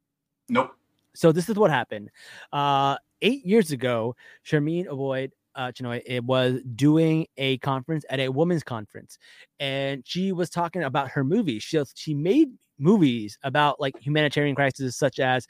Nope. 0.51 0.77
So 1.15 1.33
this 1.33 1.49
is 1.49 1.57
what 1.57 1.71
happened. 1.71 2.11
Uh, 2.53 2.97
eight 3.23 3.45
years 3.45 3.73
ago, 3.73 4.15
Sharmeen 4.45 4.87
Obaid 4.87 5.31
uh, 5.55 5.73
Chinoy 5.73 6.03
it 6.07 6.25
was 6.25 6.61
doing 6.75 7.27
a 7.37 7.59
conference 7.59 8.05
at 8.09 8.21
a 8.21 8.29
women's 8.29 8.63
conference, 8.63 9.19
and 9.59 10.03
she 10.07 10.33
was 10.33 10.51
talking 10.51 10.83
about 10.85 11.09
her 11.11 11.25
movies. 11.25 11.63
She 11.63 11.83
she 11.95 12.15
made 12.15 12.51
movies 12.79 13.39
about 13.43 13.81
like 13.81 13.99
humanitarian 14.01 14.55
crises 14.55 14.97
such 14.97 15.19
as 15.21 15.47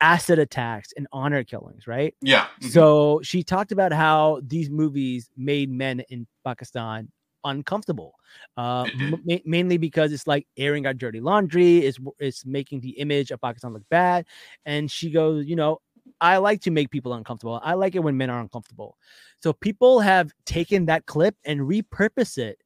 acid 0.00 0.38
attacks 0.38 0.92
and 0.96 1.06
honor 1.12 1.44
killings, 1.44 1.86
right? 1.86 2.14
Yeah. 2.20 2.46
mhm. 2.60 2.70
So 2.70 3.20
she 3.22 3.42
talked 3.44 3.72
about 3.72 3.92
how 3.92 4.40
these 4.44 4.68
movies 4.68 5.30
made 5.36 5.70
men 5.70 6.00
in 6.08 6.26
Pakistan 6.44 7.08
uncomfortable, 7.44 8.14
uh, 8.56 8.86
m- 8.94 9.22
ma- 9.24 9.36
mainly 9.44 9.78
because 9.78 10.12
it's 10.12 10.26
like 10.26 10.46
airing 10.56 10.86
our 10.86 10.94
dirty 10.94 11.20
laundry, 11.20 11.78
it's 11.78 11.98
w- 11.98 12.14
it's 12.18 12.44
making 12.44 12.80
the 12.80 12.90
image 12.90 13.30
of 13.30 13.40
Pakistan 13.40 13.72
look 13.72 13.88
bad. 13.90 14.26
And 14.64 14.90
she 14.90 15.10
goes, 15.10 15.46
you 15.46 15.56
know, 15.56 15.80
I 16.20 16.36
like 16.38 16.60
to 16.62 16.70
make 16.70 16.90
people 16.90 17.14
uncomfortable. 17.14 17.60
I 17.62 17.74
like 17.74 17.94
it 17.94 18.00
when 18.00 18.16
men 18.16 18.30
are 18.30 18.40
uncomfortable. 18.40 18.96
So 19.42 19.52
people 19.52 20.00
have 20.00 20.32
taken 20.46 20.86
that 20.86 21.06
clip 21.06 21.36
and 21.44 21.60
repurposed 21.60 22.38
it 22.38 22.58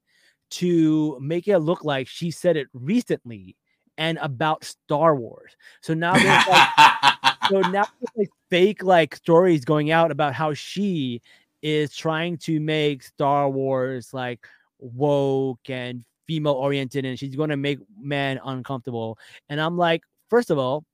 to 0.49 1.19
make 1.21 1.49
it 1.49 1.59
look 1.59 1.85
like 1.85 2.07
she 2.07 2.31
said 2.31 2.57
it 2.57 2.69
recently 2.73 3.57
and 3.99 4.19
about 4.21 4.65
Star 4.65 5.17
Wars. 5.17 5.57
So 5.81 5.95
now 5.95 6.13
there's 6.13 6.47
like 6.47 6.69
so 7.51 7.61
now 7.61 7.87
there's, 8.01 8.11
like 8.17 8.31
fake 8.51 8.83
like 8.83 9.17
stories 9.17 9.65
going 9.65 9.91
out 9.91 10.11
about 10.11 10.35
how 10.35 10.55
she 10.55 11.23
is 11.63 11.95
trying 11.97 12.37
to 12.39 12.61
make 12.61 13.03
Star 13.03 13.49
Wars 13.49 14.13
like 14.13 14.47
woke 14.79 15.69
and 15.69 16.05
female 16.27 16.55
oriented 16.55 17.05
and 17.05 17.19
she's 17.19 17.37
going 17.37 17.51
to 17.51 17.57
make 17.57 17.79
men 17.99 18.41
uncomfortable. 18.45 19.19
And 19.49 19.61
I'm 19.61 19.77
like, 19.77 20.03
first 20.29 20.51
of 20.51 20.59
all, 20.59 20.85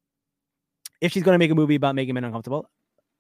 if 1.01 1.13
she's 1.13 1.23
going 1.23 1.35
to 1.35 1.39
make 1.39 1.51
a 1.51 1.55
movie 1.55 1.75
about 1.75 1.95
making 1.95 2.15
men 2.15 2.25
uncomfortable, 2.25 2.69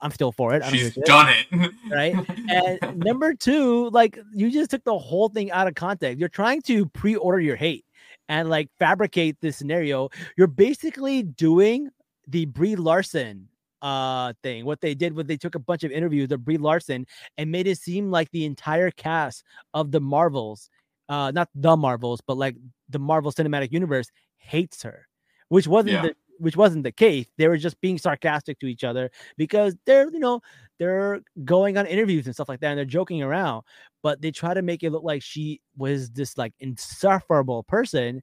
I'm 0.01 0.11
still 0.11 0.33
for 0.33 0.55
it. 0.55 0.65
She's 0.67 0.95
done 1.05 1.29
it. 1.29 1.73
right? 1.91 2.15
And 2.51 2.99
number 2.99 3.35
two, 3.35 3.89
like 3.91 4.19
you 4.35 4.51
just 4.51 4.71
took 4.71 4.85
the 4.85 4.99
whole 4.99 5.29
thing 5.29 5.51
out 5.53 5.69
of 5.69 5.75
context. 5.75 6.19
You're 6.19 6.29
trying 6.29 6.63
to 6.63 6.87
pre-order 6.87 7.41
your 7.41 7.57
hate 7.57 7.85
and 8.29 8.51
like 8.51 8.69
fabricate 8.79 9.37
this 9.41 9.57
scenario. 9.57 10.11
You're 10.37 10.49
basically 10.49 11.23
doing 11.23 11.89
the 12.27 12.47
Brie 12.47 12.77
Larson 12.77 13.49
uh 13.83 14.33
thing. 14.43 14.65
What 14.65 14.81
they 14.81 14.95
did 14.95 15.15
was 15.15 15.27
they 15.27 15.37
took 15.37 15.55
a 15.57 15.59
bunch 15.59 15.85
of 15.85 15.91
interviews 15.91 16.31
of 16.33 16.45
Brie 16.45 16.57
Larson 16.59 17.07
and 17.37 17.51
made 17.51 17.67
it 17.67 17.79
seem 17.79 18.11
like 18.11 18.31
the 18.31 18.45
entire 18.47 18.91
cast 18.93 19.45
of 19.75 19.91
the 19.93 20.01
Marvels, 20.01 20.71
uh 21.09 21.31
not 21.33 21.49
the 21.55 21.77
Marvels, 21.77 22.21
but 22.27 22.37
like 22.39 22.57
the 22.89 22.99
Marvel 22.99 23.33
Cinematic 23.33 23.73
Universe 23.73 24.09
hates 24.39 24.83
her, 24.83 25.07
which 25.49 25.67
wasn't 25.69 25.93
Yeah. 25.95 26.03
the 26.03 26.17
which 26.39 26.57
wasn't 26.57 26.83
the 26.83 26.91
case. 26.93 27.27
They 27.39 27.47
were 27.47 27.57
just 27.57 27.81
being 27.81 27.99
sarcastic 27.99 28.59
to 28.61 28.67
each 28.67 28.83
other 28.83 29.11
because 29.37 29.77
they're, 29.87 30.11
you 30.11 30.19
know, 30.19 30.41
they're 30.79 31.21
going 31.45 31.79
on 31.79 31.87
interviews 31.87 32.27
and 32.27 32.35
stuff 32.35 32.49
like 32.49 32.59
that 32.61 32.71
and 32.71 32.79
they're 32.79 32.85
joking 32.85 33.23
around, 33.23 33.63
but 34.03 34.21
they 34.21 34.33
try 34.33 34.53
to 34.55 34.63
make 34.63 34.83
it 34.83 34.91
look 34.91 35.05
like 35.05 35.23
she 35.23 35.61
was 35.77 36.11
this 36.11 36.37
like 36.37 36.53
insufferable 36.59 37.63
person 37.65 38.23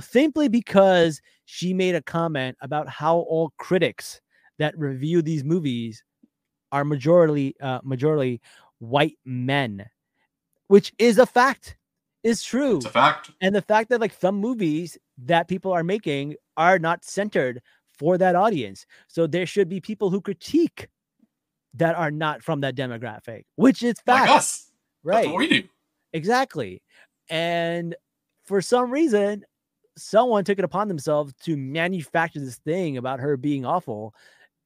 simply 0.00 0.48
because 0.48 1.20
she 1.44 1.72
made 1.72 1.94
a 1.94 2.02
comment 2.02 2.56
about 2.62 2.88
how 2.88 3.18
all 3.18 3.52
critics 3.58 4.20
that 4.58 4.78
review 4.78 5.22
these 5.22 5.44
movies 5.44 6.02
are 6.72 6.84
majority 6.84 7.54
uh 7.60 7.80
majority 7.82 8.40
white 8.78 9.18
men, 9.24 9.86
which 10.68 10.92
is 10.98 11.18
a 11.18 11.26
fact. 11.26 11.76
Is 12.22 12.42
true. 12.42 12.78
It's 12.78 12.86
a 12.86 12.90
fact. 12.90 13.30
And 13.40 13.54
the 13.54 13.62
fact 13.62 13.88
that 13.90 14.00
like 14.00 14.12
some 14.12 14.34
movies 14.36 14.98
that 15.18 15.46
people 15.46 15.72
are 15.72 15.84
making 15.84 16.34
are 16.56 16.78
not 16.78 17.04
centered 17.04 17.62
for 17.96 18.18
that 18.18 18.34
audience. 18.34 18.84
So 19.06 19.26
there 19.28 19.46
should 19.46 19.68
be 19.68 19.80
people 19.80 20.10
who 20.10 20.20
critique 20.20 20.88
that 21.74 21.94
are 21.94 22.10
not 22.10 22.42
from 22.42 22.62
that 22.62 22.74
demographic, 22.74 23.44
which 23.54 23.82
is 23.82 24.00
fact, 24.00 24.28
Like 24.28 24.36
us. 24.38 24.72
Right? 25.04 25.32
we 25.32 25.46
do. 25.48 25.62
Exactly. 26.12 26.82
And 27.30 27.94
for 28.44 28.60
some 28.60 28.90
reason, 28.90 29.44
someone 29.96 30.44
took 30.44 30.58
it 30.58 30.64
upon 30.64 30.88
themselves 30.88 31.32
to 31.44 31.56
manufacture 31.56 32.40
this 32.40 32.56
thing 32.56 32.96
about 32.96 33.20
her 33.20 33.36
being 33.36 33.64
awful, 33.64 34.14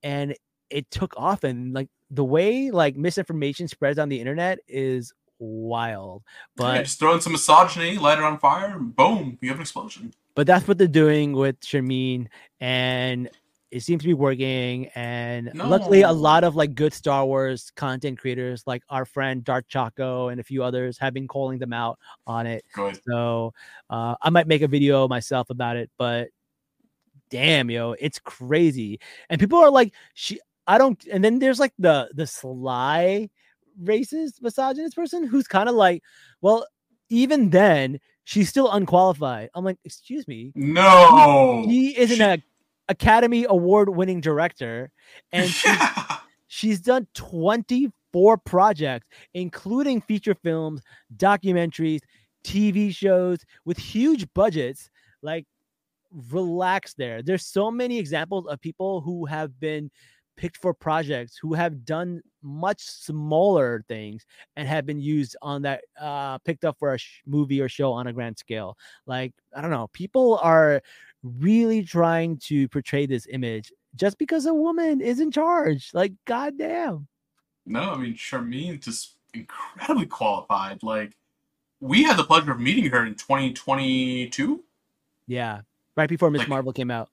and 0.03 0.35
it 0.71 0.91
took 0.91 1.15
off. 1.17 1.45
And 1.45 1.73
like 1.73 1.89
the 2.11 2.25
way 2.25 2.71
like 2.71 2.97
misinformation 2.97 3.69
spreads 3.69 3.99
on 3.99 4.09
the 4.09 4.21
internet 4.21 4.59
is 4.69 5.13
wild. 5.39 6.23
Yeah, 6.59 6.65
But 6.65 6.85
just 6.85 6.99
throw 6.99 7.15
in 7.15 7.21
some 7.21 7.33
misogyny, 7.33 7.99
light 7.99 8.19
it 8.19 8.25
on 8.25 8.39
fire, 8.39 8.77
and 8.77 8.95
boom, 8.95 9.39
you 9.41 9.49
have 9.49 9.59
an 9.59 9.63
explosion. 9.63 10.13
but 10.35 10.47
that's 10.47 10.67
what 10.69 10.79
they're 10.79 10.87
doing 10.87 11.33
with 11.33 11.59
Sharmeen, 11.61 12.29
and 12.61 13.29
it 13.71 13.81
seems 13.85 14.03
to 14.03 14.09
be 14.09 14.15
working. 14.15 14.87
And 14.97 15.51
luckily, 15.55 16.03
a 16.03 16.11
lot 16.13 16.43
of 16.45 16.57
like 16.57 16.75
good 16.75 16.93
Star 16.93 17.25
Wars 17.25 17.71
content 17.77 18.19
creators, 18.19 18.65
like 18.67 18.83
our 18.91 19.05
friend 19.05 19.45
Dark 19.45 19.67
Choco 19.69 20.29
and 20.29 20.41
a 20.41 20.45
few 20.45 20.63
others, 20.65 20.99
have 20.99 21.15
been 21.15 21.29
calling 21.29 21.59
them 21.59 21.73
out 21.73 21.99
on 22.27 22.47
it. 22.47 22.65
Good. 22.75 23.01
So 23.09 23.55
uh, 23.89 24.17
I 24.21 24.31
might 24.31 24.49
make 24.49 24.63
a 24.63 24.69
video 24.69 25.07
myself 25.09 25.51
about 25.51 25.77
it, 25.77 25.89
but 25.99 26.29
damn, 27.31 27.71
yo, 27.71 27.95
it's 27.99 28.19
crazy. 28.19 29.01
And 29.29 29.41
people 29.41 29.59
are 29.59 29.71
like, 29.71 29.93
she, 30.15 30.41
I 30.67 30.79
don't. 30.79 31.03
And 31.11 31.23
then 31.25 31.39
there's 31.39 31.61
like 31.61 31.73
the 31.79 32.11
the 32.15 32.27
sly 32.27 33.31
racist 33.83 34.43
misogynist 34.43 34.95
person 34.97 35.25
who's 35.25 35.47
kind 35.49 35.69
of 35.69 35.75
like, 35.75 36.03
well, 36.41 36.67
even 37.09 37.51
then 37.51 37.99
she's 38.25 38.49
still 38.49 38.71
unqualified. 38.71 39.51
I'm 39.55 39.65
like, 39.65 39.79
excuse 39.85 40.29
me, 40.29 40.53
No. 40.55 41.65
she 41.69 41.89
is 41.97 42.11
She- 42.11 42.23
an 42.23 42.43
Academy 42.89 43.47
Award 43.49 43.89
winning 43.89 44.21
director, 44.21 44.91
and 45.33 45.49
she, 45.51 45.69
yeah. 45.69 46.19
she's 46.49 46.81
done 46.81 47.07
24 47.15 48.37
projects, 48.39 49.07
including 49.35 50.01
feature 50.01 50.35
films, 50.35 50.83
documentaries, 51.17 52.01
TV 52.45 52.95
shows 52.95 53.39
with 53.65 53.79
huge 53.79 54.27
budgets. 54.35 54.91
Like, 55.23 55.47
relax 56.13 56.95
there. 56.95 57.23
There's 57.23 57.47
so 57.47 57.71
many 57.71 57.99
examples 57.99 58.47
of 58.47 58.61
people 58.61 59.01
who 59.01 59.27
have 59.27 59.59
been 59.61 59.91
picked 60.37 60.57
for 60.57 60.73
projects 60.73 61.37
who 61.37 61.53
have 61.53 61.85
done 61.85 62.23
much 62.43 62.81
smaller 62.81 63.85
things 63.89 64.25
and 64.57 64.67
have 64.67 64.87
been 64.87 64.99
used 65.01 65.37
on 65.43 65.61
that 65.61 65.83
uh 66.01 66.39
picked 66.39 66.65
up 66.65 66.79
for 66.79 66.95
a 66.95 66.99
sh- 66.99 67.21
movie 67.27 67.61
or 67.61 67.69
show 67.69 67.93
on 67.93 68.07
a 68.07 68.13
grand 68.13 68.39
scale 68.39 68.75
like 69.05 69.35
i 69.55 69.61
don't 69.61 69.71
know 69.71 69.89
people 69.93 70.39
are 70.43 70.81
really 71.23 71.83
trying 71.85 72.39
to 72.39 72.67
portray 72.69 73.05
this 73.05 73.27
image 73.29 73.71
just 73.97 74.17
because 74.17 74.47
a 74.47 74.55
woman 74.55 75.03
is 75.03 75.21
in 75.21 75.31
charge 75.31 75.91
like 75.93 76.15
goddamn 76.25 77.07
No, 77.67 77.91
I 77.93 77.99
mean 77.99 78.15
Sharmeen's 78.15 78.87
just 78.87 79.17
incredibly 79.35 80.07
qualified. 80.07 80.83
Like 80.83 81.15
we 81.81 82.05
had 82.05 82.17
the 82.17 82.25
pleasure 82.25 82.53
of 82.53 82.61
meeting 82.61 82.87
her 82.91 83.05
in 83.05 83.15
2022. 83.15 84.65
yeah 85.27 85.61
right 85.97 86.09
before 86.09 86.31
Miss 86.31 86.41
Like- 86.41 86.49
Marvel 86.49 86.73
came 86.73 86.91
out. 86.91 87.09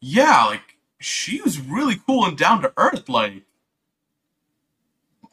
Yeah, 0.00 0.44
like 0.44 0.76
she 1.00 1.40
was 1.42 1.60
really 1.60 1.96
cool 2.06 2.24
and 2.26 2.36
down 2.36 2.62
to 2.62 2.72
earth. 2.76 3.08
Like, 3.08 3.42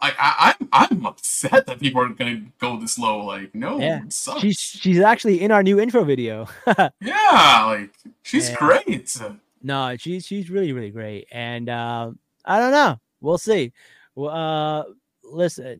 I, 0.01 0.13
I 0.17 0.55
I'm 0.59 0.69
I'm 0.91 1.05
upset 1.05 1.65
that 1.67 1.79
people 1.79 2.01
aren't 2.01 2.17
gonna 2.17 2.41
go 2.59 2.79
this 2.79 2.97
low. 2.99 3.25
Like, 3.25 3.53
no, 3.55 3.79
Yeah. 3.79 4.03
it 4.03 4.11
sucks. 4.13 4.41
She's 4.41 4.59
she's 4.59 4.99
actually 4.99 5.41
in 5.41 5.51
our 5.51 5.63
new 5.63 5.79
intro 5.79 6.03
video. 6.03 6.47
yeah, 7.01 7.63
like 7.65 7.91
she's 8.23 8.49
Yeah. 8.49 8.55
great. 8.57 9.17
no, 9.61 9.95
she's 9.97 10.25
she's 10.25 10.49
really 10.49 10.71
really 10.73 10.89
great, 10.91 11.27
and 11.31 11.69
um, 11.69 12.19
I 12.45 12.59
don't 12.59 12.71
know. 12.71 12.99
We'll 13.21 13.37
see. 13.37 13.71
Well, 14.15 14.29
uh, 14.29 14.83
listen, 15.23 15.79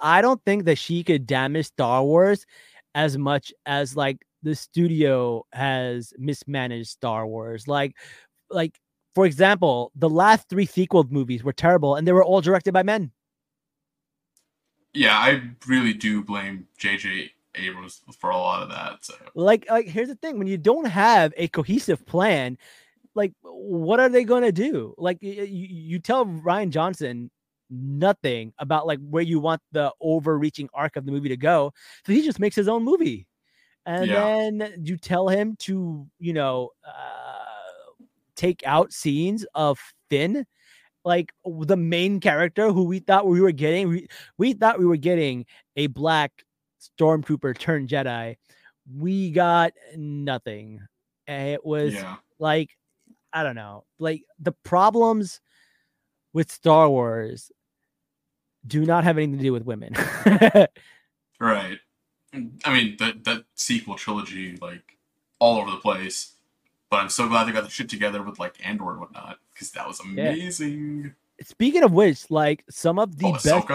I 0.00 0.22
don't 0.22 0.42
think 0.44 0.64
that 0.66 0.78
she 0.78 1.02
could 1.02 1.26
damage 1.26 1.66
Star 1.66 2.02
Wars 2.04 2.46
as 2.94 3.18
much 3.18 3.52
as 3.66 3.96
like 3.96 4.24
the 4.42 4.54
studio 4.54 5.46
has 5.52 6.12
mismanaged 6.18 6.88
Star 6.88 7.26
Wars. 7.26 7.68
Like, 7.68 7.96
like 8.50 8.78
for 9.14 9.26
example, 9.26 9.92
the 9.94 10.08
last 10.08 10.48
three 10.48 10.66
sequel 10.66 11.04
movies 11.10 11.44
were 11.44 11.52
terrible, 11.52 11.96
and 11.96 12.06
they 12.06 12.12
were 12.12 12.24
all 12.24 12.40
directed 12.40 12.72
by 12.72 12.82
men. 12.82 13.12
Yeah, 14.94 15.16
I 15.16 15.42
really 15.66 15.94
do 15.94 16.22
blame 16.22 16.66
J.J. 16.76 17.30
Abrams 17.54 18.02
for 18.18 18.30
a 18.30 18.36
lot 18.36 18.62
of 18.62 18.70
that. 18.70 19.04
So. 19.04 19.14
like 19.34 19.66
like 19.70 19.86
here's 19.86 20.08
the 20.08 20.14
thing 20.16 20.38
when 20.38 20.46
you 20.46 20.58
don't 20.58 20.86
have 20.86 21.32
a 21.36 21.48
cohesive 21.48 22.04
plan 22.06 22.56
like 23.14 23.32
what 23.42 24.00
are 24.00 24.08
they 24.08 24.24
going 24.24 24.42
to 24.42 24.52
do 24.52 24.94
like 24.96 25.18
you, 25.20 25.44
you 25.44 25.98
tell 25.98 26.24
rian 26.24 26.70
johnson 26.70 27.30
nothing 27.68 28.52
about 28.58 28.86
like 28.86 28.98
where 29.00 29.22
you 29.22 29.38
want 29.38 29.60
the 29.72 29.92
overreaching 30.00 30.68
arc 30.72 30.96
of 30.96 31.04
the 31.04 31.12
movie 31.12 31.28
to 31.28 31.36
go 31.36 31.72
so 32.06 32.12
he 32.12 32.22
just 32.22 32.38
makes 32.38 32.56
his 32.56 32.68
own 32.68 32.82
movie 32.82 33.26
and 33.86 34.10
Yeah. 34.10 34.48
then 34.58 34.82
you 34.84 34.96
tell 34.96 35.28
him 35.28 35.56
to 35.60 36.06
you 36.18 36.32
know 36.32 36.70
uh, 36.86 38.02
take 38.36 38.62
out 38.66 38.92
scenes 38.92 39.44
of 39.54 39.78
finn 40.10 40.46
like 41.04 41.32
the 41.44 41.76
main 41.76 42.20
character 42.20 42.70
who 42.72 42.84
we 42.84 43.00
thought 43.00 43.26
we 43.26 43.40
were 43.40 43.52
getting 43.52 43.88
we, 43.88 44.06
we 44.38 44.52
thought 44.52 44.78
we 44.78 44.86
were 44.86 44.96
getting 44.96 45.44
a 45.76 45.88
black 45.88 46.44
stormtrooper 46.98 47.58
turned 47.58 47.88
Jedi. 47.88 48.36
We 48.98 49.30
got 49.30 49.72
nothing. 49.96 50.80
And 51.26 51.48
It 51.50 51.64
was 51.64 51.94
Yeah, 51.94 52.16
like 52.38 52.70
I 53.32 53.42
don't 53.42 53.54
know, 53.56 53.84
like 53.98 54.22
the 54.38 54.52
problems 54.64 55.40
with 56.32 56.50
Star 56.50 56.88
Wars 56.88 57.50
do 58.66 58.84
not 58.84 59.04
have 59.04 59.18
anything 59.18 59.38
to 59.38 59.42
do 59.42 59.52
with 59.52 59.64
women. 59.64 59.94
right. 61.40 61.78
I 62.34 62.72
mean, 62.72 62.96
that 62.98 63.24
that 63.24 63.44
sequel 63.54 63.96
trilogy, 63.96 64.56
like 64.56 64.96
all 65.38 65.58
over 65.58 65.70
the 65.70 65.76
place. 65.76 66.32
But 66.90 66.96
I'm 67.00 67.08
so 67.08 67.28
glad 67.28 67.44
they 67.44 67.52
got 67.52 67.64
the 67.64 67.70
shit 67.70 67.88
together 67.88 68.22
with 68.22 68.38
like 68.38 68.54
Andor 68.66 68.90
and 68.90 69.00
whatnot, 69.00 69.38
because 69.52 69.70
that 69.72 69.86
was 69.86 70.00
amazing. 70.00 71.14
Speaking 71.42 71.82
of 71.82 71.92
which, 71.92 72.30
like 72.30 72.64
some 72.70 72.98
of 72.98 73.18
the 73.18 73.26
oh, 73.26 73.32
best 73.32 73.68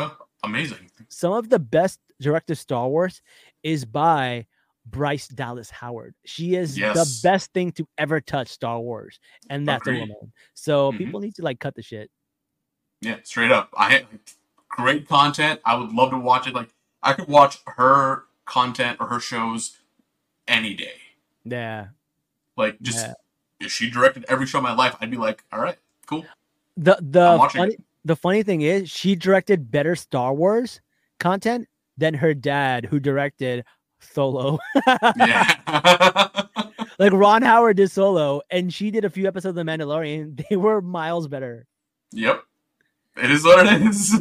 amazing. 0.43 0.89
some 1.09 1.33
of 1.33 1.49
the 1.49 1.59
best 1.59 1.99
directed 2.21 2.55
Star 2.55 2.87
Wars 2.87 3.21
is 3.63 3.85
by 3.85 4.45
Bryce 4.85 5.27
Dallas 5.27 5.69
Howard. 5.69 6.15
She 6.25 6.55
is 6.55 6.77
Yes. 6.77 6.95
the 6.95 7.27
best 7.27 7.51
thing 7.53 7.71
to 7.73 7.87
ever 7.97 8.21
touch 8.21 8.47
Star 8.47 8.79
Wars, 8.79 9.19
and 9.49 9.67
that's 9.67 9.81
Agreed. 9.81 9.97
a 9.97 10.01
woman. 10.01 10.31
So 10.53 10.91
Mhm. 10.91 10.97
people 10.97 11.19
need 11.19 11.35
to 11.35 11.41
like 11.41 11.59
cut 11.59 11.75
the 11.75 11.81
shit. 11.83 12.09
Yeah, 13.01 13.17
straight 13.23 13.51
up. 13.51 13.69
I 13.77 13.91
had 13.91 14.07
great 14.69 15.07
content. 15.07 15.59
I 15.65 15.75
would 15.75 15.91
love 15.91 16.11
to 16.11 16.17
watch 16.19 16.47
it. 16.47 16.53
Like 16.53 16.69
I 17.03 17.13
could 17.13 17.27
watch 17.27 17.57
her 17.65 18.25
content 18.47 18.97
or 18.99 19.05
her 19.07 19.19
shows 19.19 19.77
any 20.47 20.73
day. 20.73 20.95
Yeah. 21.43 21.87
Like 22.55 22.81
just 22.81 23.05
Yeah. 23.05 23.13
if 23.59 23.71
she 23.71 23.89
directed 23.91 24.25
every 24.27 24.47
show 24.47 24.57
of 24.57 24.63
my 24.63 24.73
life, 24.73 24.95
I'd 24.99 25.11
be 25.11 25.17
like, 25.17 25.43
all 25.51 25.59
right, 25.59 25.77
cool. 26.07 26.25
The 26.75 26.97
the 27.01 27.49
funny, 27.53 27.73
it. 27.73 27.83
the 28.05 28.15
funny 28.15 28.41
thing 28.43 28.61
is 28.61 28.89
she 28.89 29.15
directed 29.15 29.69
better 29.69 29.95
Star 29.95 30.33
Wars 30.33 30.81
content 31.19 31.67
than 31.97 32.13
her 32.15 32.33
dad 32.33 32.85
who 32.85 32.99
directed 32.99 33.63
Solo. 33.99 34.57
Yeah. 35.17 35.55
like 36.99 37.11
Ron 37.13 37.41
Howard 37.41 37.77
did 37.77 37.91
Solo 37.91 38.41
and 38.49 38.73
she 38.73 38.89
did 38.91 39.05
a 39.05 39.09
few 39.09 39.27
episodes 39.27 39.57
of 39.57 39.65
The 39.65 39.69
Mandalorian. 39.71 40.43
They 40.49 40.55
were 40.55 40.81
miles 40.81 41.27
better. 41.27 41.67
yep. 42.11 42.43
It 43.21 43.31
is 43.31 43.43
what 43.43 43.65
it 43.65 43.81
is. 43.81 44.13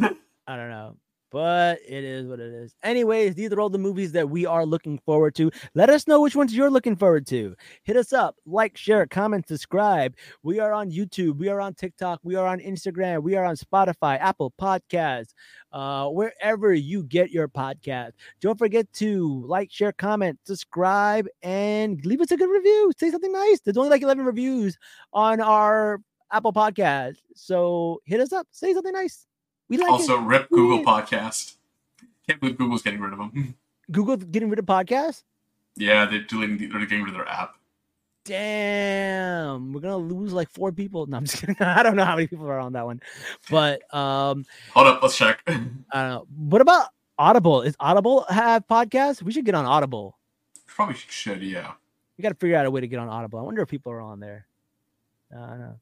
I 0.47 0.55
don't 0.55 0.69
know. 0.71 0.95
But 1.37 1.81
it 1.87 2.03
is 2.03 2.25
what 2.25 2.39
it 2.39 2.51
is. 2.51 2.73
Anyways, 2.81 3.35
these 3.35 3.53
are 3.53 3.59
all 3.59 3.69
the 3.69 3.77
movies 3.77 4.11
that 4.13 4.27
we 4.27 4.47
are 4.47 4.65
looking 4.65 4.97
forward 5.05 5.35
to. 5.35 5.51
Let 5.75 5.87
us 5.87 6.07
know 6.07 6.19
which 6.19 6.35
ones 6.35 6.51
you're 6.51 6.71
looking 6.71 6.95
forward 6.95 7.27
to. 7.27 7.55
Hit 7.83 7.95
us 7.95 8.11
up, 8.11 8.37
like, 8.47 8.75
share, 8.75 9.05
comment, 9.05 9.47
subscribe. 9.47 10.15
We 10.41 10.59
are 10.59 10.73
on 10.73 10.89
YouTube. 10.89 11.37
We 11.37 11.49
are 11.49 11.61
on 11.61 11.75
TikTok. 11.75 12.21
We 12.23 12.33
are 12.33 12.47
on 12.47 12.57
Instagram. 12.57 13.21
We 13.21 13.35
are 13.35 13.45
on 13.45 13.55
Spotify, 13.55 14.19
Apple 14.19 14.51
Podcasts, 14.59 15.35
uh, 15.71 16.07
wherever 16.07 16.73
you 16.73 17.03
get 17.03 17.29
your 17.29 17.47
podcast. 17.47 18.13
Don't 18.41 18.57
forget 18.57 18.91
to 18.93 19.45
like, 19.45 19.71
share, 19.71 19.91
comment, 19.91 20.39
subscribe, 20.43 21.27
and 21.43 22.03
leave 22.03 22.19
us 22.19 22.31
a 22.31 22.37
good 22.37 22.49
review. 22.49 22.91
Say 22.97 23.11
something 23.11 23.31
nice. 23.31 23.59
There's 23.59 23.77
only 23.77 23.91
like 23.91 24.01
11 24.01 24.25
reviews 24.25 24.75
on 25.13 25.39
our 25.39 26.01
Apple 26.31 26.51
Podcast. 26.51 27.17
So 27.35 28.01
hit 28.05 28.21
us 28.21 28.33
up. 28.33 28.47
Say 28.49 28.73
something 28.73 28.93
nice. 28.93 29.26
We 29.69 29.77
like 29.77 29.87
it. 29.87 29.91
also, 29.91 30.17
rip 30.17 30.49
Google. 30.49 30.83
Podcast. 30.85 31.55
Can't 32.27 32.39
believe 32.39 32.57
Google's 32.57 32.81
getting 32.81 32.99
rid 33.01 33.13
of 33.13 33.19
them. 33.19 33.55
Google 33.91 34.17
getting 34.17 34.49
rid 34.49 34.59
of 34.59 34.65
podcasts? 34.65 35.23
Yeah, 35.75 36.05
they're 36.05 36.23
doing 36.23 36.57
they're 36.57 36.85
getting 36.85 37.03
rid 37.03 37.09
of 37.09 37.15
their 37.15 37.27
app. 37.27 37.55
Damn, 38.25 39.71
we're 39.71 39.79
gonna 39.79 39.97
lose 39.97 40.33
like 40.33 40.49
four 40.49 40.71
people. 40.71 41.05
No, 41.05 41.17
I'm 41.17 41.25
just 41.25 41.37
kidding. 41.39 41.55
I 41.59 41.83
don't 41.83 41.95
know 41.95 42.03
how 42.03 42.15
many 42.15 42.27
people 42.27 42.47
are 42.47 42.59
on 42.59 42.73
that 42.73 42.85
one, 42.85 43.01
but 43.49 43.81
um, 43.93 44.45
Hold 44.73 44.87
up, 44.87 45.01
let's 45.01 45.17
check. 45.17 45.41
I 45.47 45.53
don't 45.53 45.85
know. 45.93 46.27
What 46.35 46.61
about 46.61 46.89
Audible? 47.17 47.61
Is 47.61 47.75
Audible 47.79 48.25
have 48.29 48.67
podcasts? 48.67 49.21
We 49.21 49.31
should 49.31 49.45
get 49.45 49.55
on 49.55 49.65
Audible. 49.65 50.17
Probably 50.65 50.95
should, 50.95 51.41
yeah. 51.41 51.71
We 52.17 52.21
got 52.21 52.29
to 52.29 52.35
figure 52.35 52.57
out 52.57 52.65
a 52.65 52.71
way 52.71 52.81
to 52.81 52.87
get 52.87 52.99
on 52.99 53.07
Audible. 53.09 53.39
I 53.39 53.43
wonder 53.43 53.61
if 53.61 53.69
people 53.69 53.91
are 53.91 54.01
on 54.01 54.19
there. 54.19 54.45
I 55.33 55.47
don't 55.47 55.59
know. 55.59 55.79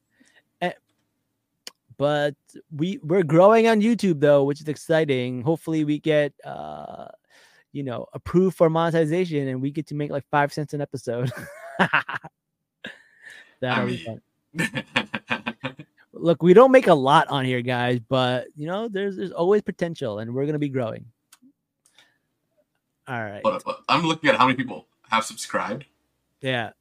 But 1.98 2.36
we 2.76 3.00
we're 3.04 3.24
growing 3.24 3.68
on 3.68 3.82
YouTube 3.82 4.20
though, 4.20 4.44
which 4.44 4.62
is 4.62 4.68
exciting. 4.68 5.42
Hopefully, 5.42 5.84
we 5.86 6.00
get 6.00 6.34
uh, 6.44 7.08
you 7.72 7.84
know, 7.84 8.06
approved 8.14 8.56
for 8.58 8.70
monetization, 8.70 9.48
and 9.48 9.62
we 9.62 9.72
get 9.72 9.88
to 9.88 9.96
make 9.96 10.10
like 10.12 10.26
five 10.32 10.54
cents 10.54 10.74
an 10.74 10.82
episode. 10.82 11.32
That'll 13.60 13.88
be 13.88 13.98
fun. 13.98 14.22
Look, 16.14 16.42
we 16.42 16.54
don't 16.54 16.72
make 16.72 16.88
a 16.88 16.94
lot 16.94 17.28
on 17.28 17.46
here, 17.46 17.62
guys, 17.62 18.00
but 18.00 18.48
you 18.56 18.68
know, 18.68 18.88
there's 18.88 19.18
there's 19.18 19.32
always 19.32 19.62
potential, 19.62 20.20
and 20.20 20.34
we're 20.34 20.46
gonna 20.46 20.60
be 20.60 20.70
growing. 20.70 21.06
All 23.08 23.22
right. 23.22 23.42
Hold 23.44 23.62
up. 23.68 23.84
I'm 23.88 24.04
looking 24.06 24.30
at 24.30 24.38
how 24.38 24.48
many 24.48 24.58
people 24.58 24.88
have 25.12 25.24
subscribed 25.26 25.86
Yeah, 26.42 26.72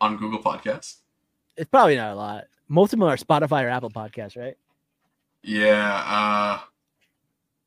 on 0.00 0.16
Google 0.18 0.42
Podcasts. 0.42 0.96
it's 1.56 1.70
probably 1.70 1.96
not 1.96 2.12
a 2.12 2.14
lot. 2.16 2.44
Most 2.70 2.92
of 2.92 3.00
them 3.00 3.08
are 3.08 3.16
Spotify 3.16 3.64
or 3.64 3.68
Apple 3.68 3.90
Podcasts, 3.90 4.36
right? 4.36 4.56
Yeah, 5.42 6.04
uh, 6.06 6.60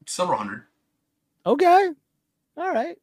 several 0.06 0.38
hundred. 0.38 0.64
Okay. 1.46 1.90
All 2.56 2.72
right. 2.74 2.98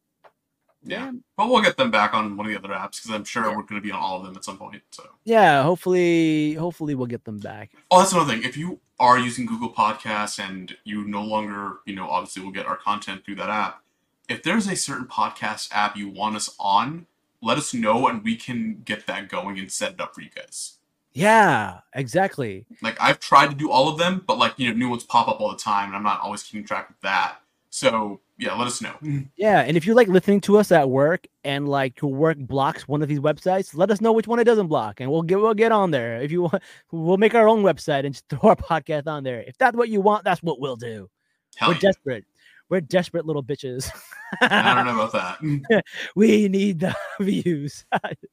Yeah. 0.82 1.12
But 1.36 1.48
we'll 1.50 1.60
get 1.60 1.76
them 1.76 1.90
back 1.90 2.14
on 2.14 2.38
one 2.38 2.46
of 2.46 2.52
the 2.52 2.58
other 2.58 2.74
apps 2.74 2.92
because 3.02 3.10
I'm 3.10 3.24
sure 3.24 3.42
we're 3.54 3.64
going 3.64 3.80
to 3.82 3.86
be 3.86 3.92
on 3.92 4.00
all 4.00 4.16
of 4.18 4.24
them 4.24 4.34
at 4.34 4.44
some 4.44 4.56
point. 4.56 4.80
So, 4.92 5.04
Yeah. 5.24 5.62
Hopefully, 5.62 6.54
hopefully 6.54 6.94
we'll 6.94 7.06
get 7.06 7.24
them 7.26 7.38
back. 7.38 7.72
oh, 7.90 7.98
that's 7.98 8.12
another 8.12 8.32
thing. 8.32 8.44
If 8.44 8.56
you 8.56 8.80
are 8.98 9.18
using 9.18 9.44
Google 9.44 9.70
Podcasts 9.70 10.38
and 10.42 10.74
you 10.84 11.04
no 11.04 11.22
longer, 11.22 11.80
you 11.84 11.94
know, 11.94 12.08
obviously 12.08 12.42
we'll 12.42 12.52
get 12.52 12.64
our 12.64 12.78
content 12.78 13.26
through 13.26 13.34
that 13.36 13.50
app. 13.50 13.82
If 14.26 14.42
there's 14.42 14.66
a 14.66 14.76
certain 14.76 15.06
podcast 15.06 15.68
app 15.72 15.96
you 15.98 16.08
want 16.08 16.36
us 16.36 16.54
on, 16.58 17.06
let 17.42 17.58
us 17.58 17.74
know 17.74 18.06
and 18.08 18.24
we 18.24 18.36
can 18.36 18.80
get 18.84 19.06
that 19.06 19.28
going 19.28 19.58
and 19.58 19.70
set 19.70 19.92
it 19.94 20.00
up 20.00 20.14
for 20.14 20.22
you 20.22 20.30
guys. 20.34 20.76
Yeah. 21.12 21.80
Exactly. 21.94 22.66
Like 22.82 23.00
I've 23.00 23.20
tried 23.20 23.48
to 23.48 23.56
do 23.56 23.70
all 23.70 23.88
of 23.88 23.98
them, 23.98 24.22
but 24.26 24.38
like 24.38 24.54
you 24.58 24.68
know, 24.68 24.76
new 24.76 24.88
ones 24.88 25.04
pop 25.04 25.28
up 25.28 25.40
all 25.40 25.50
the 25.50 25.58
time, 25.58 25.88
and 25.88 25.96
I'm 25.96 26.02
not 26.02 26.20
always 26.20 26.42
keeping 26.42 26.66
track 26.66 26.90
of 26.90 26.96
that. 27.02 27.38
So 27.70 28.20
yeah, 28.38 28.54
let 28.56 28.66
us 28.66 28.80
know. 28.80 28.94
Mm. 29.02 29.28
Yeah. 29.36 29.60
And 29.60 29.76
if 29.76 29.86
you're 29.86 29.94
like 29.94 30.08
listening 30.08 30.40
to 30.42 30.58
us 30.58 30.72
at 30.72 30.88
work 30.88 31.26
and 31.44 31.68
like 31.68 32.00
your 32.00 32.12
work 32.12 32.38
blocks 32.38 32.88
one 32.88 33.02
of 33.02 33.08
these 33.08 33.20
websites, 33.20 33.74
let 33.76 33.90
us 33.90 34.00
know 34.00 34.12
which 34.12 34.26
one 34.26 34.38
it 34.38 34.44
doesn't 34.44 34.68
block, 34.68 35.00
and 35.00 35.10
we'll 35.10 35.22
get 35.22 35.40
we'll 35.40 35.54
get 35.54 35.72
on 35.72 35.90
there. 35.90 36.20
If 36.20 36.32
you 36.32 36.42
want, 36.42 36.62
we'll 36.90 37.18
make 37.18 37.34
our 37.34 37.48
own 37.48 37.62
website 37.62 38.04
and 38.04 38.14
just 38.14 38.26
throw 38.30 38.50
our 38.50 38.56
podcast 38.56 39.06
on 39.06 39.24
there. 39.24 39.42
If 39.42 39.58
that's 39.58 39.76
what 39.76 39.88
you 39.88 40.00
want, 40.00 40.24
that's 40.24 40.42
what 40.42 40.60
we'll 40.60 40.76
do. 40.76 41.10
Hell 41.56 41.70
We're 41.70 41.74
yeah. 41.74 41.80
desperate. 41.80 42.24
We're 42.70 42.80
desperate 42.80 43.26
little 43.26 43.42
bitches. 43.42 43.90
I 44.40 44.74
don't 44.74 44.86
know 44.86 45.02
about 45.02 45.12
that. 45.12 45.84
we 46.14 46.48
need 46.48 46.80
the 46.80 46.94
views. 47.20 47.84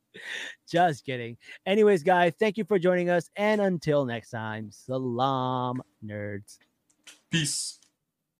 Just 0.69 1.05
kidding. 1.05 1.37
Anyways, 1.65 2.03
guys, 2.03 2.33
thank 2.39 2.57
you 2.57 2.63
for 2.63 2.77
joining 2.77 3.09
us. 3.09 3.29
And 3.35 3.59
until 3.59 4.05
next 4.05 4.29
time, 4.29 4.69
salaam, 4.71 5.81
nerds. 6.05 6.59
Peace. 7.31 7.79